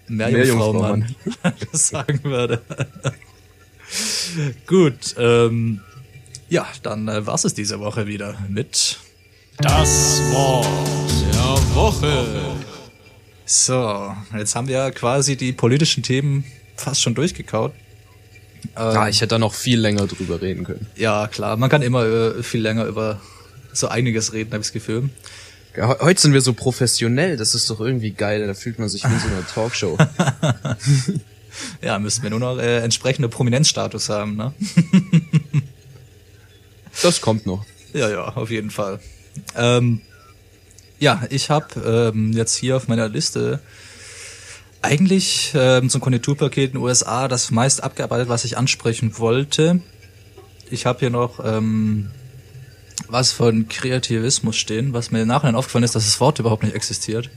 Meerjungfraumann. 0.08 1.00
Meerjungfraumann 1.00 1.54
das 1.72 1.88
sagen 1.90 2.20
würde. 2.24 2.62
Gut, 4.68 5.16
ähm, 5.18 5.82
ja, 6.50 6.66
dann 6.84 7.08
äh, 7.08 7.26
war's 7.28 7.44
es 7.44 7.54
diese 7.54 7.80
Woche 7.80 8.08
wieder 8.08 8.38
mit 8.48 8.98
Das 9.58 10.22
Wort 10.32 10.66
der 11.34 11.76
Woche. 11.76 12.56
So, 13.46 14.16
jetzt 14.38 14.56
haben 14.56 14.68
wir 14.68 14.92
quasi 14.92 15.36
die 15.36 15.52
politischen 15.52 16.04
Themen 16.04 16.44
fast 16.76 17.02
schon 17.02 17.14
durchgekaut. 17.16 17.74
Ähm, 18.76 18.82
Ah, 18.98 19.10
ich 19.10 19.18
hätte 19.22 19.30
da 19.30 19.40
noch 19.40 19.54
viel 19.54 19.80
länger 19.80 20.08
drüber 20.08 20.42
reden 20.42 20.64
können. 20.64 20.88
ja, 20.96 21.28
klar, 21.28 21.58
man 21.58 21.70
kann 21.70 21.82
immer 21.82 22.06
äh, 22.06 22.44
viel 22.44 22.62
länger 22.62 22.86
über 22.86 23.20
so 23.74 23.88
einiges 23.88 24.34
reden, 24.34 24.52
habe 24.52 24.62
ich 24.62 24.68
das 24.68 24.74
Gefühl. 24.74 25.10
Ja, 25.76 25.90
he- 25.90 26.00
Heute 26.04 26.22
sind 26.22 26.34
wir 26.34 26.42
so 26.42 26.54
professionell, 26.54 27.38
das 27.38 27.56
ist 27.56 27.70
doch 27.70 27.80
irgendwie 27.80 28.12
geil, 28.12 28.46
da 28.48 28.54
fühlt 28.54 28.80
man 28.80 28.90
sich 28.90 29.04
wie 29.04 29.14
in 29.14 29.20
so 29.20 29.28
einer 29.28 29.46
Talkshow. 29.48 29.98
Ja, 31.82 32.00
müssten 32.00 32.24
wir 32.24 32.30
nur 32.30 32.40
noch 32.40 32.58
äh, 32.60 32.78
entsprechende 32.80 33.28
Prominenzstatus 33.28 34.08
haben, 34.08 34.38
ne? 34.38 34.54
Das 37.04 37.20
kommt 37.20 37.46
noch. 37.46 37.66
Ja, 37.92 38.10
ja, 38.10 38.24
auf 38.30 38.50
jeden 38.50 38.70
Fall. 38.72 39.02
Ähm, 39.56 40.02
ja, 41.00 41.24
ich 41.30 41.50
habe 41.50 42.12
ähm, 42.14 42.32
jetzt 42.34 42.56
hier 42.56 42.78
auf 42.78 42.88
meiner 42.88 43.10
Liste 43.10 43.60
eigentlich 44.82 45.52
ähm, 45.56 45.90
zum 45.90 46.02
Konjunkturpaket 46.02 46.72
in 46.72 46.72
den 46.74 46.84
USA 46.84 47.28
das 47.28 47.52
meist 47.52 47.84
abgearbeitet, 47.84 48.30
was 48.30 48.46
ich 48.46 48.58
ansprechen 48.58 49.18
wollte. 49.18 49.82
Ich 50.70 50.86
habe 50.86 51.00
hier 51.00 51.10
noch 51.10 51.44
ähm, 51.44 52.10
was 53.08 53.32
von 53.32 53.68
Kreativismus 53.68 54.56
stehen, 54.56 54.94
was 54.94 55.12
mir 55.12 55.22
im 55.22 55.28
Nachhinein 55.28 55.56
aufgefallen 55.56 55.84
ist, 55.84 55.96
dass 55.96 56.06
das 56.06 56.20
Wort 56.20 56.40
überhaupt 56.40 56.64
nicht 56.64 56.76
existiert. 56.76 57.30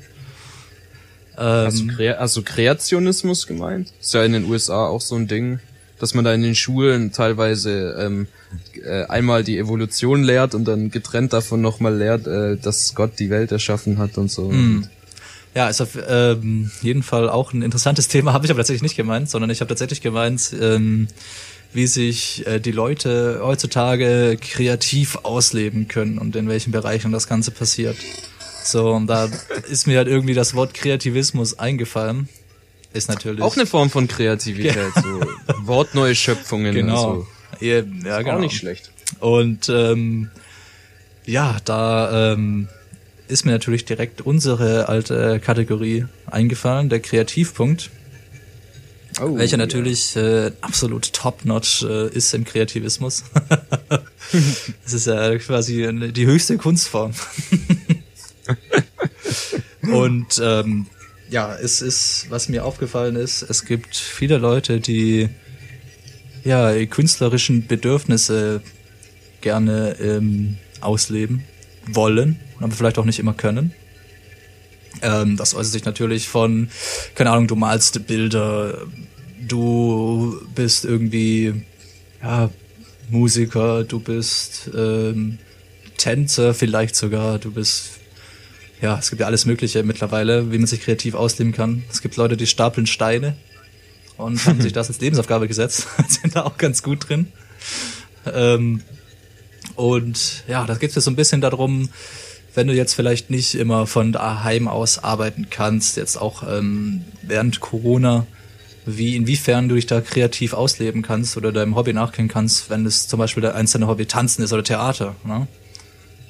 Ähm, 1.36 1.88
Krea 1.88 2.16
hast 2.18 2.36
du 2.36 2.42
Kreationismus 2.42 3.47
gemeint? 3.47 3.92
Ist 4.01 4.14
ja 4.14 4.24
in 4.24 4.32
den 4.32 4.45
USA 4.45 4.86
auch 4.86 5.01
so 5.01 5.16
ein 5.16 5.26
Ding, 5.26 5.59
dass 5.99 6.14
man 6.14 6.24
da 6.24 6.34
in 6.34 6.42
den 6.42 6.55
Schulen 6.55 7.12
teilweise 7.12 7.97
ähm, 7.99 8.26
äh, 8.82 9.05
einmal 9.05 9.45
die 9.45 9.59
Evolution 9.59 10.22
lehrt 10.22 10.55
und 10.55 10.66
dann 10.66 10.90
getrennt 10.90 11.32
davon 11.32 11.61
nochmal 11.61 11.97
lehrt, 11.97 12.26
äh, 12.26 12.57
dass 12.57 12.95
Gott 12.95 13.18
die 13.18 13.30
Welt 13.30 13.53
erschaffen 13.53 13.99
hat 13.99 14.18
und 14.18 14.30
so. 14.30 14.51
Hm. 14.51 14.86
Ja, 15.55 15.68
ist 15.68 15.80
auf 15.80 15.97
ähm, 16.09 16.70
jeden 16.82 17.05
Fall 17.05 17.28
auch 17.28 17.53
ein 17.53 17.62
interessantes 17.62 18.09
Thema, 18.09 18.32
habe 18.32 18.45
ich 18.45 18.51
aber 18.51 18.59
tatsächlich 18.59 18.82
nicht 18.82 18.97
gemeint, 18.97 19.30
sondern 19.30 19.51
ich 19.51 19.61
habe 19.61 19.68
tatsächlich 19.68 20.01
gemeint, 20.01 20.55
ähm, 20.61 21.09
wie 21.72 21.86
sich 21.86 22.47
äh, 22.47 22.61
die 22.61 22.72
Leute 22.72 23.40
heutzutage 23.42 24.36
kreativ 24.40 25.18
ausleben 25.22 25.88
können 25.88 26.18
und 26.18 26.36
in 26.36 26.49
welchen 26.49 26.72
Bereichen 26.72 27.12
das 27.12 27.28
Ganze 27.28 27.51
passiert. 27.51 27.97
So, 28.64 28.92
und 28.92 29.07
da 29.07 29.28
ist 29.68 29.86
mir 29.86 29.99
halt 29.99 30.09
irgendwie 30.09 30.34
das 30.34 30.55
Wort 30.55 30.74
Kreativismus 30.74 31.59
eingefallen. 31.59 32.28
Ist 32.95 33.09
natürlich. 33.11 33.42
Auch 33.42 33.57
eine 33.57 33.66
Form 33.66 33.90
von 33.90 34.09
Kreativität, 34.09 34.92
so 34.95 35.20
wortneue 35.66 36.14
Schöpfungen. 36.14 36.74
Genau. 36.74 37.26
So. 37.61 37.61
Ja, 37.61 37.82
ja, 38.05 38.22
genau. 38.22 38.36
Auch 38.36 38.40
nicht 38.40 38.57
schlecht. 38.57 38.90
Und 39.20 39.68
ähm, 39.68 40.30
ja, 41.26 41.59
da 41.64 42.32
ähm, 42.32 42.68
ist 43.28 43.45
mir 43.45 43.53
natürlich 43.53 43.84
direkt 43.84 44.22
unsere 44.22 44.88
alte 44.88 45.38
Kategorie 45.40 46.07
eingefallen, 46.26 46.88
der 46.88 47.01
Kreativpunkt, 47.01 47.90
Oh, 49.20 49.36
welcher 49.38 49.57
natürlich 49.59 50.16
äh, 50.16 50.51
absolut 50.61 51.12
top-notch 51.12 51.84
äh, 51.84 52.09
ist 52.09 52.34
im 52.34 52.45
Kreativismus. 52.45 53.22
das 54.82 54.92
ist 54.92 55.07
ja 55.07 55.38
quasi 55.38 55.86
eine- 55.86 56.11
die 56.12 56.26
höchste 56.26 56.59
Kunstform. 56.59 57.12
Und 59.82 60.40
ähm, 60.42 60.86
ja, 61.35 61.53
es 61.53 61.82
ist, 61.82 62.26
was 62.28 62.49
mir 62.49 62.64
aufgefallen 62.64 63.16
ist, 63.16 63.43
es 63.43 63.64
gibt 63.64 63.97
viele 63.97 64.39
Leute, 64.39 64.78
die 64.78 65.28
ja 66.45 66.87
künstlerischen 66.87 67.66
Bedürfnisse 67.66 68.62
gerne 69.41 69.97
ähm, 70.01 70.59
ausleben 70.80 71.43
wollen, 71.89 72.39
aber 72.61 72.70
vielleicht 72.70 72.99
auch 72.99 73.05
nicht 73.05 73.18
immer 73.18 73.35
können. 73.35 73.74
Ähm, 75.03 75.37
das 75.37 75.57
äußert 75.57 75.72
sich 75.72 75.85
natürlich 75.85 76.28
von, 76.28 76.68
keine 77.16 77.32
Ahnung, 77.32 77.49
du 77.49 77.57
malst 77.57 78.07
Bilder, 78.07 78.87
du 79.41 80.41
bist 80.55 80.85
irgendwie 80.85 81.64
ja, 82.22 82.49
Musiker, 83.11 83.82
du 83.82 83.99
bist 83.99 84.70
ähm, 84.72 85.39
Tänzer 85.97 86.55
vielleicht 86.55 86.95
sogar, 86.95 87.41
du 87.41 87.51
bist 87.51 87.93
ja, 88.85 88.99
es 88.99 89.09
gibt 89.09 89.20
ja 89.20 89.26
alles 89.26 89.47
Mögliche 89.47 89.82
mittlerweile, 89.82 90.53
wie 90.53 90.59
man 90.59 90.66
sich 90.66 90.82
kreativ 90.82 91.14
ausleben 91.14 91.55
kann. 91.55 91.85
Es 91.91 92.03
gibt 92.03 92.16
Leute, 92.16 92.37
die 92.37 92.47
stapeln 92.47 92.87
Steine 92.87 93.35
und 94.18 94.45
haben 94.45 94.61
sich 94.61 94.74
das 94.74 94.89
als 94.89 95.01
Lebensaufgabe 95.01 95.49
gesetzt, 95.49 95.89
sind 96.09 96.37
da 96.37 96.43
auch 96.45 96.59
ganz 96.59 96.82
gut 96.82 97.09
drin. 97.09 97.28
Ähm, 98.30 98.82
und 99.74 100.45
ja, 100.49 100.66
da 100.66 100.74
geht 100.74 100.95
es 100.95 101.03
so 101.03 101.11
ein 101.11 101.16
bisschen 101.16 101.41
darum, 101.41 101.89
wenn 102.55 102.66
du 102.66 102.74
jetzt 102.74 102.93
vielleicht 102.93 103.30
nicht 103.30 103.55
immer 103.55 103.87
von 103.87 104.12
daheim 104.12 104.68
aus 104.68 105.03
arbeiten 105.03 105.47
kannst, 105.49 105.97
jetzt 105.97 106.18
auch 106.18 106.43
ähm, 106.47 107.07
während 107.22 107.61
Corona, 107.61 108.26
wie 108.85 109.16
inwiefern 109.16 109.70
du 109.70 109.76
dich 109.76 109.87
da 109.87 110.03
kreativ 110.03 110.53
ausleben 110.53 111.01
kannst 111.01 111.39
oder 111.39 111.53
deinem 111.53 111.74
Hobby 111.74 111.95
nachgehen 111.95 112.28
kannst, 112.28 112.68
wenn 112.68 112.85
es 112.85 113.09
zum 113.09 113.18
Beispiel 113.18 113.43
dein 113.43 113.55
einzelne 113.55 113.87
Hobby 113.87 114.05
Tanzen 114.05 114.43
ist 114.43 114.53
oder 114.53 114.62
Theater. 114.62 115.16
Ne? 115.24 115.49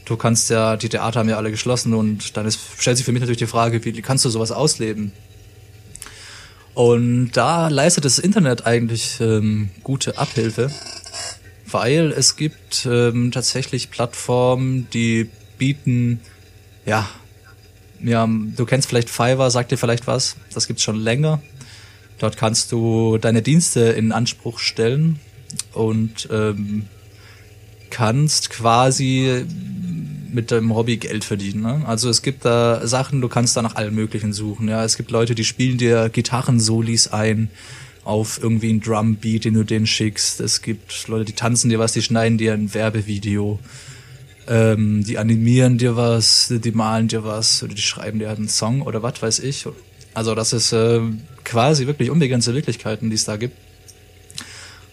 Du 0.05 0.17
kannst 0.17 0.51
ja, 0.51 0.77
die 0.77 0.89
Theater 0.89 1.21
haben 1.21 1.29
ja 1.29 1.37
alle 1.37 1.51
geschlossen 1.51 1.95
und 1.95 2.37
dann 2.37 2.47
ist, 2.47 2.61
stellt 2.79 2.97
sich 2.97 3.07
für 3.07 3.13
mich 3.13 3.21
natürlich 3.21 3.39
die 3.39 3.47
Frage, 3.47 3.85
wie 3.85 4.03
kannst 4.03 4.25
du 4.25 4.31
sowas 4.31 4.53
ausleben? 4.53 5.13
Und 6.75 7.33
da 7.33 7.69
leistet 7.69 8.05
das 8.05 8.19
Internet 8.19 8.67
eigentlich 8.67 9.21
ähm, 9.21 9.71
gute 9.83 10.19
Abhilfe, 10.19 10.71
weil 11.67 12.13
es 12.13 12.37
gibt 12.37 12.85
ähm, 12.85 13.31
tatsächlich 13.33 13.91
Plattformen, 13.91 14.89
die 14.93 15.31
bieten, 15.57 16.21
ja, 16.85 17.09
ja, 18.03 18.29
du 18.29 18.67
kennst 18.67 18.89
vielleicht 18.89 19.09
Fiverr, 19.09 19.51
sagt 19.51 19.71
dir 19.71 19.79
vielleicht 19.79 20.07
was, 20.07 20.37
das 20.53 20.67
gibt's 20.67 20.83
schon 20.83 20.97
länger. 20.97 21.41
Dort 22.19 22.37
kannst 22.37 22.73
du 22.73 23.19
deine 23.19 23.41
Dienste 23.41 23.81
in 23.81 24.13
Anspruch 24.13 24.59
stellen 24.59 25.21
und 25.73 26.29
ähm, 26.31 26.89
kannst 27.91 28.51
quasi 28.51 29.47
mit 30.35 30.51
deinem 30.51 30.75
Hobby 30.75 30.97
Geld 30.97 31.25
verdienen. 31.25 31.63
Ne? 31.63 31.85
Also 31.87 32.11
es 32.11 32.23
gibt 32.23 32.45
da 32.45 32.87
Sachen, 32.87 33.21
du 33.21 33.29
kannst 33.29 33.57
da 33.57 33.63
nach 33.63 33.77
allem 33.77 33.95
Möglichen 33.95 34.33
suchen. 34.33 34.69
Ja, 34.69 34.85
es 34.85 34.97
gibt 34.97 35.11
Leute, 35.11 35.35
die 35.35 35.45
spielen 35.45 35.79
dir 35.79 36.09
Gitarrensolis 36.09 37.09
ein 37.09 37.51
auf 38.05 38.39
irgendwie 38.43 38.71
ein 38.71 38.81
Drumbeat, 38.81 39.45
den 39.45 39.55
du 39.55 39.65
denen 39.65 39.87
schickst. 39.87 40.41
Es 40.41 40.61
gibt 40.61 41.09
Leute, 41.09 41.25
die 41.25 41.33
tanzen 41.33 41.71
dir 41.71 41.79
was, 41.79 41.93
die 41.93 42.03
schneiden 42.03 42.37
dir 42.37 42.53
ein 42.53 42.75
Werbevideo. 42.75 43.59
Ähm, 44.47 45.03
die 45.05 45.17
animieren 45.17 45.79
dir 45.79 45.97
was, 45.97 46.53
die 46.53 46.73
malen 46.73 47.09
dir 47.09 47.25
was 47.25 47.63
oder 47.63 47.75
die 47.75 47.81
schreiben 47.81 48.19
dir 48.19 48.29
halt 48.29 48.39
einen 48.39 48.49
Song 48.49 48.83
oder 48.83 49.03
was 49.03 49.23
weiß 49.23 49.39
ich. 49.39 49.67
Also 50.13 50.35
das 50.35 50.53
ist 50.53 50.73
äh, 50.73 51.01
quasi 51.45 51.87
wirklich 51.87 52.11
unbegrenzte 52.11 52.53
Möglichkeiten, 52.53 53.09
die 53.09 53.17
es 53.17 53.25
da 53.25 53.37
gibt. 53.37 53.57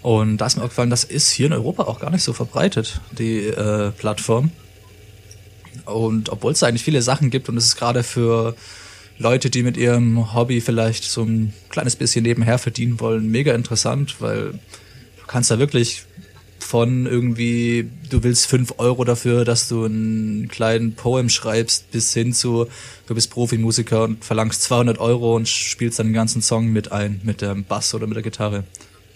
Und 0.01 0.37
da 0.37 0.47
ist 0.47 0.57
mir 0.57 0.63
aufgefallen, 0.63 0.89
das 0.89 1.03
ist 1.03 1.29
hier 1.29 1.47
in 1.47 1.53
Europa 1.53 1.83
auch 1.83 1.99
gar 1.99 2.09
nicht 2.09 2.23
so 2.23 2.33
verbreitet, 2.33 3.01
die 3.11 3.45
äh, 3.47 3.91
Plattform. 3.91 4.51
Und 5.85 6.29
obwohl 6.29 6.53
es 6.53 6.59
da 6.59 6.67
eigentlich 6.67 6.83
viele 6.83 7.01
Sachen 7.01 7.29
gibt 7.29 7.49
und 7.49 7.57
es 7.57 7.65
ist 7.65 7.75
gerade 7.75 8.03
für 8.03 8.55
Leute, 9.17 9.49
die 9.49 9.63
mit 9.63 9.77
ihrem 9.77 10.33
Hobby 10.33 10.61
vielleicht 10.61 11.03
so 11.03 11.23
ein 11.23 11.53
kleines 11.69 11.95
bisschen 11.95 12.23
nebenher 12.23 12.57
verdienen 12.57 12.99
wollen, 12.99 13.29
mega 13.29 13.53
interessant, 13.53 14.15
weil 14.19 14.51
du 14.51 15.27
kannst 15.27 15.51
da 15.51 15.59
wirklich 15.59 16.03
von 16.59 17.05
irgendwie, 17.05 17.89
du 18.09 18.23
willst 18.23 18.47
fünf 18.47 18.75
Euro 18.77 19.03
dafür, 19.03 19.45
dass 19.45 19.67
du 19.67 19.83
einen 19.83 20.47
kleinen 20.47 20.93
Poem 20.93 21.27
schreibst, 21.29 21.91
bis 21.91 22.13
hin 22.13 22.33
zu, 22.33 22.67
du 23.07 23.15
bist 23.15 23.29
Profimusiker 23.31 24.03
und 24.03 24.23
verlangst 24.23 24.63
200 24.63 24.99
Euro 24.99 25.35
und 25.35 25.49
spielst 25.49 25.99
dann 25.99 26.07
den 26.07 26.13
ganzen 26.13 26.41
Song 26.41 26.67
mit 26.67 26.91
ein, 26.91 27.19
mit 27.23 27.41
dem 27.41 27.65
Bass 27.65 27.93
oder 27.93 28.07
mit 28.07 28.15
der 28.15 28.23
Gitarre. 28.23 28.63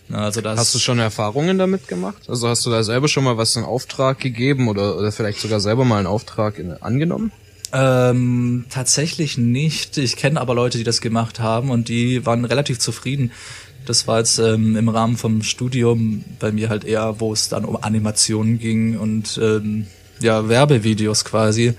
Na, 0.08 0.20
Also 0.26 0.41
das 0.41 0.60
Hast 0.60 0.76
du 0.76 0.80
schon 0.80 0.99
Erfahrungen 0.99 1.58
damit 1.58 1.88
gemacht? 1.88 2.24
Also 2.28 2.47
hast 2.47 2.66
du 2.66 2.70
da 2.70 2.84
selber 2.84 3.08
schon 3.08 3.24
mal 3.24 3.38
was 3.38 3.56
in 3.56 3.64
Auftrag 3.64 4.20
gegeben 4.20 4.68
oder, 4.68 4.97
oder 4.97 5.12
vielleicht 5.12 5.39
sogar 5.39 5.60
selber 5.60 5.86
mal 5.86 5.97
einen 5.97 6.08
Auftrag 6.08 6.60
in, 6.60 6.72
angenommen? 6.72 7.32
Ähm, 7.74 8.66
tatsächlich 8.70 9.38
nicht. 9.38 9.97
Ich 9.97 10.16
kenne 10.16 10.39
aber 10.39 10.53
Leute, 10.53 10.78
die 10.78 10.84
das 10.84 11.01
gemacht 11.01 11.39
haben 11.39 11.72
und 11.72 11.89
die 11.89 12.26
waren 12.26 12.45
relativ 12.45 12.80
zufrieden. 12.80 13.32
Das 13.86 14.08
war 14.08 14.20
jetzt 14.20 14.39
ähm, 14.39 14.76
im 14.76 14.89
Rahmen 14.89 15.18
vom 15.18 15.43
Studium 15.43 16.24
bei 16.39 16.51
mir 16.51 16.70
halt 16.70 16.86
eher, 16.86 17.20
wo 17.20 17.34
es 17.34 17.49
dann 17.49 17.66
um 17.66 17.78
Animationen 17.82 18.60
ging 18.60 18.97
und 18.97 19.39
ähm, 19.41 19.88
ja, 20.20 20.47
Werbevideos 20.47 21.26
quasi. 21.26 21.74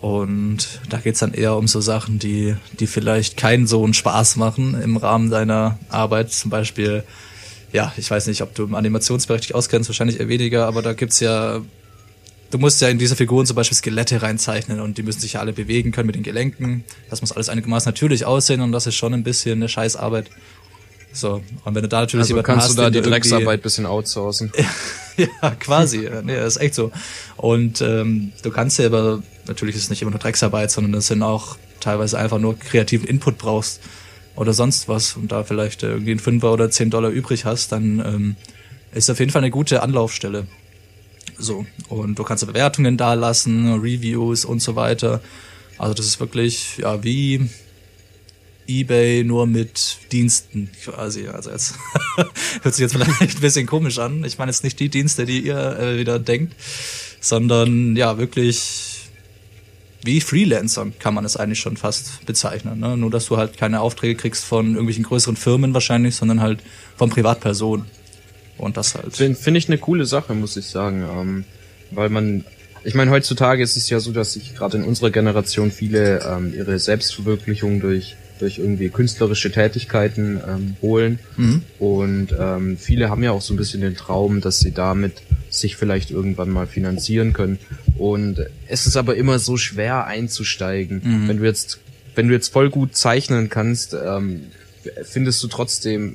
Und 0.00 0.80
da 0.88 0.98
geht's 0.98 1.20
dann 1.20 1.34
eher 1.34 1.56
um 1.56 1.66
so 1.66 1.80
Sachen, 1.80 2.18
die, 2.18 2.54
die 2.78 2.86
vielleicht 2.86 3.36
keinen 3.36 3.66
so 3.66 3.82
einen 3.82 3.94
Spaß 3.94 4.36
machen 4.36 4.80
im 4.80 4.96
Rahmen 4.96 5.30
deiner 5.30 5.78
Arbeit. 5.88 6.32
Zum 6.32 6.50
Beispiel, 6.50 7.02
ja, 7.72 7.92
ich 7.96 8.10
weiß 8.10 8.26
nicht, 8.26 8.42
ob 8.42 8.54
du 8.54 8.64
im 8.64 8.74
Animationsbereich 8.74 9.42
dich 9.42 9.54
auskennst, 9.54 9.88
wahrscheinlich 9.88 10.20
eher 10.20 10.28
weniger, 10.28 10.66
aber 10.66 10.82
da 10.82 10.92
gibt's 10.92 11.20
ja 11.20 11.62
du 12.50 12.58
musst 12.58 12.80
ja 12.80 12.88
in 12.88 12.98
diese 12.98 13.16
Figuren 13.16 13.46
zum 13.46 13.56
Beispiel 13.56 13.76
Skelette 13.76 14.22
reinzeichnen 14.22 14.80
und 14.80 14.98
die 14.98 15.02
müssen 15.02 15.20
sich 15.20 15.34
ja 15.34 15.40
alle 15.40 15.52
bewegen 15.52 15.92
können 15.92 16.06
mit 16.06 16.16
den 16.16 16.22
Gelenken. 16.22 16.84
Das 17.10 17.20
muss 17.20 17.32
alles 17.32 17.48
einigermaßen 17.48 17.88
natürlich 17.88 18.24
aussehen 18.24 18.60
und 18.60 18.72
das 18.72 18.86
ist 18.86 18.94
schon 18.94 19.14
ein 19.14 19.22
bisschen 19.22 19.54
eine 19.54 19.68
Scheißarbeit. 19.68 20.30
So, 21.12 21.42
und 21.64 21.74
wenn 21.74 21.82
du 21.82 21.88
da 21.88 22.00
natürlich 22.00 22.30
Also 22.30 22.42
kannst 22.42 22.68
hast, 22.68 22.78
du 22.78 22.82
da 22.82 22.90
die 22.90 23.00
Drecksarbeit 23.00 23.62
bisschen 23.62 23.86
outsourcen. 23.86 24.52
ja, 25.16 25.50
quasi. 25.58 26.08
nee, 26.22 26.36
das 26.36 26.56
ist 26.56 26.62
echt 26.62 26.74
so. 26.74 26.92
Und 27.36 27.80
ähm, 27.80 28.32
du 28.42 28.50
kannst 28.50 28.78
ja 28.78 28.86
aber, 28.86 29.22
natürlich 29.46 29.76
ist 29.76 29.84
es 29.84 29.90
nicht 29.90 30.02
immer 30.02 30.10
nur 30.10 30.20
Drecksarbeit, 30.20 30.70
sondern 30.70 30.92
es 30.94 31.06
sind 31.06 31.22
auch 31.22 31.56
teilweise 31.80 32.18
einfach 32.18 32.38
nur 32.38 32.58
kreativen 32.58 33.08
Input 33.08 33.38
brauchst 33.38 33.80
oder 34.36 34.52
sonst 34.52 34.88
was 34.88 35.16
und 35.16 35.32
da 35.32 35.44
vielleicht 35.44 35.82
äh, 35.82 35.88
irgendwie 35.88 36.12
einen 36.12 36.20
Fünfer 36.20 36.52
oder 36.52 36.70
zehn 36.70 36.90
Dollar 36.90 37.10
übrig 37.10 37.44
hast, 37.44 37.72
dann 37.72 37.98
ähm, 38.00 38.36
ist 38.92 39.10
auf 39.10 39.18
jeden 39.18 39.32
Fall 39.32 39.42
eine 39.42 39.50
gute 39.50 39.82
Anlaufstelle. 39.82 40.46
So, 41.38 41.66
und 41.88 42.18
du 42.18 42.22
kannst 42.22 42.46
Bewertungen 42.46 42.96
da 42.96 43.14
lassen, 43.14 43.80
Reviews 43.80 44.44
und 44.44 44.60
so 44.60 44.76
weiter. 44.76 45.20
Also 45.78 45.94
das 45.94 46.06
ist 46.06 46.20
wirklich, 46.20 46.78
ja, 46.78 47.02
wie 47.02 47.50
eBay 48.66 49.22
nur 49.24 49.46
mit 49.46 49.98
Diensten 50.12 50.70
quasi. 50.82 51.28
Also 51.28 51.50
jetzt 51.50 51.74
hört 52.62 52.74
sich 52.74 52.82
jetzt 52.82 52.92
vielleicht 52.92 53.36
ein 53.36 53.40
bisschen 53.40 53.66
komisch 53.66 53.98
an. 53.98 54.24
Ich 54.24 54.38
meine 54.38 54.50
jetzt 54.50 54.64
nicht 54.64 54.80
die 54.80 54.88
Dienste, 54.88 55.26
die 55.26 55.40
ihr 55.40 55.78
äh, 55.78 55.98
wieder 55.98 56.18
denkt, 56.18 56.54
sondern 57.20 57.96
ja, 57.96 58.18
wirklich 58.18 58.95
wie 60.06 60.20
Freelancer 60.20 60.86
kann 60.98 61.12
man 61.12 61.24
es 61.24 61.36
eigentlich 61.36 61.60
schon 61.60 61.76
fast 61.76 62.24
bezeichnen. 62.24 62.80
Ne? 62.80 62.96
Nur, 62.96 63.10
dass 63.10 63.26
du 63.26 63.36
halt 63.36 63.58
keine 63.58 63.80
Aufträge 63.80 64.14
kriegst 64.14 64.44
von 64.44 64.68
irgendwelchen 64.68 65.04
größeren 65.04 65.36
Firmen 65.36 65.74
wahrscheinlich, 65.74 66.16
sondern 66.16 66.40
halt 66.40 66.60
von 66.96 67.10
Privatpersonen. 67.10 67.86
Und 68.56 68.76
das 68.78 68.94
halt. 68.94 69.14
Finde 69.14 69.38
find 69.38 69.56
ich 69.58 69.68
eine 69.68 69.78
coole 69.78 70.06
Sache, 70.06 70.34
muss 70.34 70.56
ich 70.56 70.66
sagen. 70.66 71.02
Ähm, 71.02 71.44
weil 71.90 72.08
man, 72.08 72.44
ich 72.84 72.94
meine, 72.94 73.10
heutzutage 73.10 73.62
ist 73.62 73.76
es 73.76 73.90
ja 73.90 74.00
so, 74.00 74.12
dass 74.12 74.32
sich 74.32 74.54
gerade 74.54 74.78
in 74.78 74.84
unserer 74.84 75.10
Generation 75.10 75.70
viele 75.70 76.20
ähm, 76.20 76.54
ihre 76.56 76.78
Selbstverwirklichung 76.78 77.80
durch 77.80 78.16
durch 78.38 78.58
irgendwie 78.58 78.88
künstlerische 78.88 79.50
Tätigkeiten 79.50 80.40
ähm, 80.46 80.76
holen. 80.82 81.18
Und 81.78 82.28
ähm, 82.38 82.76
viele 82.76 83.10
haben 83.10 83.22
ja 83.22 83.32
auch 83.32 83.40
so 83.40 83.54
ein 83.54 83.56
bisschen 83.56 83.80
den 83.80 83.96
Traum, 83.96 84.40
dass 84.40 84.60
sie 84.60 84.72
damit 84.72 85.25
sich 85.56 85.76
vielleicht 85.76 86.10
irgendwann 86.10 86.50
mal 86.50 86.66
finanzieren 86.66 87.32
können. 87.32 87.58
Und 87.98 88.38
es 88.68 88.86
ist 88.86 88.96
aber 88.96 89.16
immer 89.16 89.38
so 89.38 89.56
schwer 89.56 90.06
einzusteigen. 90.06 91.00
Wenn 91.28 91.38
du 91.38 91.44
jetzt 91.44 91.80
wenn 92.16 92.28
du 92.28 92.34
jetzt 92.34 92.52
voll 92.52 92.70
gut 92.70 92.96
zeichnen 92.96 93.48
kannst, 93.48 93.94
ähm, 93.94 94.44
findest 95.04 95.42
du 95.42 95.48
trotzdem 95.48 96.14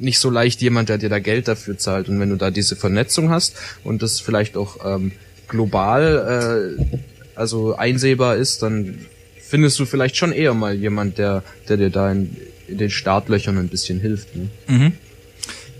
nicht 0.00 0.18
so 0.18 0.30
leicht 0.30 0.60
jemand, 0.62 0.88
der 0.88 0.98
dir 0.98 1.08
da 1.08 1.18
Geld 1.18 1.48
dafür 1.48 1.78
zahlt. 1.78 2.08
Und 2.08 2.18
wenn 2.20 2.30
du 2.30 2.36
da 2.36 2.50
diese 2.50 2.74
Vernetzung 2.74 3.30
hast 3.30 3.56
und 3.84 4.02
das 4.02 4.20
vielleicht 4.20 4.56
auch 4.56 4.78
ähm, 4.84 5.12
global 5.48 6.76
äh, 6.88 6.98
also 7.34 7.74
einsehbar 7.76 8.36
ist, 8.36 8.62
dann 8.62 9.06
findest 9.40 9.78
du 9.78 9.84
vielleicht 9.84 10.16
schon 10.16 10.32
eher 10.32 10.54
mal 10.54 10.74
jemand, 10.74 11.18
der, 11.18 11.42
der 11.68 11.76
dir 11.76 11.90
da 11.90 12.10
in, 12.10 12.36
in 12.68 12.78
den 12.78 12.90
Startlöchern 12.90 13.58
ein 13.58 13.68
bisschen 13.68 14.00
hilft. 14.00 14.34
Ne? 14.34 14.48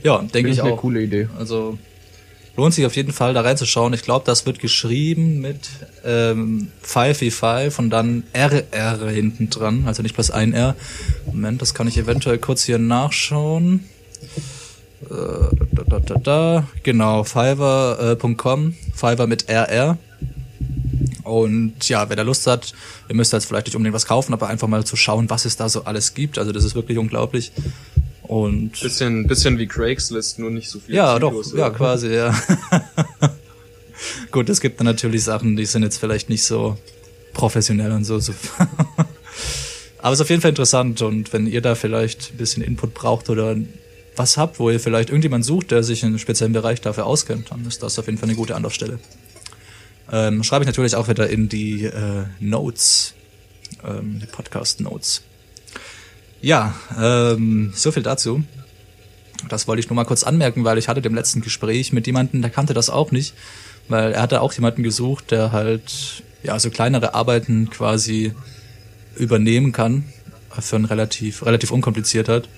Ja, 0.03 0.23
denke 0.23 0.51
ich 0.51 0.61
eine 0.61 0.73
auch. 0.73 0.81
coole 0.81 1.01
Idee. 1.01 1.29
Also 1.39 1.79
lohnt 2.57 2.75
sich 2.75 2.87
auf 2.87 2.97
jeden 2.97 3.13
Fall 3.13 3.35
da 3.35 3.41
reinzuschauen. 3.41 3.93
Ich 3.95 4.03
glaube, 4.03 4.25
das 4.27 4.47
wird 4.47 4.59
geschrieben 4.59 5.41
mit 5.41 5.71
ähm, 6.05 6.69
5v5 6.85 7.79
und 7.79 7.91
dann 7.91 8.25
RR 8.35 9.09
hinten 9.11 9.51
dran, 9.51 9.85
also 9.87 10.03
nicht 10.03 10.15
bloß 10.15 10.31
ein 10.31 10.53
R. 10.53 10.77
Moment, 11.27 11.63
das 11.63 11.75
kann 11.75 11.89
ich 11.89 11.97
eventuell 11.97 12.39
kurz 12.39 12.65
hier 12.65 12.79
nachschauen. 12.79 13.85
Äh, 15.11 15.57
da, 15.73 15.83
da, 15.87 15.99
da, 16.01 16.15
da. 16.15 16.69
Genau, 16.83 17.25
fiverr.com, 17.25 18.75
Fiverr 18.95 19.27
mit 19.27 19.49
RR. 19.49 19.99
Und 21.25 21.89
ja, 21.89 22.09
wer 22.09 22.17
da 22.17 22.23
Lust 22.23 22.47
hat, 22.47 22.73
ihr 23.09 23.15
müsst 23.15 23.33
jetzt 23.33 23.47
vielleicht 23.47 23.67
nicht 23.67 23.77
unbedingt 23.77 23.95
was 23.95 24.07
kaufen, 24.07 24.33
aber 24.33 24.49
einfach 24.49 24.69
mal 24.69 24.85
zu 24.85 24.97
schauen, 24.97 25.31
was 25.31 25.45
es 25.45 25.57
da 25.57 25.69
so 25.69 25.85
alles 25.85 26.15
gibt. 26.15 26.39
Also 26.39 26.53
das 26.53 26.65
ist 26.65 26.75
wirklich 26.75 26.99
unglaublich. 26.99 27.53
Und 28.33 28.81
Bisschen, 28.81 29.27
bisschen 29.27 29.59
wie 29.59 29.67
Craigslist, 29.67 30.39
nur 30.39 30.51
nicht 30.51 30.71
so 30.71 30.81
viel. 30.81 30.95
ja, 30.95 31.19
Psychos, 31.19 31.51
doch, 31.51 31.59
ja, 31.59 31.67
oder? 31.67 31.77
quasi, 31.77 32.15
ja. 32.15 32.35
Gut, 34.31 34.49
es 34.49 34.63
gibt 34.63 34.81
dann 34.81 34.87
natürlich 34.87 35.23
Sachen, 35.23 35.55
die 35.55 35.67
sind 35.67 35.83
jetzt 35.83 35.99
vielleicht 35.99 36.31
nicht 36.31 36.43
so 36.43 36.79
professionell 37.35 37.93
und 37.93 38.05
so. 38.05 38.19
so. 38.21 38.33
Aber 39.99 40.13
es 40.15 40.19
ist 40.19 40.23
auf 40.23 40.31
jeden 40.31 40.41
Fall 40.41 40.49
interessant 40.49 41.03
und 41.03 41.35
wenn 41.35 41.47
ihr 41.47 41.61
da 41.61 41.75
vielleicht 41.75 42.33
ein 42.33 42.39
bisschen 42.39 42.63
Input 42.63 42.95
braucht 42.95 43.29
oder 43.29 43.55
was 44.17 44.39
habt, 44.39 44.59
wo 44.59 44.71
ihr 44.71 44.81
vielleicht 44.81 45.11
irgendjemand 45.11 45.45
sucht, 45.45 45.71
der 45.71 45.83
sich 45.83 46.03
in 46.03 46.09
einem 46.09 46.19
speziellen 46.19 46.55
Bereich 46.55 46.81
dafür 46.81 47.05
auskennt, 47.05 47.51
dann 47.51 47.67
ist 47.67 47.83
das 47.83 47.99
auf 47.99 48.07
jeden 48.07 48.17
Fall 48.17 48.31
eine 48.31 48.37
gute 48.37 48.57
Anlaufstelle. 48.57 48.99
Ähm, 50.11 50.43
schreibe 50.43 50.65
ich 50.65 50.69
natürlich 50.69 50.97
auch 50.97 51.09
wieder 51.09 51.29
in 51.29 51.51
die 51.51 51.85
äh, 51.85 52.25
Notes, 52.41 53.13
ähm, 53.85 54.21
die 54.21 54.27
Podcast-Notes. 54.27 55.23
Ja, 56.43 56.75
ähm, 57.01 57.73
so 57.73 57.93
viel 57.93 58.03
dazu. 58.03 58.43
Das 59.49 59.69
wollte 59.69 59.79
ich 59.79 59.89
nur 59.89 59.95
mal 59.95 60.05
kurz 60.05 60.25
anmerken, 60.25 60.65
weil 60.65 60.77
ich 60.77 60.89
hatte 60.89 61.01
dem 61.01 61.15
letzten 61.15 61.41
Gespräch 61.41 61.93
mit 61.93 62.07
jemandem, 62.09 62.43
der 62.43 62.51
kannte 62.51 62.75
das 62.75 62.91
auch 62.91 63.13
nicht, 63.13 63.35
weil 63.89 64.13
er 64.13 64.23
hatte 64.23 64.41
auch 64.41 64.53
jemanden 64.53 64.83
gesucht, 64.83 65.31
der 65.31 65.53
halt 65.53 66.25
ja 66.43 66.59
so 66.59 66.69
kleinere 66.71 67.15
Arbeiten 67.15 67.71
quasi 67.71 68.33
übernehmen 69.17 69.71
kann 69.71 70.05
für 70.59 70.77
ein 70.77 70.85
relativ 70.85 71.47
relativ 71.47 71.71
unkompliziert 71.71 72.29
hat. 72.29 72.49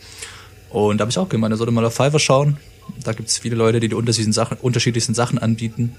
Und 0.70 0.98
da 0.98 1.02
habe 1.02 1.10
ich 1.10 1.18
auch 1.18 1.28
gemeint, 1.28 1.52
er 1.52 1.58
sollte 1.58 1.72
mal 1.72 1.84
auf 1.84 1.94
Fiverr 1.94 2.18
schauen. 2.18 2.56
Da 3.02 3.12
gibt's 3.12 3.38
viele 3.38 3.54
Leute, 3.54 3.80
die 3.80 3.88
die 3.88 3.94
unterschiedlichen 3.94 4.32
Sachen, 4.32 4.56
unterschiedlichsten 4.56 5.14
Sachen 5.14 5.38
anbieten. 5.38 5.94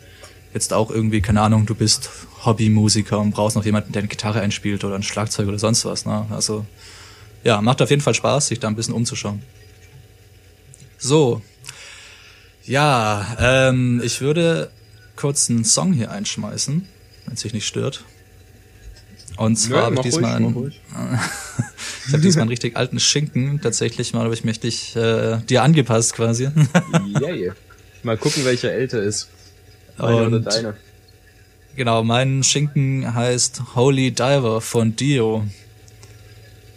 Jetzt 0.55 0.73
auch 0.73 0.89
irgendwie, 0.89 1.21
keine 1.21 1.41
Ahnung, 1.41 1.67
du 1.67 1.75
bist 1.75 2.09
Hobbymusiker 2.45 3.19
und 3.19 3.31
brauchst 3.31 3.55
noch 3.55 3.65
jemanden, 3.65 3.91
der 3.91 4.01
eine 4.01 4.09
Gitarre 4.09 4.41
einspielt 4.41 4.83
oder 4.83 4.95
ein 4.95 5.03
Schlagzeug 5.03 5.47
oder 5.47 5.59
sonst 5.59 5.85
was. 5.85 6.05
Ne? 6.05 6.25
Also 6.31 6.65
ja, 7.45 7.61
macht 7.61 7.81
auf 7.81 7.89
jeden 7.89 8.01
Fall 8.01 8.13
Spaß, 8.15 8.47
sich 8.47 8.59
da 8.59 8.67
ein 8.67 8.75
bisschen 8.75 8.93
umzuschauen. 8.93 9.41
So. 10.97 11.41
Ja, 12.65 13.37
ähm, 13.39 14.01
ich 14.03 14.19
würde 14.19 14.71
kurz 15.15 15.49
einen 15.49 15.63
Song 15.63 15.93
hier 15.93 16.11
einschmeißen, 16.11 16.87
wenn 17.25 17.33
es 17.33 17.41
sich 17.41 17.53
nicht 17.53 17.67
stört. 17.67 18.03
Und 19.37 19.57
zwar 19.57 19.83
habe 19.83 19.95
ich 19.95 20.01
diesmal 20.01 20.41
ruhig, 20.41 20.81
einen, 20.95 21.19
ich 22.07 22.13
habe 22.13 22.21
diesmal 22.23 22.41
einen 22.43 22.49
richtig 22.49 22.75
alten 22.77 22.99
Schinken. 22.99 23.61
Tatsächlich 23.61 24.13
mal 24.13 24.23
habe 24.23 24.33
ich 24.33 24.43
mich 24.43 24.59
dich, 24.59 24.95
äh, 24.95 25.37
dir 25.47 25.61
angepasst 25.61 26.13
quasi. 26.13 26.49
Yay. 27.21 27.51
Mal 28.01 28.17
gucken, 28.17 28.45
welcher 28.45 28.71
älter 28.71 29.01
ist. 29.03 29.29
Meine 29.97 30.15
oder 30.27 30.37
Und- 30.37 30.45
deine. 30.47 30.75
genau, 31.75 32.03
mein 32.03 32.43
Schinken 32.43 33.13
heißt 33.13 33.75
Holy 33.75 34.11
Diver 34.11 34.61
von 34.61 34.95
Dio. 34.95 35.45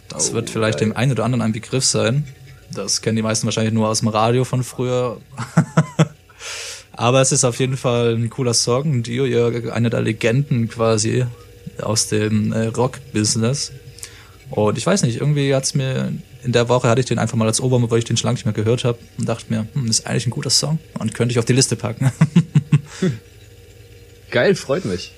Das 0.09 0.31
Oh, 0.31 0.33
wird 0.33 0.49
vielleicht 0.49 0.79
geil. 0.79 0.89
dem 0.89 0.97
einen 0.97 1.11
oder 1.11 1.23
anderen 1.23 1.41
ein 1.41 1.51
Begriff 1.53 1.85
sein. 1.85 2.25
Das 2.73 3.01
kennen 3.01 3.15
die 3.15 3.21
meisten 3.21 3.45
wahrscheinlich 3.47 3.73
nur 3.73 3.87
aus 3.87 3.99
dem 3.99 4.09
Radio 4.09 4.43
von 4.43 4.63
früher. 4.63 5.19
Aber 6.91 7.21
es 7.21 7.31
ist 7.31 7.43
auf 7.45 7.57
jeden 7.59 7.77
Fall 7.77 8.15
ein 8.15 8.29
cooler 8.29 8.53
Song. 8.53 9.03
Dio, 9.03 9.25
ja, 9.25 9.47
einer 9.71 9.89
der 9.89 10.01
Legenden 10.01 10.67
quasi 10.67 11.25
aus 11.81 12.07
dem 12.09 12.51
äh, 12.51 12.65
Rock-Business. 12.67 13.71
Und 14.49 14.77
ich 14.77 14.85
weiß 14.85 15.03
nicht, 15.03 15.17
irgendwie 15.19 15.53
hat's 15.55 15.73
mir, 15.75 16.11
in 16.43 16.51
der 16.51 16.67
Woche 16.69 16.89
hatte 16.89 16.99
ich 16.99 17.05
den 17.07 17.19
einfach 17.19 17.37
mal 17.37 17.47
als 17.47 17.61
Obermann, 17.61 17.89
weil 17.89 17.99
ich 17.99 18.05
den 18.05 18.17
schon 18.17 18.27
lange 18.27 18.35
nicht 18.35 18.45
mehr 18.45 18.53
gehört 18.53 18.83
habe 18.83 18.97
und 19.17 19.29
dachte 19.29 19.45
mir, 19.49 19.67
hm, 19.73 19.87
ist 19.87 20.05
eigentlich 20.07 20.27
ein 20.27 20.31
guter 20.31 20.49
Song 20.49 20.79
und 20.97 21.13
könnte 21.13 21.31
ich 21.31 21.39
auf 21.39 21.45
die 21.45 21.53
Liste 21.53 21.75
packen. 21.75 22.11
Geil, 24.31 24.55
freut 24.55 24.85
mich. 24.85 25.11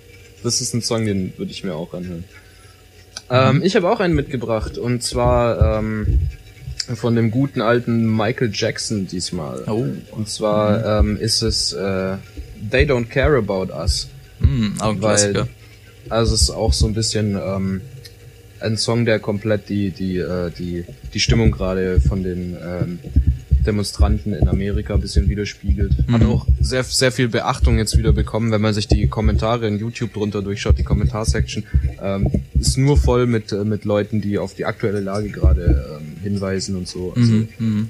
Das 0.43 0.61
ist 0.61 0.73
ein 0.73 0.81
Song, 0.81 1.05
den 1.05 1.33
würde 1.37 1.51
ich 1.51 1.63
mir 1.63 1.75
auch 1.75 1.93
anhören. 1.93 2.23
Ähm, 3.31 3.61
ich 3.63 3.75
habe 3.75 3.89
auch 3.89 3.99
einen 3.99 4.13
mitgebracht 4.13 4.77
und 4.77 5.01
zwar 5.01 5.79
ähm, 5.79 6.19
von 6.95 7.15
dem 7.15 7.31
guten 7.31 7.61
alten 7.61 8.05
Michael 8.15 8.51
Jackson 8.53 9.07
diesmal. 9.07 9.63
Oh. 9.67 9.85
Und 10.11 10.27
zwar 10.29 10.99
ähm, 10.99 11.17
ist 11.17 11.41
es 11.41 11.71
äh, 11.73 12.17
They 12.69 12.85
Don't 12.85 13.05
Care 13.07 13.37
About 13.37 13.73
Us. 13.73 14.09
hm, 14.39 14.75
auch 14.79 14.89
ein 14.89 15.01
Weil, 15.01 15.15
Klassiker. 15.15 15.47
also 16.09 16.35
es 16.35 16.41
ist 16.43 16.49
auch 16.49 16.73
so 16.73 16.87
ein 16.87 16.93
bisschen 16.93 17.35
ähm, 17.35 17.81
ein 18.59 18.77
Song, 18.77 19.05
der 19.05 19.19
komplett 19.19 19.69
die 19.69 19.91
die 19.91 20.17
äh, 20.17 20.51
die 20.51 20.85
die 21.13 21.19
Stimmung 21.19 21.51
gerade 21.51 22.01
von 22.01 22.23
den 22.23 22.57
ähm, 22.61 22.99
Demonstranten 23.65 24.33
in 24.33 24.47
Amerika 24.47 24.93
ein 24.95 25.01
bisschen 25.01 25.29
widerspiegelt. 25.29 25.93
Hat 26.11 26.23
auch 26.23 26.45
sehr 26.59 26.83
sehr 26.83 27.11
viel 27.11 27.27
Beachtung 27.27 27.77
jetzt 27.77 27.97
wieder 27.97 28.11
bekommen, 28.13 28.51
wenn 28.51 28.61
man 28.61 28.73
sich 28.73 28.87
die 28.87 29.07
Kommentare 29.07 29.67
in 29.67 29.79
YouTube 29.79 30.13
drunter 30.13 30.41
durchschaut, 30.41 30.77
die 30.77 30.83
Kommentarsection 30.83 31.63
ähm, 32.01 32.29
ist 32.59 32.77
nur 32.77 32.97
voll 32.97 33.25
mit 33.27 33.51
äh, 33.51 33.63
mit 33.63 33.85
Leuten, 33.85 34.21
die 34.21 34.37
auf 34.37 34.53
die 34.53 34.65
aktuelle 34.65 34.99
Lage 34.99 35.29
gerade 35.29 35.99
ähm, 35.99 36.21
hinweisen 36.23 36.75
und 36.75 36.87
so. 36.87 37.13
Also, 37.15 37.31
Mhm, 37.57 37.89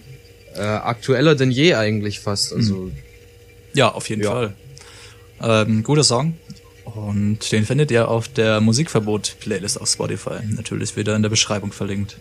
äh, 0.55 0.61
aktueller 0.61 1.35
denn 1.35 1.51
je 1.51 1.75
eigentlich 1.75 2.19
fast. 2.19 2.53
Also 2.53 2.91
Ja, 3.73 3.89
auf 3.89 4.09
jeden 4.09 4.23
Ja. 4.23 4.31
Fall. 4.31 4.53
Ähm, 5.41 5.83
guter 5.83 6.03
Song. 6.03 6.33
Und 6.83 7.51
den 7.53 7.63
findet 7.65 7.89
ihr 7.91 8.09
auf 8.09 8.27
der 8.27 8.59
Musikverbot-Playlist 8.59 9.79
auf 9.79 9.87
Spotify. 9.87 10.39
Natürlich 10.49 10.97
wieder 10.97 11.15
in 11.15 11.21
der 11.21 11.29
Beschreibung 11.29 11.71
verlinkt. 11.71 12.17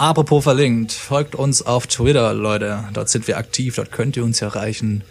Apropos 0.00 0.44
verlinkt, 0.44 0.92
folgt 0.92 1.34
uns 1.34 1.60
auf 1.60 1.86
Twitter, 1.86 2.32
Leute. 2.32 2.88
Dort 2.94 3.10
sind 3.10 3.28
wir 3.28 3.36
aktiv, 3.36 3.76
dort 3.76 3.92
könnt 3.92 4.16
ihr 4.16 4.24
uns 4.24 4.40
erreichen. 4.40 5.04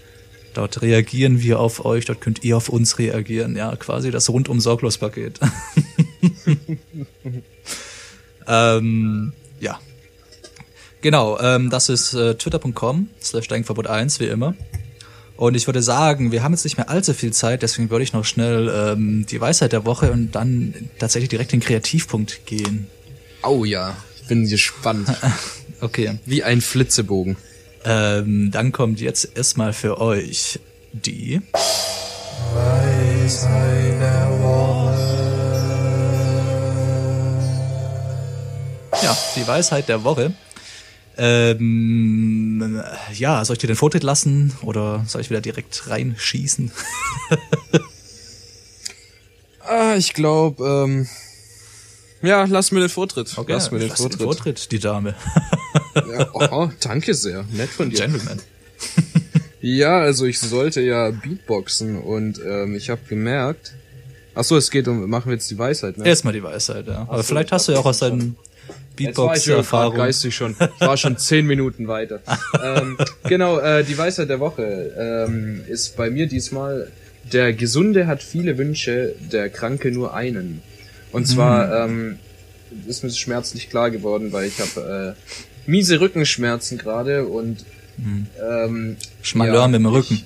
Dort 0.56 0.82
reagieren 0.82 1.44
wir 1.44 1.60
auf 1.60 1.86
euch, 1.86 2.06
dort 2.06 2.22
könnt 2.22 2.44
ihr 2.44 2.58
auf 2.58 2.70
uns 2.70 2.98
reagieren. 2.98 3.56
Ja, 3.56 3.76
quasi 3.76 4.10
das 4.10 4.32
rundum 4.32 4.60
sorglos 4.60 4.98
Paket. 4.98 5.40
ähm, 8.48 9.34
ja. 9.60 9.80
Genau, 11.02 11.40
ähm, 11.40 11.70
das 11.70 11.90
ist 11.90 12.16
äh, 12.16 12.34
twitter.com 12.34 13.10
slash 13.22 13.48
denkverbot 13.48 13.86
1, 13.86 14.20
wie 14.20 14.26
immer. 14.26 14.56
Und 15.38 15.54
ich 15.54 15.68
würde 15.68 15.84
sagen, 15.84 16.32
wir 16.32 16.42
haben 16.42 16.54
jetzt 16.54 16.64
nicht 16.64 16.78
mehr 16.78 16.90
allzu 16.90 17.14
viel 17.14 17.32
Zeit, 17.32 17.62
deswegen 17.62 17.92
würde 17.92 18.02
ich 18.02 18.14
noch 18.14 18.26
schnell 18.26 18.74
ähm, 18.74 19.28
die 19.28 19.40
Weisheit 19.40 19.72
der 19.72 19.86
Woche 19.86 20.12
und 20.12 20.32
dann 20.32 20.74
tatsächlich 20.98 21.30
direkt 21.30 21.52
den 21.52 21.60
Kreativpunkt 21.60 22.48
gehen. 22.48 22.88
oh 23.44 23.66
ja, 23.66 23.96
bin 24.30 24.48
gespannt. 24.48 25.10
Okay. 25.82 26.20
Wie 26.26 26.44
ein 26.44 26.60
Flitzebogen. 26.60 27.38
Ähm, 27.86 28.52
dann 28.52 28.74
kommt 28.74 29.00
jetzt 29.00 29.38
erstmal 29.38 29.72
für 29.72 30.02
euch 30.02 30.60
die 30.92 31.42
Weisheit 32.54 34.02
der 34.02 34.30
Woche. 34.42 34.98
Ja, 39.02 39.18
die 39.38 39.48
Weisheit 39.48 39.88
der 39.88 40.04
Woche. 40.04 40.34
Ähm, 41.18 42.84
ja, 43.14 43.46
soll 43.46 43.54
ich 43.54 43.62
dir 43.62 43.68
den 43.68 43.78
Vortritt 43.78 44.04
lassen 44.04 44.52
oder 44.64 45.06
soll 45.08 45.22
ich 45.22 45.30
wieder 45.30 45.40
direkt 45.40 45.88
reinschießen? 45.88 46.74
Ah, 49.72 49.94
ich 49.96 50.16
glaube, 50.16 50.66
ähm, 50.66 51.08
ja, 52.22 52.46
lass 52.46 52.72
mir 52.72 52.82
den 52.82 52.90
Vortritt. 52.90 53.36
lass 53.48 53.72
mir 53.72 53.80
den 53.80 53.90
Lass 53.90 53.98
den 53.98 54.12
Vortritt. 54.12 54.22
Vortritt, 54.22 54.72
die 54.72 54.80
Dame. 54.80 55.16
Ja, 55.96 56.30
oh, 56.34 56.70
danke 56.82 57.14
sehr. 57.14 57.46
Nett 57.52 57.70
von 57.70 57.90
dir. 57.90 57.98
Gentleman. 57.98 58.40
Ja, 59.62 60.00
also 60.00 60.26
ich 60.26 60.40
sollte 60.40 60.82
ja 60.82 61.12
Beatboxen 61.12 62.02
und 62.02 62.40
ähm, 62.46 62.76
ich 62.76 62.90
habe 62.90 63.02
gemerkt. 63.08 63.74
Ach 64.36 64.44
so, 64.44 64.56
es 64.56 64.72
geht 64.72 64.88
um, 64.88 65.10
machen 65.10 65.26
wir 65.26 65.34
jetzt 65.34 65.52
die 65.52 65.58
Weisheit, 65.58 65.98
ne? 65.98 66.06
Erstmal 66.06 66.34
die 66.34 66.44
Weisheit, 66.44 66.88
ja. 66.88 67.02
Aber 67.02 67.18
so, 67.18 67.24
vielleicht 67.24 67.52
hast 67.52 67.68
du 67.68 67.74
ja 67.74 67.80
auch 67.80 67.86
aus 67.86 68.00
deinen 68.00 68.38
Beatbox-Erfahrungen. 68.96 69.98
geistig 69.98 70.36
schon. 70.36 70.56
Ich 70.60 70.82
war 70.88 70.96
schon 70.96 71.18
zehn 71.18 71.46
Minuten 71.46 71.88
weiter. 71.88 72.22
ähm, 72.64 72.98
genau, 73.24 73.60
äh, 73.60 73.84
die 73.84 73.98
Weisheit 73.98 74.30
der 74.30 74.40
Woche 74.40 74.94
ähm, 74.98 75.62
ist 75.68 75.98
bei 75.98 76.10
mir 76.10 76.28
diesmal, 76.28 76.90
der 77.34 77.52
Gesunde 77.54 78.08
hat 78.08 78.24
viele 78.24 78.58
Wünsche, 78.58 79.16
der 79.20 79.50
Kranke 79.50 79.92
nur 79.92 80.14
einen. 80.14 80.62
Und 81.12 81.28
zwar, 81.28 81.86
ähm, 81.86 82.20
ist 82.88 83.04
mir 83.04 83.10
schmerzlich 83.10 83.70
klar 83.70 83.92
geworden, 83.92 84.32
weil 84.32 84.48
ich 84.48 84.60
habe 84.60 85.16
äh, 85.16 85.70
miese 85.70 86.00
Rückenschmerzen 86.00 86.78
gerade 86.78 87.26
und 87.26 87.66
ähm, 88.42 88.98
Schmalhör 89.22 89.68
mit 89.68 89.80
dem 89.80 89.86
Rücken. 89.88 90.22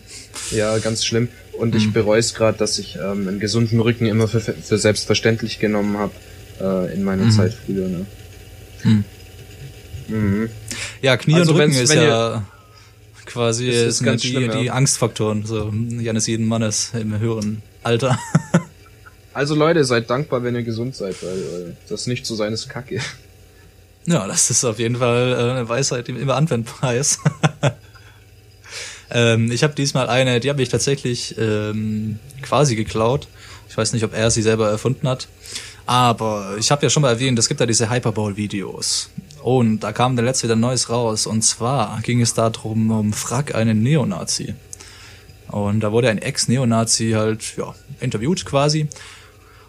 Ich, 0.50 0.58
ja, 0.58 0.78
ganz 0.80 1.06
schlimm. 1.06 1.30
Und 1.54 1.76
ich 1.76 1.92
bereue 1.94 2.20
es 2.20 2.34
gerade, 2.34 2.58
dass 2.58 2.80
ich 2.80 2.96
ähm, 2.96 3.28
einen 3.28 3.40
gesunden 3.40 3.80
Rücken 3.80 4.06
immer 4.06 4.28
für, 4.28 4.40
für 4.40 4.78
selbstverständlich 4.78 5.60
genommen 5.60 5.98
habe 5.98 6.14
äh, 6.60 6.94
in 6.94 7.04
meiner 7.04 7.30
Zeit 7.30 7.54
früher. 7.54 7.88
Ne? 7.88 8.06
Mhm. 10.08 10.50
Ja, 11.02 11.18
Knie 11.18 11.36
Also 11.36 11.54
und 11.54 11.60
Rücken 11.60 11.74
ist 11.74 11.94
ja 11.94 12.46
quasi 13.26 13.70
ist 13.70 13.82
ist 13.84 14.04
ganz 14.04 14.22
die, 14.22 14.30
schlimm, 14.30 14.52
ja. 14.52 14.62
die 14.62 14.72
Angstfaktoren 14.72 15.46
so 15.46 15.72
jenes 15.72 16.28
jeden 16.28 16.46
Mannes 16.46 16.92
im 16.94 17.18
höheren 17.20 17.62
Alter. 17.84 18.20
Also 19.34 19.56
Leute, 19.56 19.84
seid 19.84 20.10
dankbar, 20.10 20.44
wenn 20.44 20.56
ihr 20.56 20.64
gesund 20.64 20.96
seid, 20.96 21.16
weil 21.24 21.76
das 21.90 22.08
nicht 22.08 22.26
sein 22.26 22.54
ist 22.54 22.70
Kacke. 22.70 23.00
Ja, 24.06 24.28
das 24.28 24.50
ist 24.50 24.64
auf 24.66 24.80
jeden 24.80 24.98
Fall 24.98 25.34
äh, 25.34 25.52
eine 25.52 25.70
Weisheit, 25.70 26.08
die 26.08 26.12
immer 26.12 26.36
anwendbar 26.36 26.94
ist. 26.96 27.20
ähm, 29.12 29.52
ich 29.52 29.64
habe 29.64 29.74
diesmal 29.74 30.10
eine, 30.10 30.40
die 30.40 30.50
habe 30.50 30.62
ich 30.62 30.70
tatsächlich 30.70 31.36
ähm, 31.38 32.20
quasi 32.42 32.76
geklaut. 32.76 33.28
Ich 33.70 33.78
weiß 33.78 33.94
nicht, 33.94 34.04
ob 34.04 34.14
er 34.14 34.30
sie 34.30 34.42
selber 34.42 34.70
erfunden 34.70 35.08
hat. 35.08 35.28
Aber 35.86 36.56
ich 36.60 36.70
habe 36.72 36.84
ja 36.84 36.90
schon 36.90 37.02
mal 37.02 37.10
erwähnt, 37.10 37.40
es 37.40 37.48
gibt 37.48 37.60
da 37.60 37.66
diese 37.66 37.90
Hyperball-Videos. 37.90 39.10
Und 39.42 39.82
da 39.82 39.92
kam 39.92 40.16
der 40.16 40.26
letzte 40.26 40.46
wieder 40.46 40.56
Neues 40.56 40.90
raus. 40.90 41.26
Und 41.26 41.42
zwar 41.42 42.00
ging 42.02 42.22
es 42.22 42.34
darum, 42.34 42.92
um 42.92 43.14
Frack 43.14 43.56
einen 43.56 43.84
Neonazi. 43.84 44.54
Und 45.48 45.82
da 45.82 45.92
wurde 45.92 46.10
ein 46.10 46.18
Ex-Neonazi 46.18 47.12
halt, 47.12 47.58
ja, 47.58 47.76
interviewt 48.00 48.46
quasi. 48.46 48.88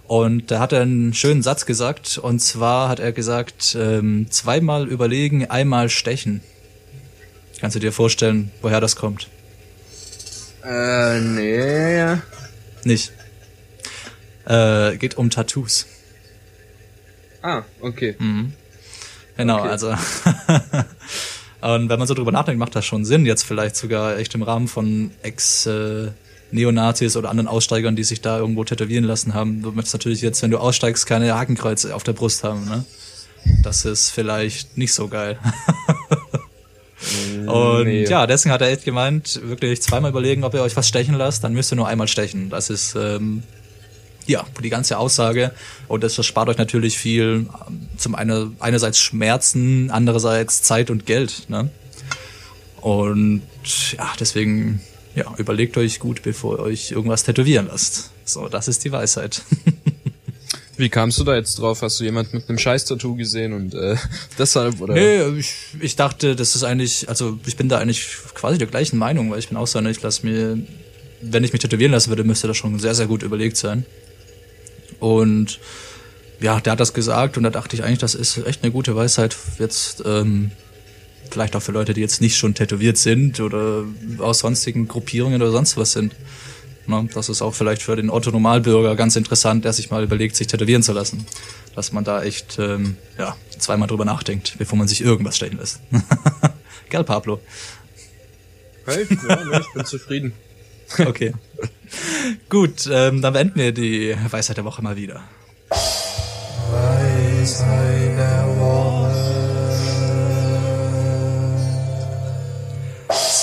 Und 0.06 0.50
da 0.50 0.58
hat 0.60 0.72
er 0.72 0.82
einen 0.82 1.14
schönen 1.14 1.42
Satz 1.42 1.64
gesagt. 1.66 2.18
Und 2.18 2.40
zwar 2.40 2.88
hat 2.88 3.00
er 3.00 3.12
gesagt, 3.12 3.76
ähm, 3.78 4.26
zweimal 4.30 4.86
überlegen, 4.86 5.46
einmal 5.50 5.88
stechen. 5.88 6.42
Kannst 7.60 7.74
du 7.76 7.80
dir 7.80 7.92
vorstellen, 7.92 8.50
woher 8.60 8.80
das 8.80 8.96
kommt? 8.96 9.28
Äh, 10.64 11.20
nee. 11.20 12.16
Nicht. 12.84 13.12
Äh, 14.46 14.96
geht 14.98 15.16
um 15.16 15.30
Tattoos. 15.30 15.86
Ah, 17.42 17.62
okay. 17.80 18.16
Genau, 19.36 19.60
Okay. 19.60 19.68
also. 19.68 19.94
Und 21.60 21.88
wenn 21.88 21.98
man 21.98 22.06
so 22.06 22.12
drüber 22.12 22.30
nachdenkt, 22.30 22.58
macht 22.58 22.76
das 22.76 22.84
schon 22.84 23.06
Sinn, 23.06 23.24
jetzt 23.24 23.42
vielleicht 23.44 23.76
sogar 23.76 24.18
echt 24.18 24.34
im 24.34 24.42
Rahmen 24.42 24.68
von 24.68 25.12
Ex-Neonazis 26.54 27.16
oder 27.16 27.30
anderen 27.30 27.48
Aussteigern, 27.48 27.96
die 27.96 28.04
sich 28.04 28.20
da 28.20 28.38
irgendwo 28.38 28.64
tätowieren 28.64 29.04
lassen 29.04 29.34
haben. 29.34 29.62
Du 29.62 29.72
möchtest 29.72 29.94
natürlich 29.94 30.22
jetzt, 30.22 30.42
wenn 30.42 30.50
du 30.50 30.58
aussteigst, 30.58 31.06
keine 31.06 31.34
Hakenkreuze 31.34 31.94
auf 31.94 32.04
der 32.04 32.12
Brust 32.12 32.44
haben, 32.44 32.64
ne? 32.66 32.84
Das 33.62 33.84
ist 33.84 34.10
vielleicht 34.10 34.78
nicht 34.78 34.94
so 34.94 35.08
geil. 35.08 35.38
Und 37.46 37.84
Nee. 37.84 38.04
ja, 38.04 38.26
deswegen 38.26 38.52
hat 38.54 38.62
er 38.62 38.68
echt 38.68 38.84
gemeint, 38.84 39.40
wirklich 39.44 39.82
zweimal 39.82 40.10
überlegen, 40.10 40.44
ob 40.44 40.54
ihr 40.54 40.62
euch 40.62 40.74
was 40.76 40.88
stechen 40.88 41.14
lasst, 41.14 41.44
dann 41.44 41.52
müsst 41.52 41.70
ihr 41.72 41.76
nur 41.76 41.88
einmal 41.88 42.08
stechen. 42.08 42.48
Das 42.48 42.70
ist 42.70 42.94
ähm, 42.94 43.42
ja 44.26 44.46
die 44.62 44.70
ganze 44.70 44.96
Aussage 44.96 45.52
und 45.88 46.02
das 46.02 46.16
erspart 46.16 46.48
euch 46.48 46.56
natürlich 46.56 46.96
viel. 46.96 47.46
ähm, 47.68 47.88
Zum 47.98 48.14
einen 48.14 48.56
einerseits 48.60 48.98
Schmerzen, 48.98 49.90
andererseits 49.90 50.62
Zeit 50.62 50.88
und 50.88 51.04
Geld. 51.04 51.50
Ne? 51.50 51.68
Und 52.80 53.42
ja, 53.98 54.10
deswegen 54.18 54.80
ja 55.14 55.32
überlegt 55.36 55.76
euch 55.76 55.98
gut, 55.98 56.22
bevor 56.22 56.58
ihr 56.58 56.62
euch 56.62 56.90
irgendwas 56.90 57.24
tätowieren 57.24 57.68
lasst. 57.68 58.10
So, 58.24 58.48
das 58.48 58.68
ist 58.68 58.84
die 58.84 58.92
Weisheit. 58.92 59.42
Wie 60.76 60.88
kamst 60.88 61.20
du 61.20 61.24
da 61.24 61.36
jetzt 61.36 61.58
drauf? 61.58 61.82
Hast 61.82 62.00
du 62.00 62.04
jemand 62.04 62.32
mit 62.34 62.48
einem 62.48 62.58
Scheiß-Tattoo 62.58 63.14
gesehen 63.14 63.52
und 63.52 63.74
äh, 63.74 63.96
deshalb 64.38 64.80
oder? 64.80 64.94
Nee, 64.94 65.38
ich, 65.38 65.54
ich 65.80 65.96
dachte, 65.96 66.34
das 66.34 66.56
ist 66.56 66.64
eigentlich, 66.64 67.08
also 67.08 67.38
ich 67.46 67.56
bin 67.56 67.68
da 67.68 67.78
eigentlich 67.78 68.08
quasi 68.34 68.58
der 68.58 68.66
gleichen 68.66 68.98
Meinung, 68.98 69.30
weil 69.30 69.38
ich 69.38 69.48
bin 69.48 69.56
auch 69.56 69.66
so 69.66 69.80
ich 69.80 70.02
lasse 70.02 70.26
mir, 70.26 70.58
wenn 71.20 71.44
ich 71.44 71.52
mich 71.52 71.62
tätowieren 71.62 71.92
lassen 71.92 72.10
würde, 72.10 72.24
müsste 72.24 72.48
das 72.48 72.56
schon 72.56 72.78
sehr, 72.78 72.94
sehr 72.94 73.06
gut 73.06 73.22
überlegt 73.22 73.56
sein. 73.56 73.86
Und 74.98 75.60
ja, 76.40 76.60
der 76.60 76.72
hat 76.72 76.80
das 76.80 76.92
gesagt 76.92 77.36
und 77.36 77.44
da 77.44 77.50
dachte 77.50 77.76
ich 77.76 77.84
eigentlich, 77.84 78.00
das 78.00 78.14
ist 78.14 78.38
echt 78.44 78.62
eine 78.62 78.72
gute 78.72 78.96
Weisheit 78.96 79.36
jetzt, 79.58 80.02
ähm, 80.04 80.50
vielleicht 81.30 81.56
auch 81.56 81.62
für 81.62 81.72
Leute, 81.72 81.94
die 81.94 82.00
jetzt 82.00 82.20
nicht 82.20 82.36
schon 82.36 82.54
tätowiert 82.54 82.96
sind 82.96 83.40
oder 83.40 83.84
aus 84.18 84.40
sonstigen 84.40 84.88
Gruppierungen 84.88 85.40
oder 85.40 85.50
sonst 85.50 85.76
was 85.76 85.92
sind. 85.92 86.14
Ne, 86.86 87.08
das 87.14 87.28
ist 87.28 87.40
auch 87.40 87.54
vielleicht 87.54 87.82
für 87.82 87.96
den 87.96 88.10
Otto-Normalbürger 88.10 88.94
ganz 88.94 89.16
interessant, 89.16 89.64
der 89.64 89.72
sich 89.72 89.90
mal 89.90 90.04
überlegt, 90.04 90.36
sich 90.36 90.46
tätowieren 90.46 90.82
zu 90.82 90.92
lassen. 90.92 91.26
Dass 91.74 91.92
man 91.92 92.04
da 92.04 92.22
echt 92.22 92.58
ähm, 92.58 92.96
ja, 93.18 93.36
zweimal 93.58 93.88
drüber 93.88 94.04
nachdenkt, 94.04 94.54
bevor 94.58 94.78
man 94.78 94.86
sich 94.86 95.00
irgendwas 95.00 95.36
stechen 95.36 95.58
lässt. 95.58 95.80
Gell, 96.90 97.04
Pablo? 97.04 97.40
Hey, 98.84 99.06
ja, 99.28 99.60
ich 99.60 99.72
bin 99.72 99.84
zufrieden. 99.86 100.32
Okay. 100.98 101.32
Gut, 102.48 102.88
ähm, 102.90 103.22
dann 103.22 103.32
beenden 103.32 103.58
wir 103.58 103.72
die 103.72 104.14
Weisheit 104.30 104.58
der 104.58 104.64
Woche 104.64 104.82
mal 104.82 104.96
wieder. 104.96 105.22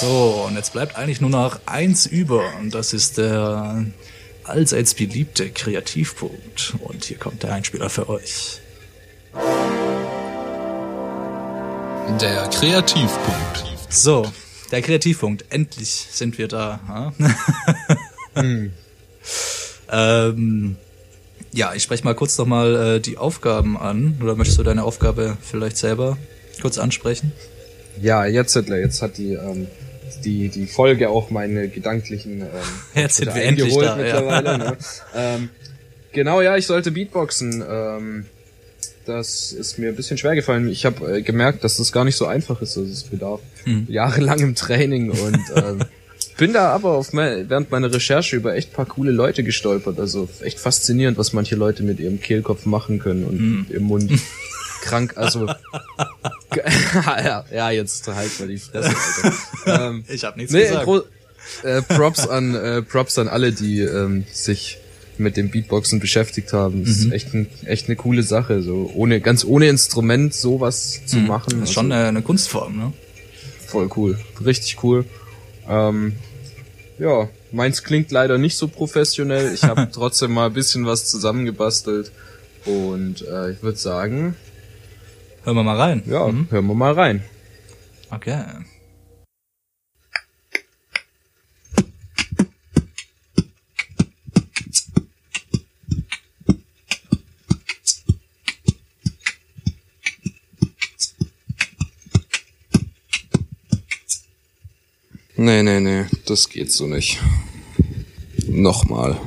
So, 0.01 0.45
und 0.47 0.55
jetzt 0.55 0.73
bleibt 0.73 0.95
eigentlich 0.95 1.21
nur 1.21 1.29
noch 1.29 1.59
eins 1.67 2.07
über 2.07 2.55
und 2.59 2.73
das 2.73 2.91
ist 2.91 3.19
der 3.19 3.85
allseits 4.43 4.95
beliebte 4.95 5.51
Kreativpunkt. 5.51 6.73
Und 6.79 7.03
hier 7.03 7.17
kommt 7.17 7.43
der 7.43 7.53
Einspieler 7.53 7.87
für 7.87 8.09
euch. 8.09 8.61
Der 12.19 12.49
Kreativpunkt. 12.49 13.63
So, 13.89 14.25
der 14.71 14.81
Kreativpunkt. 14.81 15.45
Endlich 15.51 16.07
sind 16.11 16.39
wir 16.39 16.47
da. 16.47 17.13
Ja, 18.35 18.41
ähm, 19.91 20.77
ja 21.51 21.75
ich 21.75 21.83
spreche 21.83 22.03
mal 22.05 22.15
kurz 22.15 22.39
nochmal 22.39 22.95
äh, 22.95 22.99
die 23.01 23.19
Aufgaben 23.19 23.77
an. 23.77 24.17
Oder 24.19 24.35
möchtest 24.35 24.57
du 24.57 24.63
deine 24.63 24.83
Aufgabe 24.83 25.37
vielleicht 25.41 25.77
selber 25.77 26.17
kurz 26.59 26.79
ansprechen? 26.79 27.33
Ja, 28.01 28.25
jetzt 28.25 28.53
Hitler, 28.53 28.79
jetzt 28.79 29.03
hat 29.03 29.19
die 29.19 29.33
ähm, 29.33 29.67
die 30.24 30.49
die 30.49 30.67
Folge 30.67 31.09
auch 31.09 31.30
meine 31.30 31.67
gedanklichen 31.69 32.41
ähm, 32.41 32.47
Jetzt 32.95 33.17
sind 33.17 33.34
wir 33.34 33.43
endlich 33.43 33.74
da, 33.76 33.84
ja. 33.84 33.95
mittlerweile. 33.95 34.57
Ne? 34.57 34.78
ähm, 35.15 35.49
genau, 36.13 36.41
ja, 36.41 36.57
ich 36.57 36.65
sollte 36.67 36.91
Beatboxen. 36.91 37.63
Ähm, 37.69 38.26
das 39.05 39.51
ist 39.51 39.80
mir 39.80 39.89
ein 39.89 39.95
bisschen 39.95 40.17
schwer 40.17 40.36
gefallen. 40.36 40.69
Ich 40.69 40.86
habe 40.86 41.17
äh, 41.17 41.22
gemerkt, 41.22 41.63
dass 41.63 41.78
das 41.78 41.91
gar 41.91 42.05
nicht 42.05 42.15
so 42.15 42.26
einfach 42.28 42.61
ist. 42.61 42.78
Also 42.78 42.89
es 42.91 43.03
bedarf 43.03 43.39
Hm. 43.63 43.86
jahrelangem 43.89 44.55
Training 44.55 45.11
und 45.11 45.39
ähm, 45.55 45.80
bin 46.38 46.53
da 46.53 46.69
aber 46.69 46.91
auf 46.93 47.13
me 47.13 47.45
während 47.47 47.69
meiner 47.72 47.93
Recherche 47.93 48.36
über 48.36 48.55
echt 48.55 48.74
paar 48.74 48.86
coole 48.86 49.11
Leute 49.11 49.43
gestolpert. 49.43 49.99
Also 49.99 50.30
echt 50.41 50.59
faszinierend, 50.59 51.17
was 51.17 51.34
manche 51.34 51.55
Leute 51.55 51.84
mit 51.84 51.99
ihrem 51.99 52.19
Kehlkopf 52.22 52.65
machen 52.65 52.99
können 52.99 53.24
und 53.26 53.38
Hm. 53.39 53.65
im 53.69 53.84
Mund. 53.84 54.11
Krank, 54.82 55.13
also 55.17 55.47
ja, 56.55 57.45
ja, 57.51 57.71
jetzt 57.71 58.07
halt 58.07 58.39
mal 58.39 58.47
die 58.47 58.57
Fresse, 58.57 58.89
Alter. 59.65 59.88
ähm, 59.89 60.03
Ich 60.09 60.23
habe 60.23 60.38
nichts 60.38 60.53
nee, 60.53 60.63
gesagt. 60.63 60.86
gro- 60.86 61.03
äh, 61.63 61.82
Props 61.82 62.27
an 62.27 62.55
äh, 62.55 62.82
Props 62.82 63.17
an 63.17 63.27
alle, 63.27 63.51
die 63.51 63.79
ähm, 63.82 64.25
sich 64.32 64.77
mit 65.17 65.38
dem 65.38 65.51
Beatboxen 65.51 65.99
beschäftigt 65.99 66.53
haben. 66.53 66.84
Das 66.86 66.97
Mhm. 66.99 67.05
ist 67.07 67.11
echt, 67.13 67.34
ein, 67.34 67.47
echt 67.65 67.88
eine 67.88 67.95
coole 67.95 68.23
Sache, 68.23 68.61
so 68.63 68.91
ohne 68.95 69.21
ganz 69.21 69.43
ohne 69.45 69.67
Instrument 69.69 70.34
sowas 70.34 71.01
zu 71.05 71.17
machen. 71.17 71.55
Mhm. 71.57 71.59
Das 71.61 71.69
ist 71.69 71.73
schon 71.73 71.91
also, 71.91 71.99
eine, 71.99 72.07
eine 72.09 72.21
Kunstform, 72.21 72.77
ne? 72.77 72.93
voll 73.67 73.89
cool, 73.95 74.19
richtig 74.43 74.84
cool. 74.84 75.05
Ähm, 75.69 76.13
ja, 76.99 77.29
meins 77.51 77.84
klingt 77.84 78.11
leider 78.11 78.38
nicht 78.38 78.57
so 78.57 78.67
professionell. 78.67 79.53
Ich 79.53 79.63
habe 79.63 79.89
trotzdem 79.91 80.32
mal 80.32 80.47
ein 80.47 80.53
bisschen 80.53 80.86
was 80.86 81.09
zusammengebastelt 81.09 82.11
und 82.65 83.21
äh, 83.27 83.51
ich 83.51 83.63
würde 83.63 83.77
sagen, 83.77 84.36
Hören 85.43 85.55
wir 85.57 85.63
mal 85.63 85.77
rein. 85.77 86.03
ja, 86.05 86.27
Mhm. 86.27 86.47
hören 86.51 86.67
wir 86.67 86.75
mal 86.75 86.93
rein. 86.93 87.23
Okay. 88.11 88.43
Nee, 105.37 105.63
nee, 105.63 105.79
nee, 105.79 106.05
das 106.25 106.49
geht 106.49 106.71
so 106.71 106.85
nicht. 106.87 107.19
Nochmal. 108.47 109.19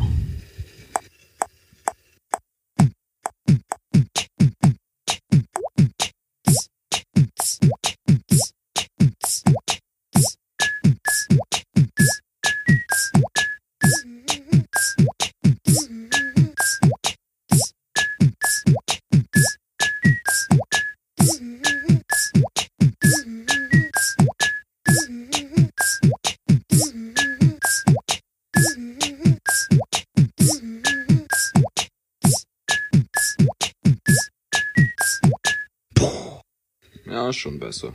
Schon 37.44 37.58
besser. 37.60 37.92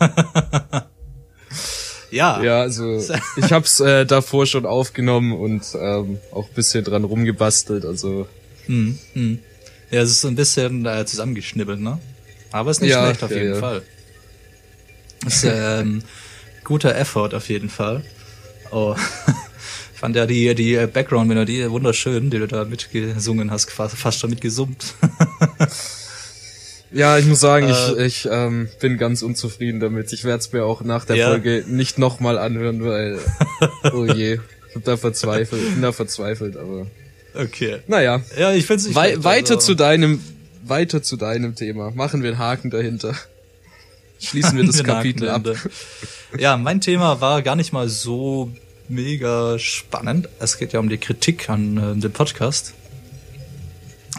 Ja. 2.10 2.42
Ja, 2.42 2.62
also 2.62 3.04
ich 3.36 3.52
hab's 3.52 3.80
äh, 3.80 4.06
davor 4.06 4.46
schon 4.46 4.64
aufgenommen 4.64 5.34
und 5.34 5.62
ähm, 5.78 6.16
auch 6.32 6.48
bisschen 6.48 6.82
dran 6.82 7.04
rumgebastelt, 7.04 7.84
also 7.84 8.26
Hm, 8.64 8.98
hm. 9.12 9.40
Ja, 9.90 10.00
es 10.00 10.12
ist 10.12 10.22
so 10.22 10.28
ein 10.28 10.34
bisschen 10.34 10.86
äh, 10.86 11.04
zusammengeschnibbelt, 11.04 11.80
ne? 11.80 11.98
Aber 12.50 12.70
ist 12.70 12.80
nicht 12.80 12.92
Ja, 12.92 13.04
schlecht 13.04 13.22
auf 13.22 13.30
ja, 13.30 13.36
jeden 13.36 13.54
ja. 13.54 13.60
Fall. 13.60 13.82
Ist 15.26 15.44
ähm, 15.44 16.02
guter 16.64 16.96
Effort 16.96 17.34
auf 17.34 17.50
jeden 17.50 17.68
Fall. 17.68 18.02
Oh. 18.70 18.96
Ich 19.92 20.00
fand 20.00 20.16
ja 20.16 20.24
die, 20.24 20.54
die 20.54 20.76
äh, 20.76 20.86
Background-Melodie 20.86 21.70
wunderschön, 21.70 22.30
die 22.30 22.38
du 22.38 22.46
da 22.48 22.64
mitgesungen 22.64 23.50
hast, 23.50 23.70
fast, 23.70 23.96
fast 23.98 24.18
schon 24.20 24.30
mitgesummt. 24.30 24.94
Ja, 26.90 27.18
ich 27.18 27.26
muss 27.26 27.40
sagen, 27.40 27.68
Äh, 27.68 28.06
ich, 28.06 28.24
ich 28.24 28.28
ähm, 28.30 28.68
bin 28.80 28.96
ganz 28.98 29.22
unzufrieden 29.22 29.78
damit. 29.80 30.12
Ich 30.12 30.24
werde 30.24 30.38
es 30.40 30.52
mir 30.52 30.64
auch 30.64 30.82
nach 30.82 31.04
der 31.04 31.16
Ja. 31.16 31.28
Folge 31.28 31.64
nicht 31.66 31.98
nochmal 31.98 32.38
anhören, 32.38 32.82
weil, 32.84 33.18
oh 33.92 34.04
je, 34.06 34.38
ich 34.68 34.74
hab 34.74 34.84
da 34.84 34.96
verzweifelt, 34.96 35.62
bin 35.74 35.82
da 35.82 35.92
verzweifelt, 35.92 36.56
aber 36.56 36.86
Okay. 37.34 37.76
naja. 37.86 38.22
Ja, 38.38 38.52
ich 38.52 38.64
find's 38.66 38.86
nicht 38.86 38.94
Wei 38.96 39.10
schlecht, 39.10 39.24
weiter 39.24 39.54
also- 39.56 39.66
zu 39.66 39.74
deinem, 39.74 40.20
weiter 40.64 41.02
zu 41.02 41.16
deinem 41.16 41.54
Thema. 41.54 41.90
Machen 41.90 42.22
wir 42.22 42.30
einen 42.30 42.38
Haken 42.38 42.70
dahinter. 42.70 43.14
Schließen 44.20 44.56
wir 44.56 44.64
das 44.64 44.82
Kapitel 44.84 45.28
ab. 45.28 45.46
Ja, 46.38 46.56
mein 46.56 46.80
Thema 46.80 47.20
war 47.20 47.42
gar 47.42 47.54
nicht 47.54 47.72
mal 47.72 47.88
so 47.88 48.50
mega 48.88 49.58
spannend. 49.58 50.28
Es 50.40 50.58
geht 50.58 50.72
ja 50.72 50.80
um 50.80 50.88
die 50.88 50.98
Kritik 50.98 51.48
an 51.50 51.76
äh, 51.98 52.00
dem 52.00 52.12
Podcast. 52.12 52.72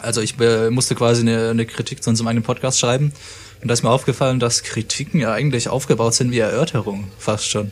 Also 0.01 0.21
ich 0.21 0.39
äh, 0.39 0.69
musste 0.69 0.95
quasi 0.95 1.21
eine, 1.21 1.49
eine 1.49 1.65
Kritik 1.65 2.03
zu 2.03 2.09
unserem 2.09 2.27
eigenen 2.27 2.43
Podcast 2.43 2.79
schreiben. 2.79 3.13
Und 3.61 3.67
da 3.67 3.73
ist 3.73 3.83
mir 3.83 3.89
aufgefallen, 3.89 4.39
dass 4.39 4.63
Kritiken 4.63 5.19
ja 5.19 5.33
eigentlich 5.33 5.69
aufgebaut 5.69 6.13
sind 6.13 6.31
wie 6.31 6.39
Erörterungen, 6.39 7.11
fast 7.17 7.49
schon. 7.49 7.71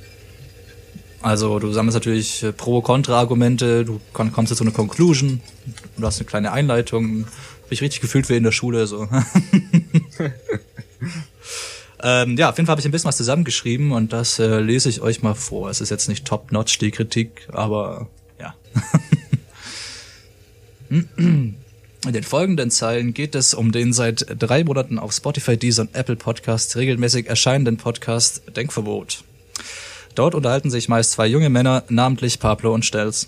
Also 1.22 1.60
du 1.60 1.72
sammelst 1.72 1.96
natürlich 1.96 2.44
äh, 2.44 2.52
Pro-Kontra-Argumente, 2.52 3.86
du 3.86 4.00
kommst 4.14 4.56
zu 4.56 4.64
einer 4.64 4.72
Conclusion, 4.72 5.42
du 5.98 6.06
hast 6.06 6.20
eine 6.20 6.28
kleine 6.28 6.52
Einleitung. 6.52 7.26
Hab 7.64 7.72
ich 7.72 7.82
richtig 7.82 8.02
gefühlt 8.02 8.30
wie 8.30 8.36
in 8.36 8.44
der 8.44 8.52
Schule 8.52 8.88
so. 8.88 9.08
Ähm, 12.00 12.38
ja, 12.38 12.50
auf 12.50 12.58
jeden 12.58 12.68
Fall 12.68 12.74
habe 12.74 12.80
ich 12.80 12.86
ein 12.86 12.92
bisschen 12.92 13.08
was 13.08 13.18
zusammengeschrieben 13.18 13.92
und 13.92 14.14
das 14.14 14.38
äh, 14.38 14.60
lese 14.60 14.88
ich 14.88 15.02
euch 15.02 15.24
mal 15.24 15.34
vor. 15.34 15.70
Es 15.70 15.82
ist 15.82 15.90
jetzt 15.90 16.08
nicht 16.08 16.26
top-notch 16.26 16.78
die 16.78 16.92
Kritik, 16.92 17.48
aber 17.52 18.08
ja. 18.40 18.54
In 22.06 22.14
den 22.14 22.24
folgenden 22.24 22.70
Zeilen 22.70 23.14
geht 23.14 23.34
es 23.36 23.54
um 23.54 23.72
den 23.72 23.92
seit 23.92 24.26
drei 24.38 24.64
Monaten 24.64 25.00
auf 25.00 25.12
Spotify, 25.12 25.58
Deezer 25.58 25.82
und 25.82 25.96
Apple 25.96 26.16
Podcast 26.16 26.76
regelmäßig 26.76 27.28
erscheinenden 27.28 27.78
Podcast 27.78 28.44
Denkverbot. 28.56 29.24
Dort 30.16 30.36
unterhalten 30.36 30.70
sich 30.70 30.90
meist 30.90 31.12
zwei 31.12 31.28
junge 31.28 31.50
Männer, 31.50 31.84
namentlich 31.90 32.40
Pablo 32.40 32.74
und 32.74 32.86
Stelz. 32.86 33.28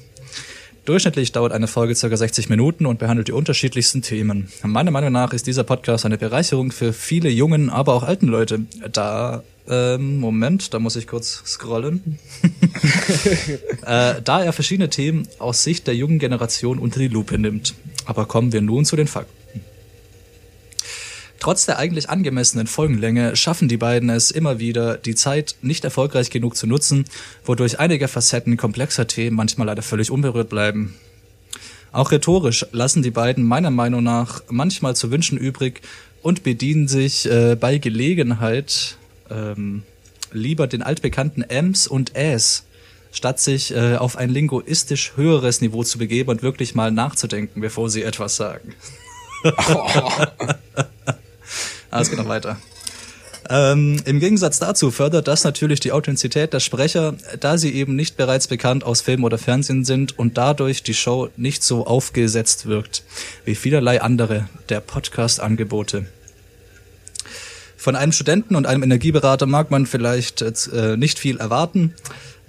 Durchschnittlich 0.85 1.31
dauert 1.31 1.51
eine 1.51 1.67
Folge 1.67 1.93
ca. 1.93 2.15
60 2.15 2.49
Minuten 2.49 2.85
und 2.85 2.99
behandelt 2.99 3.27
die 3.27 3.31
unterschiedlichsten 3.31 4.01
Themen. 4.01 4.49
Meiner 4.63 4.91
Meinung 4.91 5.11
nach 5.11 5.33
ist 5.33 5.45
dieser 5.45 5.63
Podcast 5.63 6.05
eine 6.05 6.17
Bereicherung 6.17 6.71
für 6.71 6.93
viele 6.93 7.29
jungen, 7.29 7.69
aber 7.69 7.93
auch 7.93 8.03
alten 8.03 8.27
Leute. 8.27 8.61
Da, 8.91 9.43
ähm, 9.67 10.17
Moment, 10.19 10.73
da 10.73 10.79
muss 10.79 10.95
ich 10.95 11.05
kurz 11.05 11.43
scrollen. 11.45 12.17
äh, 13.85 14.15
da 14.23 14.43
er 14.43 14.53
verschiedene 14.53 14.89
Themen 14.89 15.27
aus 15.37 15.63
Sicht 15.63 15.85
der 15.85 15.95
jungen 15.95 16.17
Generation 16.17 16.79
unter 16.79 16.99
die 16.99 17.07
Lupe 17.07 17.37
nimmt. 17.37 17.75
Aber 18.09 18.25
kommen 18.25 18.51
wir 18.51 18.61
nun 18.61 18.85
zu 18.85 18.95
den 18.95 19.05
Fakten. 19.05 19.61
Trotz 21.39 21.67
der 21.67 21.77
eigentlich 21.77 22.09
angemessenen 22.09 22.65
Folgenlänge 22.65 23.35
schaffen 23.35 23.67
die 23.67 23.77
beiden 23.77 24.09
es 24.09 24.31
immer 24.31 24.57
wieder, 24.57 24.97
die 24.97 25.13
Zeit 25.13 25.57
nicht 25.61 25.83
erfolgreich 25.83 26.31
genug 26.31 26.57
zu 26.57 26.65
nutzen, 26.65 27.05
wodurch 27.45 27.79
einige 27.79 28.07
Facetten 28.07 28.57
komplexer 28.57 29.05
Themen 29.05 29.35
manchmal 29.35 29.67
leider 29.67 29.83
völlig 29.83 30.09
unberührt 30.09 30.49
bleiben. 30.49 30.95
Auch 31.91 32.09
rhetorisch 32.09 32.65
lassen 32.71 33.03
die 33.03 33.11
beiden 33.11 33.43
meiner 33.43 33.69
Meinung 33.69 34.01
nach 34.01 34.41
manchmal 34.49 34.95
zu 34.95 35.11
wünschen 35.11 35.37
übrig 35.37 35.81
und 36.23 36.41
bedienen 36.41 36.87
sich 36.87 37.29
äh, 37.29 37.55
bei 37.55 37.77
Gelegenheit 37.77 38.97
ähm, 39.29 39.83
lieber 40.31 40.65
den 40.65 40.81
altbekannten 40.81 41.43
Ms 41.47 41.85
und 41.85 42.15
Äs, 42.15 42.63
statt 43.11 43.39
sich 43.39 43.75
äh, 43.75 43.95
auf 43.95 44.17
ein 44.17 44.29
linguistisch 44.29 45.13
höheres 45.15 45.61
Niveau 45.61 45.83
zu 45.83 45.97
begeben 45.97 46.29
und 46.29 46.43
wirklich 46.43 46.75
mal 46.75 46.91
nachzudenken, 46.91 47.61
bevor 47.61 47.89
sie 47.89 48.03
etwas 48.03 48.35
sagen. 48.35 48.75
Ah, 51.91 52.01
es 52.01 52.11
geht 52.11 52.19
noch 52.19 52.27
weiter. 52.27 52.57
Ähm, 53.49 53.99
Im 54.05 54.19
Gegensatz 54.19 54.59
dazu 54.59 54.91
fördert 54.91 55.27
das 55.27 55.43
natürlich 55.43 55.79
die 55.79 55.91
Authentizität 55.91 56.53
der 56.53 56.59
Sprecher, 56.59 57.15
da 57.39 57.57
sie 57.57 57.73
eben 57.73 57.95
nicht 57.95 58.15
bereits 58.15 58.47
bekannt 58.47 58.83
aus 58.83 59.01
Film 59.01 59.23
oder 59.23 59.39
Fernsehen 59.39 59.85
sind 59.85 60.19
und 60.19 60.37
dadurch 60.37 60.83
die 60.83 60.93
Show 60.93 61.29
nicht 61.35 61.63
so 61.63 61.87
aufgesetzt 61.87 62.67
wirkt 62.67 63.03
wie 63.45 63.55
vielerlei 63.55 64.01
andere 64.01 64.47
der 64.69 64.81
Podcast-Angebote. 64.81 66.05
Von 67.75 67.95
einem 67.95 68.11
Studenten 68.11 68.55
und 68.55 68.67
einem 68.67 68.83
Energieberater 68.83 69.47
mag 69.47 69.71
man 69.71 69.87
vielleicht 69.87 70.43
äh, 70.43 70.95
nicht 70.95 71.17
viel 71.17 71.37
erwarten, 71.37 71.95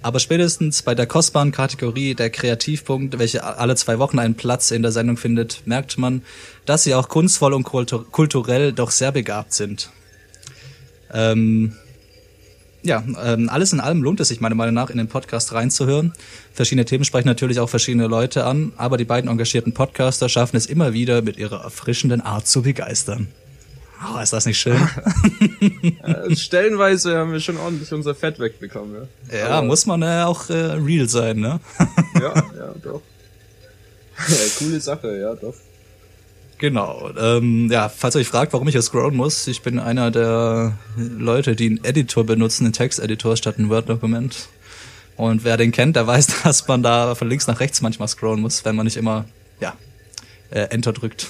aber 0.01 0.19
spätestens 0.19 0.81
bei 0.81 0.95
der 0.95 1.05
kostbaren 1.05 1.51
Kategorie 1.51 2.15
der 2.15 2.29
Kreativpunkt, 2.29 3.19
welche 3.19 3.43
alle 3.43 3.75
zwei 3.75 3.99
Wochen 3.99 4.19
einen 4.19 4.35
Platz 4.35 4.71
in 4.71 4.81
der 4.81 4.91
Sendung 4.91 5.17
findet, 5.17 5.61
merkt 5.65 5.97
man, 5.97 6.23
dass 6.65 6.83
sie 6.83 6.95
auch 6.95 7.07
kunstvoll 7.07 7.53
und 7.53 7.63
kultur 7.63 8.05
kulturell 8.11 8.73
doch 8.73 8.91
sehr 8.91 9.11
begabt 9.11 9.53
sind. 9.53 9.89
Ähm, 11.13 11.75
ja, 12.83 13.03
ähm, 13.23 13.49
alles 13.49 13.73
in 13.73 13.79
allem 13.79 14.01
lohnt 14.01 14.19
es 14.21 14.29
sich 14.29 14.41
meiner 14.41 14.55
Meinung 14.55 14.73
nach, 14.73 14.89
in 14.89 14.97
den 14.97 15.07
Podcast 15.07 15.53
reinzuhören. 15.53 16.13
Verschiedene 16.51 16.85
Themen 16.85 17.03
sprechen 17.03 17.27
natürlich 17.27 17.59
auch 17.59 17.69
verschiedene 17.69 18.07
Leute 18.07 18.45
an, 18.45 18.73
aber 18.77 18.97
die 18.97 19.05
beiden 19.05 19.29
engagierten 19.29 19.73
Podcaster 19.73 20.29
schaffen 20.29 20.57
es 20.57 20.65
immer 20.65 20.93
wieder, 20.93 21.21
mit 21.21 21.37
ihrer 21.37 21.63
erfrischenden 21.63 22.21
Art 22.21 22.47
zu 22.47 22.63
begeistern. 22.63 23.27
Oh, 24.03 24.19
ist 24.19 24.33
das 24.33 24.45
nicht 24.45 24.59
schön? 24.59 24.77
Äh, 26.03 26.35
stellenweise 26.35 27.17
haben 27.17 27.31
wir 27.31 27.39
schon 27.39 27.57
ordentlich 27.57 27.91
unser 27.93 28.15
Fett 28.15 28.39
wegbekommen, 28.39 29.07
ja. 29.31 29.37
Ja, 29.37 29.47
Aber- 29.49 29.67
muss 29.67 29.85
man 29.85 30.01
äh, 30.01 30.23
auch 30.23 30.49
äh, 30.49 30.53
real 30.73 31.07
sein, 31.07 31.39
ne? 31.39 31.59
Ja, 32.15 32.33
ja, 32.57 32.73
doch. 32.81 33.01
Ja, 34.27 34.35
coole 34.57 34.81
Sache, 34.81 35.19
ja, 35.19 35.35
doch. 35.35 35.53
Genau. 36.57 37.11
Ähm, 37.17 37.69
ja, 37.71 37.89
falls 37.89 38.15
ihr 38.15 38.19
euch 38.21 38.27
fragt, 38.27 38.53
warum 38.53 38.67
ich 38.67 38.73
hier 38.73 38.81
scrollen 38.81 39.15
muss, 39.15 39.47
ich 39.47 39.61
bin 39.61 39.79
einer 39.79 40.09
der 40.11 40.77
Leute, 40.97 41.55
die 41.55 41.67
einen 41.67 41.83
Editor 41.83 42.23
benutzen, 42.23 42.65
einen 42.65 42.73
Texteditor 42.73 43.37
statt 43.37 43.57
ein 43.59 43.69
Word-Dokument. 43.69 44.47
Und 45.17 45.43
wer 45.43 45.57
den 45.57 45.71
kennt, 45.71 45.95
der 45.95 46.07
weiß, 46.07 46.27
dass 46.43 46.67
man 46.67 46.81
da 46.83 47.13
von 47.15 47.29
links 47.29 47.45
nach 47.47 47.59
rechts 47.59 47.81
manchmal 47.81 48.07
scrollen 48.07 48.41
muss, 48.41 48.65
wenn 48.65 48.75
man 48.75 48.85
nicht 48.85 48.97
immer, 48.97 49.25
ja, 49.59 49.75
äh, 50.49 50.61
Enter 50.69 50.93
drückt. 50.93 51.27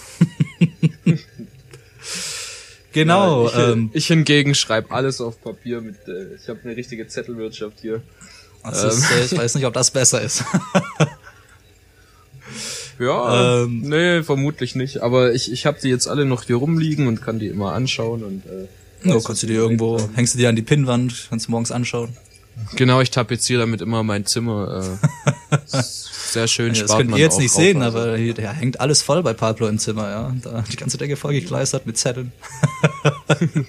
Genau. 2.93 3.47
Ja, 3.47 3.49
ich, 3.49 3.73
ähm, 3.73 3.89
ich 3.93 4.07
hingegen 4.07 4.55
schreibe 4.55 4.91
alles 4.91 5.21
auf 5.21 5.41
Papier 5.41 5.81
mit, 5.81 5.95
äh, 6.07 6.35
ich 6.35 6.47
habe 6.49 6.59
eine 6.63 6.75
richtige 6.75 7.07
Zettelwirtschaft 7.07 7.79
hier. 7.81 8.01
das 8.63 8.83
ist, 8.83 9.11
äh, 9.11 9.25
ich 9.25 9.37
weiß 9.37 9.55
nicht, 9.55 9.65
ob 9.65 9.73
das 9.73 9.91
besser 9.91 10.21
ist. 10.21 10.43
Ja, 12.99 13.63
Ähm. 13.63 13.81
nee, 13.81 14.21
vermutlich 14.21 14.75
nicht. 14.75 15.01
Aber 15.01 15.33
ich, 15.33 15.51
ich 15.51 15.65
habe 15.65 15.79
die 15.81 15.89
jetzt 15.89 16.07
alle 16.07 16.25
noch 16.25 16.43
hier 16.43 16.57
rumliegen 16.57 17.07
und 17.07 17.21
kann 17.21 17.39
die 17.39 17.47
immer 17.47 17.73
anschauen 17.73 18.23
und 18.23 18.43
äh, 18.45 18.67
Ja, 19.09 19.19
kannst 19.25 19.41
du 19.41 19.47
die 19.47 19.53
dir 19.53 19.59
irgendwo, 19.59 19.97
denken. 19.97 20.15
hängst 20.15 20.35
du 20.35 20.37
dir 20.37 20.49
an 20.49 20.55
die 20.55 20.61
Pinnwand, 20.61 21.27
kannst 21.29 21.47
du 21.47 21.51
morgens 21.51 21.71
anschauen. 21.71 22.15
Genau, 22.75 23.01
ich 23.01 23.11
tapeziere 23.11 23.61
damit 23.61 23.81
immer 23.81 24.03
mein 24.03 24.25
Zimmer. 24.25 24.97
Äh, 25.51 25.57
sehr 25.81 26.47
schön, 26.47 26.73
Ja, 26.73 26.83
das 26.83 26.97
könnt 26.97 27.11
ihr 27.11 27.17
jetzt 27.17 27.39
nicht 27.39 27.53
drauf, 27.53 27.61
sehen, 27.61 27.81
also. 27.81 27.97
aber 27.99 28.17
hier, 28.17 28.33
der 28.33 28.53
hängt 28.53 28.79
alles 28.79 29.01
voll 29.01 29.23
bei 29.23 29.33
Pablo 29.33 29.67
im 29.67 29.77
Zimmer, 29.79 30.09
ja. 30.09 30.35
Da 30.41 30.63
die 30.71 30.77
ganze 30.77 30.97
Decke 30.97 31.15
vollgekleistert 31.15 31.85
mit 31.85 31.97
Zetteln. 31.97 32.31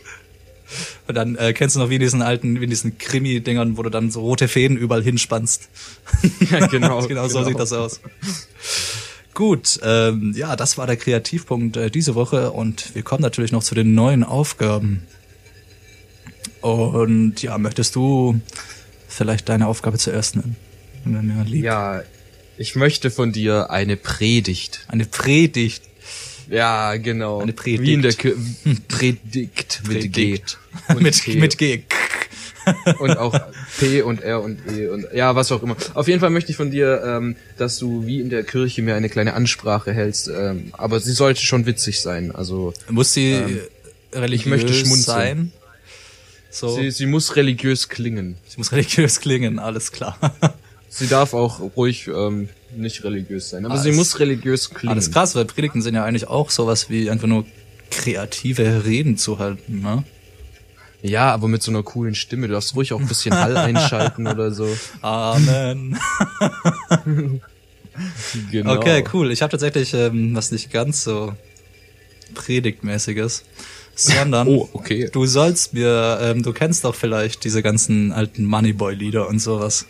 Und 1.09 1.15
dann 1.15 1.37
äh, 1.37 1.53
kennst 1.53 1.77
du 1.77 1.81
noch 1.81 1.91
wie 1.91 1.97
in 1.97 2.01
diesen 2.01 2.23
alten, 2.23 2.61
wie 2.61 2.65
in 2.65 2.71
diesen 2.71 2.97
Krimi-Dingern, 2.97 3.77
wo 3.77 3.83
du 3.83 3.91
dann 3.91 4.11
so 4.11 4.21
rote 4.21 4.49
Fäden 4.49 4.77
überall 4.77 5.03
hinspannst. 5.03 5.69
Ja, 6.51 6.67
genau, 6.67 7.07
genau, 7.07 7.29
so 7.29 7.39
genau. 7.39 7.49
sieht 7.49 7.59
das 7.59 7.73
aus. 7.73 8.01
Gut, 9.35 9.81
ähm, 9.83 10.35
ja, 10.37 10.57
das 10.57 10.77
war 10.77 10.87
der 10.87 10.97
Kreativpunkt 10.97 11.77
äh, 11.77 11.91
diese 11.91 12.15
Woche 12.15 12.53
und 12.53 12.95
wir 12.95 13.03
kommen 13.03 13.23
natürlich 13.23 13.53
noch 13.53 13.63
zu 13.63 13.75
den 13.75 13.95
neuen 13.95 14.25
Aufgaben. 14.25 15.07
Und 16.63 17.43
ja, 17.43 17.59
möchtest 17.59 17.95
du 17.97 18.41
vielleicht 19.09 19.49
deine 19.49 19.67
Aufgabe 19.67 19.99
zuerst 19.99 20.37
nennen? 20.37 20.57
Ja, 21.65 22.03
ich 22.57 22.77
möchte 22.77 23.11
von 23.11 23.33
dir 23.33 23.71
eine 23.71 23.97
Predigt. 23.97 24.85
Eine 24.89 25.05
Predigt. 25.05 25.83
Ja, 26.49 26.97
genau. 26.97 27.41
Eine 27.41 27.53
Predigt. 27.53 27.83
Wie 27.83 27.93
in 27.95 28.03
der 28.03 28.13
Kir 28.13 28.35
Predigt 28.89 29.83
mit 29.89 30.13
G. 30.13 30.41
Mit, 30.99 31.23
T. 31.23 31.37
mit 31.37 31.59
G. 31.59 31.83
und 33.01 33.19
auch 33.19 33.37
P 33.81 34.03
und 34.03 34.23
R 34.23 34.41
und 34.43 34.61
E 34.73 34.87
und 34.89 35.07
ja, 35.15 35.35
was 35.35 35.51
auch 35.51 35.63
immer. 35.63 35.77
Auf 35.95 36.07
jeden 36.07 36.21
Fall 36.21 36.31
möchte 36.31 36.51
ich 36.53 36.57
von 36.57 36.71
dir, 36.71 37.03
ähm, 37.05 37.37
dass 37.59 37.79
du 37.79 38.07
wie 38.07 38.21
in 38.21 38.31
der 38.31 38.45
Kirche 38.45 38.83
mir 38.83 38.95
eine 38.95 39.09
kleine 39.09 39.35
Ansprache 39.35 39.93
hältst, 39.93 40.29
ähm, 40.29 40.69
aber 40.73 41.01
sie 41.01 41.13
sollte 41.13 41.41
schon 41.43 41.67
witzig 41.67 42.01
sein. 42.01 42.33
Also 42.33 42.73
Muss 42.89 43.13
sie 43.15 43.33
Ähm. 43.33 43.61
religiös 44.15 44.41
Ich 44.41 44.47
möchte 44.47 44.75
schmunzeln. 44.75 45.05
sein. 45.05 45.53
So, 46.53 46.69
Sie, 46.77 46.83
sie, 46.85 46.91
sie 46.91 47.07
muss 47.07 47.35
religiös 47.35 47.89
klingen. 47.89 48.37
muss 48.57 48.71
religiös 48.73 49.21
klingen, 49.21 49.59
alles 49.59 49.91
klar. 49.91 50.17
Sie 50.95 51.07
darf 51.07 51.33
auch 51.33 51.59
ruhig 51.75 52.07
ähm, 52.09 52.51
nicht 52.77 53.03
religiös 53.03 53.49
sein, 53.49 53.65
aber 53.65 53.73
Alles- 53.73 53.85
sie 53.85 53.93
muss 53.93 54.19
religiös 54.21 54.69
klingen. 54.69 54.93
Alles 54.93 55.11
krass, 55.11 55.35
weil 55.35 55.47
Predigten 55.47 55.81
sind 55.81 55.95
ja 55.95 56.05
eigentlich 56.05 56.29
auch 56.29 56.51
sowas 56.51 56.91
wie 56.91 57.09
einfach 57.09 57.27
nur 57.29 57.47
kreative 57.91 58.85
Reden 58.85 59.17
zu 59.17 59.39
halten, 59.39 59.81
ne? 59.81 60.05
Ja, 61.01 61.33
aber 61.33 61.49
mit 61.49 61.63
so 61.63 61.71
einer 61.71 61.83
coolen 61.83 62.15
Stimme. 62.15 62.47
Du 62.47 62.53
darfst 62.53 62.77
ruhig 62.77 62.93
auch 62.93 63.01
ein 63.01 63.09
bisschen 63.09 63.35
Hall 63.35 63.57
einschalten 63.69 64.27
oder 64.27 64.51
so. 64.53 64.69
Amen. 65.01 65.99
Genau. 68.51 68.77
Okay, 68.77 69.05
cool. 69.13 69.31
Ich 69.33 69.43
habe 69.43 69.51
tatsächlich 69.51 69.93
ähm, 69.93 70.35
was 70.35 70.51
nicht 70.51 70.71
ganz 70.73 71.05
so 71.05 71.35
predigtmäßiges, 72.35 73.45
sondern 73.95 74.49
Oh, 74.49 74.69
okay. 74.73 75.09
du 75.13 75.27
sollst 75.27 75.75
mir, 75.75 76.19
ähm, 76.23 76.43
du 76.43 76.53
kennst 76.53 76.85
doch 76.85 76.95
vielleicht 76.95 77.45
diese 77.45 77.63
ganzen 77.63 78.13
alten 78.13 78.45
Moneyboy-Lieder 78.45 79.29
und 79.29 79.39
sowas. 79.39 79.87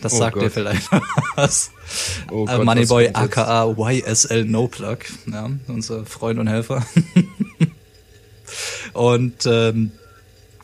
Das 0.00 0.14
Oh 0.14 0.18
sagt 0.18 0.36
dir 0.36 0.42
Gott. 0.42 0.52
vielleicht 0.52 0.88
was. 1.36 1.70
Oh 2.30 2.46
äh, 2.48 2.58
Moneyboy 2.58 3.10
aka 3.14 3.72
YSL 3.78 4.44
No 4.44 4.66
Plug, 4.66 4.98
ja, 5.30 5.50
unser 5.68 6.04
Freund 6.04 6.40
und 6.40 6.48
Helfer. 6.48 6.84
und 8.92 9.46
ähm, 9.46 9.92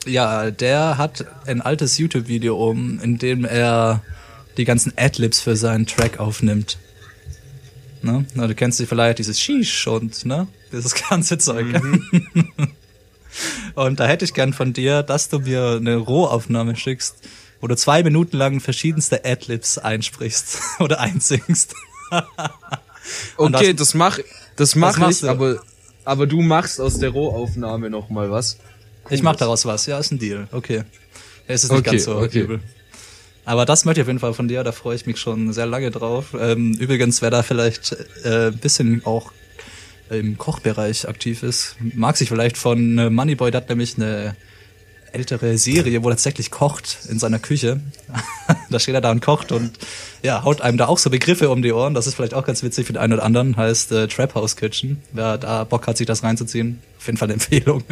ja, 0.06 0.50
der 0.50 0.98
hat 0.98 1.24
ein 1.46 1.60
altes 1.60 1.98
YouTube-Video 1.98 2.56
um, 2.56 3.00
in 3.00 3.18
dem 3.18 3.44
er 3.44 4.02
die 4.56 4.64
ganzen 4.64 4.92
Adlibs 4.96 5.40
für 5.40 5.54
seinen 5.56 5.86
Track 5.86 6.18
aufnimmt. 6.18 6.78
Ne? 8.02 8.24
Na, 8.34 8.46
du 8.46 8.54
kennst 8.54 8.78
sie 8.78 8.86
vielleicht, 8.86 9.18
dieses 9.18 9.40
Sheesh 9.40 9.86
und 9.86 10.24
ne, 10.24 10.46
dieses 10.72 10.94
ganze 11.08 11.38
Zeug. 11.38 11.66
und 13.74 14.00
da 14.00 14.06
hätte 14.06 14.24
ich 14.24 14.34
gern 14.34 14.52
von 14.52 14.72
dir, 14.72 15.02
dass 15.02 15.28
du 15.28 15.40
mir 15.40 15.76
eine 15.76 15.96
Rohaufnahme 15.96 16.76
schickst, 16.76 17.16
wo 17.60 17.66
du 17.66 17.76
zwei 17.76 18.02
Minuten 18.02 18.36
lang 18.36 18.60
verschiedenste 18.60 19.24
Adlibs 19.24 19.78
einsprichst 19.78 20.58
oder 20.80 21.00
einsingst. 21.00 21.74
Okay, 23.36 23.72
das- 23.72 23.76
das 23.88 23.94
mach, 23.94 24.18
das 24.56 24.74
mach 24.74 24.98
machst 24.98 25.18
ich, 25.22 25.26
du? 25.26 25.28
aber, 25.30 25.60
aber 26.04 26.26
du 26.26 26.40
machst 26.42 26.80
aus 26.80 26.98
der 26.98 27.10
Rohaufnahme 27.10 27.90
noch 27.90 28.10
mal 28.10 28.30
was. 28.30 28.58
Ich 29.10 29.22
mach 29.22 29.36
daraus 29.36 29.64
was, 29.64 29.86
ja, 29.86 29.98
ist 29.98 30.12
ein 30.12 30.18
Deal. 30.18 30.48
Okay. 30.52 30.82
Es 31.46 31.64
ist 31.64 31.70
nicht 31.70 31.80
Okay, 31.80 31.90
ganz 31.92 32.04
so 32.04 32.16
okay. 32.16 32.40
übel. 32.40 32.60
Aber 33.46 33.64
das 33.64 33.86
möchte 33.86 34.00
ich 34.00 34.02
auf 34.02 34.08
jeden 34.08 34.18
Fall 34.18 34.34
von 34.34 34.48
dir, 34.48 34.62
da 34.62 34.72
freue 34.72 34.94
ich 34.96 35.06
mich 35.06 35.18
schon 35.18 35.54
sehr 35.54 35.64
lange 35.64 35.90
drauf. 35.90 36.36
Ähm, 36.38 36.74
übrigens, 36.74 37.22
wer 37.22 37.30
da 37.30 37.42
vielleicht 37.42 37.96
äh, 38.24 38.48
ein 38.48 38.58
bisschen 38.58 39.02
auch 39.06 39.32
im 40.10 40.38
Kochbereich 40.38 41.08
aktiv 41.08 41.42
ist, 41.42 41.76
mag 41.94 42.16
sich 42.16 42.28
vielleicht 42.28 42.56
von 42.56 42.98
äh, 42.98 43.10
Moneyboy, 43.10 43.50
der 43.50 43.62
hat 43.62 43.68
nämlich 43.68 43.96
eine 43.96 44.36
ältere 45.12 45.58
Serie, 45.58 46.02
wo 46.02 46.08
er 46.08 46.12
tatsächlich 46.12 46.50
kocht 46.50 46.98
in 47.08 47.18
seiner 47.18 47.38
Küche. 47.38 47.80
da 48.70 48.78
steht 48.78 48.94
er 48.94 49.00
da 49.00 49.10
und 49.10 49.20
kocht 49.20 49.52
und 49.52 49.78
ja, 50.22 50.44
haut 50.44 50.60
einem 50.60 50.78
da 50.78 50.86
auch 50.86 50.98
so 50.98 51.10
Begriffe 51.10 51.50
um 51.50 51.62
die 51.62 51.72
Ohren. 51.72 51.94
Das 51.94 52.06
ist 52.06 52.14
vielleicht 52.14 52.34
auch 52.34 52.44
ganz 52.44 52.62
witzig 52.62 52.86
für 52.86 52.92
den 52.92 53.00
einen 53.00 53.14
oder 53.14 53.24
anderen. 53.24 53.56
Heißt 53.56 53.92
äh, 53.92 54.08
Trap 54.08 54.34
House 54.34 54.56
Kitchen. 54.56 55.02
Wer 55.12 55.38
da 55.38 55.64
Bock 55.64 55.86
hat, 55.86 55.96
sich 55.96 56.06
das 56.06 56.22
reinzuziehen, 56.22 56.80
auf 56.98 57.06
jeden 57.06 57.18
Fall 57.18 57.26
eine 57.26 57.34
Empfehlung. 57.40 57.84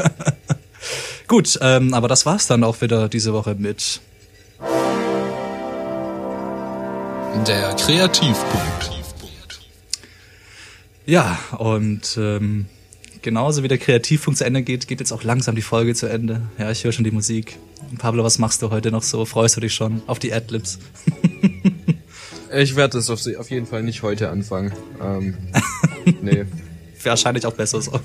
Gut, 1.28 1.58
ähm, 1.62 1.94
aber 1.94 2.08
das 2.08 2.26
war's 2.26 2.46
dann 2.46 2.62
auch 2.64 2.80
wieder 2.80 3.08
diese 3.08 3.32
Woche 3.32 3.54
mit 3.54 4.00
Der 7.46 7.74
Kreativpunkt. 7.74 8.95
Ja, 11.06 11.38
und 11.56 12.18
ähm, 12.20 12.66
genauso 13.22 13.62
wie 13.62 13.68
der 13.68 13.78
Kreativpunkt 13.78 14.38
zu 14.38 14.44
Ende 14.44 14.62
geht, 14.62 14.88
geht 14.88 14.98
jetzt 14.98 15.12
auch 15.12 15.22
langsam 15.22 15.54
die 15.54 15.62
Folge 15.62 15.94
zu 15.94 16.08
Ende. 16.08 16.42
Ja, 16.58 16.70
ich 16.70 16.82
höre 16.82 16.92
schon 16.92 17.04
die 17.04 17.12
Musik. 17.12 17.58
Pablo, 17.98 18.24
was 18.24 18.38
machst 18.38 18.60
du 18.62 18.70
heute 18.70 18.90
noch 18.90 19.04
so? 19.04 19.24
Freust 19.24 19.56
du 19.56 19.60
dich 19.60 19.72
schon 19.72 20.02
auf 20.06 20.18
die 20.18 20.32
Adlibs? 20.32 20.78
Ich 22.54 22.76
werde 22.76 22.96
das 22.96 23.10
auf, 23.10 23.20
auf 23.38 23.50
jeden 23.50 23.66
Fall 23.66 23.82
nicht 23.82 24.02
heute 24.02 24.30
anfangen. 24.30 24.72
Ähm, 25.02 25.34
nee. 26.22 26.44
Wahrscheinlich 27.02 27.44
auch 27.44 27.52
besser 27.52 27.82
so. 27.82 28.00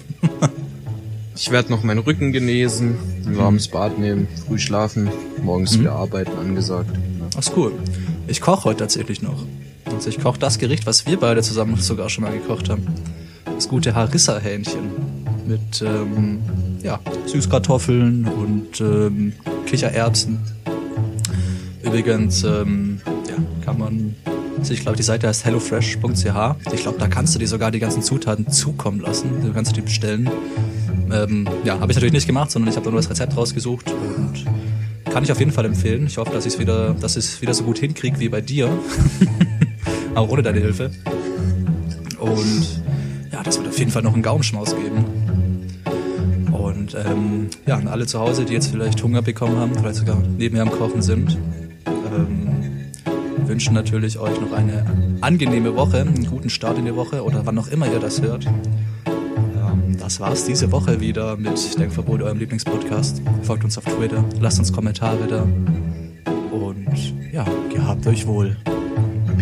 Ich 1.36 1.52
werde 1.52 1.70
noch 1.70 1.84
meinen 1.84 2.00
Rücken 2.00 2.32
genesen, 2.32 2.98
ein 3.26 3.38
warmes 3.38 3.68
Bad 3.68 3.98
nehmen, 4.00 4.28
früh 4.48 4.58
schlafen, 4.58 5.10
morgens 5.42 5.80
wieder 5.80 5.94
arbeiten 5.94 6.38
angesagt. 6.38 6.90
Ach, 7.36 7.40
ist 7.40 7.54
cool. 7.56 7.72
Ich 8.28 8.42
koche 8.42 8.66
heute 8.66 8.80
tatsächlich 8.80 9.22
noch. 9.22 9.46
Also 9.94 10.10
ich 10.10 10.20
koche 10.20 10.40
das 10.40 10.58
Gericht, 10.58 10.86
was 10.86 11.06
wir 11.06 11.20
beide 11.20 11.42
zusammen 11.42 11.76
sogar 11.78 12.10
schon 12.10 12.24
mal 12.24 12.34
gekocht 12.34 12.70
haben. 12.70 12.86
Das 13.46 13.68
gute 13.68 13.94
Harissa-Hähnchen. 13.94 14.92
Mit 15.48 15.82
ähm, 15.82 16.40
ja, 16.84 17.00
Süßkartoffeln 17.26 18.26
und 18.26 18.80
ähm, 18.80 19.34
Kichererbsen. 19.66 20.40
Übrigens, 21.84 22.44
ähm, 22.44 23.02
ja, 23.28 23.36
kann 23.66 23.78
man 23.78 24.16
ich 24.70 24.82
glaube, 24.82 24.96
die 24.96 25.04
Seite 25.04 25.28
heißt 25.28 25.46
hellofresh.ch. 25.46 26.74
Ich 26.74 26.82
glaube, 26.82 27.00
da 27.00 27.08
kannst 27.08 27.34
du 27.34 27.40
dir 27.40 27.48
sogar 27.48 27.72
die 27.72 27.80
ganzen 27.80 28.04
Zutaten 28.04 28.50
zukommen 28.52 29.00
lassen. 29.00 29.42
Du 29.42 29.52
kannst 29.54 29.76
die 29.76 29.82
bestellen. 29.82 30.30
Ähm, 31.12 31.48
ja, 31.64 31.80
habe 31.80 31.92
ich 31.92 31.96
natürlich 31.96 32.14
nicht 32.14 32.28
gemacht, 32.28 32.52
sondern 32.52 32.70
ich 32.70 32.78
habe 32.78 32.90
nur 32.90 33.00
das 33.00 33.10
Rezept 33.10 33.36
rausgesucht 33.36 33.92
und 33.92 34.46
kann 35.12 35.24
ich 35.24 35.32
auf 35.32 35.40
jeden 35.40 35.52
Fall 35.52 35.66
empfehlen. 35.66 36.06
Ich 36.08 36.18
hoffe, 36.18 36.32
dass 36.32 36.46
ich 36.46 36.54
es 36.54 36.60
wieder, 36.60 36.94
dass 36.94 37.18
ich 37.18 37.26
es 37.26 37.42
wieder 37.42 37.54
so 37.54 37.64
gut 37.64 37.80
hinkriege 37.80 38.20
wie 38.20 38.30
bei 38.30 38.42
dir. 38.42 38.70
Auch 40.16 40.30
ohne 40.30 40.42
deine 40.42 40.60
Hilfe. 40.60 40.92
Und 42.20 42.82
ja, 43.32 43.42
das 43.44 43.58
wird 43.58 43.70
auf 43.70 43.80
jeden 43.80 43.92
Fall 43.92 44.04
noch 44.04 44.14
einen 44.14 44.24
Gaumenschmaus 44.24 44.76
geben. 44.76 45.06
Und 46.52 46.96
ähm, 46.96 47.50
ja, 47.66 47.78
an 47.78 47.88
alle 47.88 48.06
zu 48.06 48.20
Hause, 48.20 48.46
die 48.46 48.54
jetzt 48.54 48.72
vielleicht 48.72 49.02
Hunger 49.04 49.22
bekommen 49.22 49.58
haben, 49.58 49.74
vielleicht 49.74 49.96
sogar 49.96 50.18
nebenher 50.38 50.64
am 50.64 50.72
Kochen 50.72 51.02
sind, 51.02 51.38
ähm, 51.86 52.50
wünschen 53.48 53.74
natürlich 53.74 54.20
euch 54.20 54.40
noch 54.40 54.52
eine 54.52 54.86
angenehme 55.22 55.76
Woche, 55.76 56.02
einen 56.02 56.26
guten 56.26 56.50
Start 56.50 56.78
in 56.78 56.86
die 56.86 56.96
Woche 56.96 57.24
oder 57.24 57.46
wann 57.46 57.58
auch 57.58 57.68
immer 57.68 57.92
ihr 57.92 58.00
das 58.00 58.22
hört. 58.22 58.46
Ähm, 58.46 59.98
das 60.00 60.20
war's 60.20 60.46
diese 60.46 60.72
Woche 60.72 61.00
wieder 61.00 61.38
mit 61.38 61.80
Denkverbot, 61.80 62.22
eurem 62.22 62.38
Lieblingspodcast. 62.40 63.22
Folgt 63.44 63.64
uns 63.64 63.78
auf 63.78 63.86
Twitter, 63.86 64.24
lasst 64.40 64.60
uns 64.60 64.72
Kommentare 64.72 65.28
da. 65.28 65.48
Und 66.56 67.14
ja, 67.32 67.46
gehabt 67.74 68.06
euch 68.08 68.28
wohl. 68.28 68.58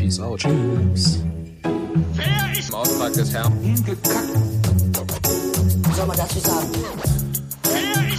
Peace 0.09 0.19
out. 0.21 0.39
Tschüss. 0.39 1.19
Im 1.63 2.73
Auftrag 2.73 3.13
des 3.13 3.31
Herrn. 3.31 3.53
Hingekackt. 3.61 4.29
Soll 5.95 6.07
man 6.07 6.17
dazu 6.17 6.39
sagen? 6.39 6.67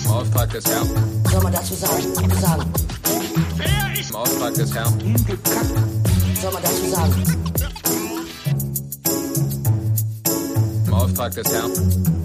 Im 0.05 0.11
Auftrag 0.11 0.51
des 0.51 0.66
Herrn. 0.66 0.88
Soll 1.32 1.43
man 1.43 1.53
dazu 1.53 1.74
sagen? 1.74 2.03
Sagen. 2.41 2.72
Im 4.09 4.14
Auftrag 4.14 4.55
des 4.55 4.72
Herrn. 4.72 5.01
Hingekackt. 5.01 5.74
Soll 6.41 6.53
man 6.53 6.62
dazu 6.62 6.91
sagen? 6.91 7.24
Im 10.86 10.95
Auftrag 10.95 11.34
des 11.34 11.53
Herrn. 11.53 12.19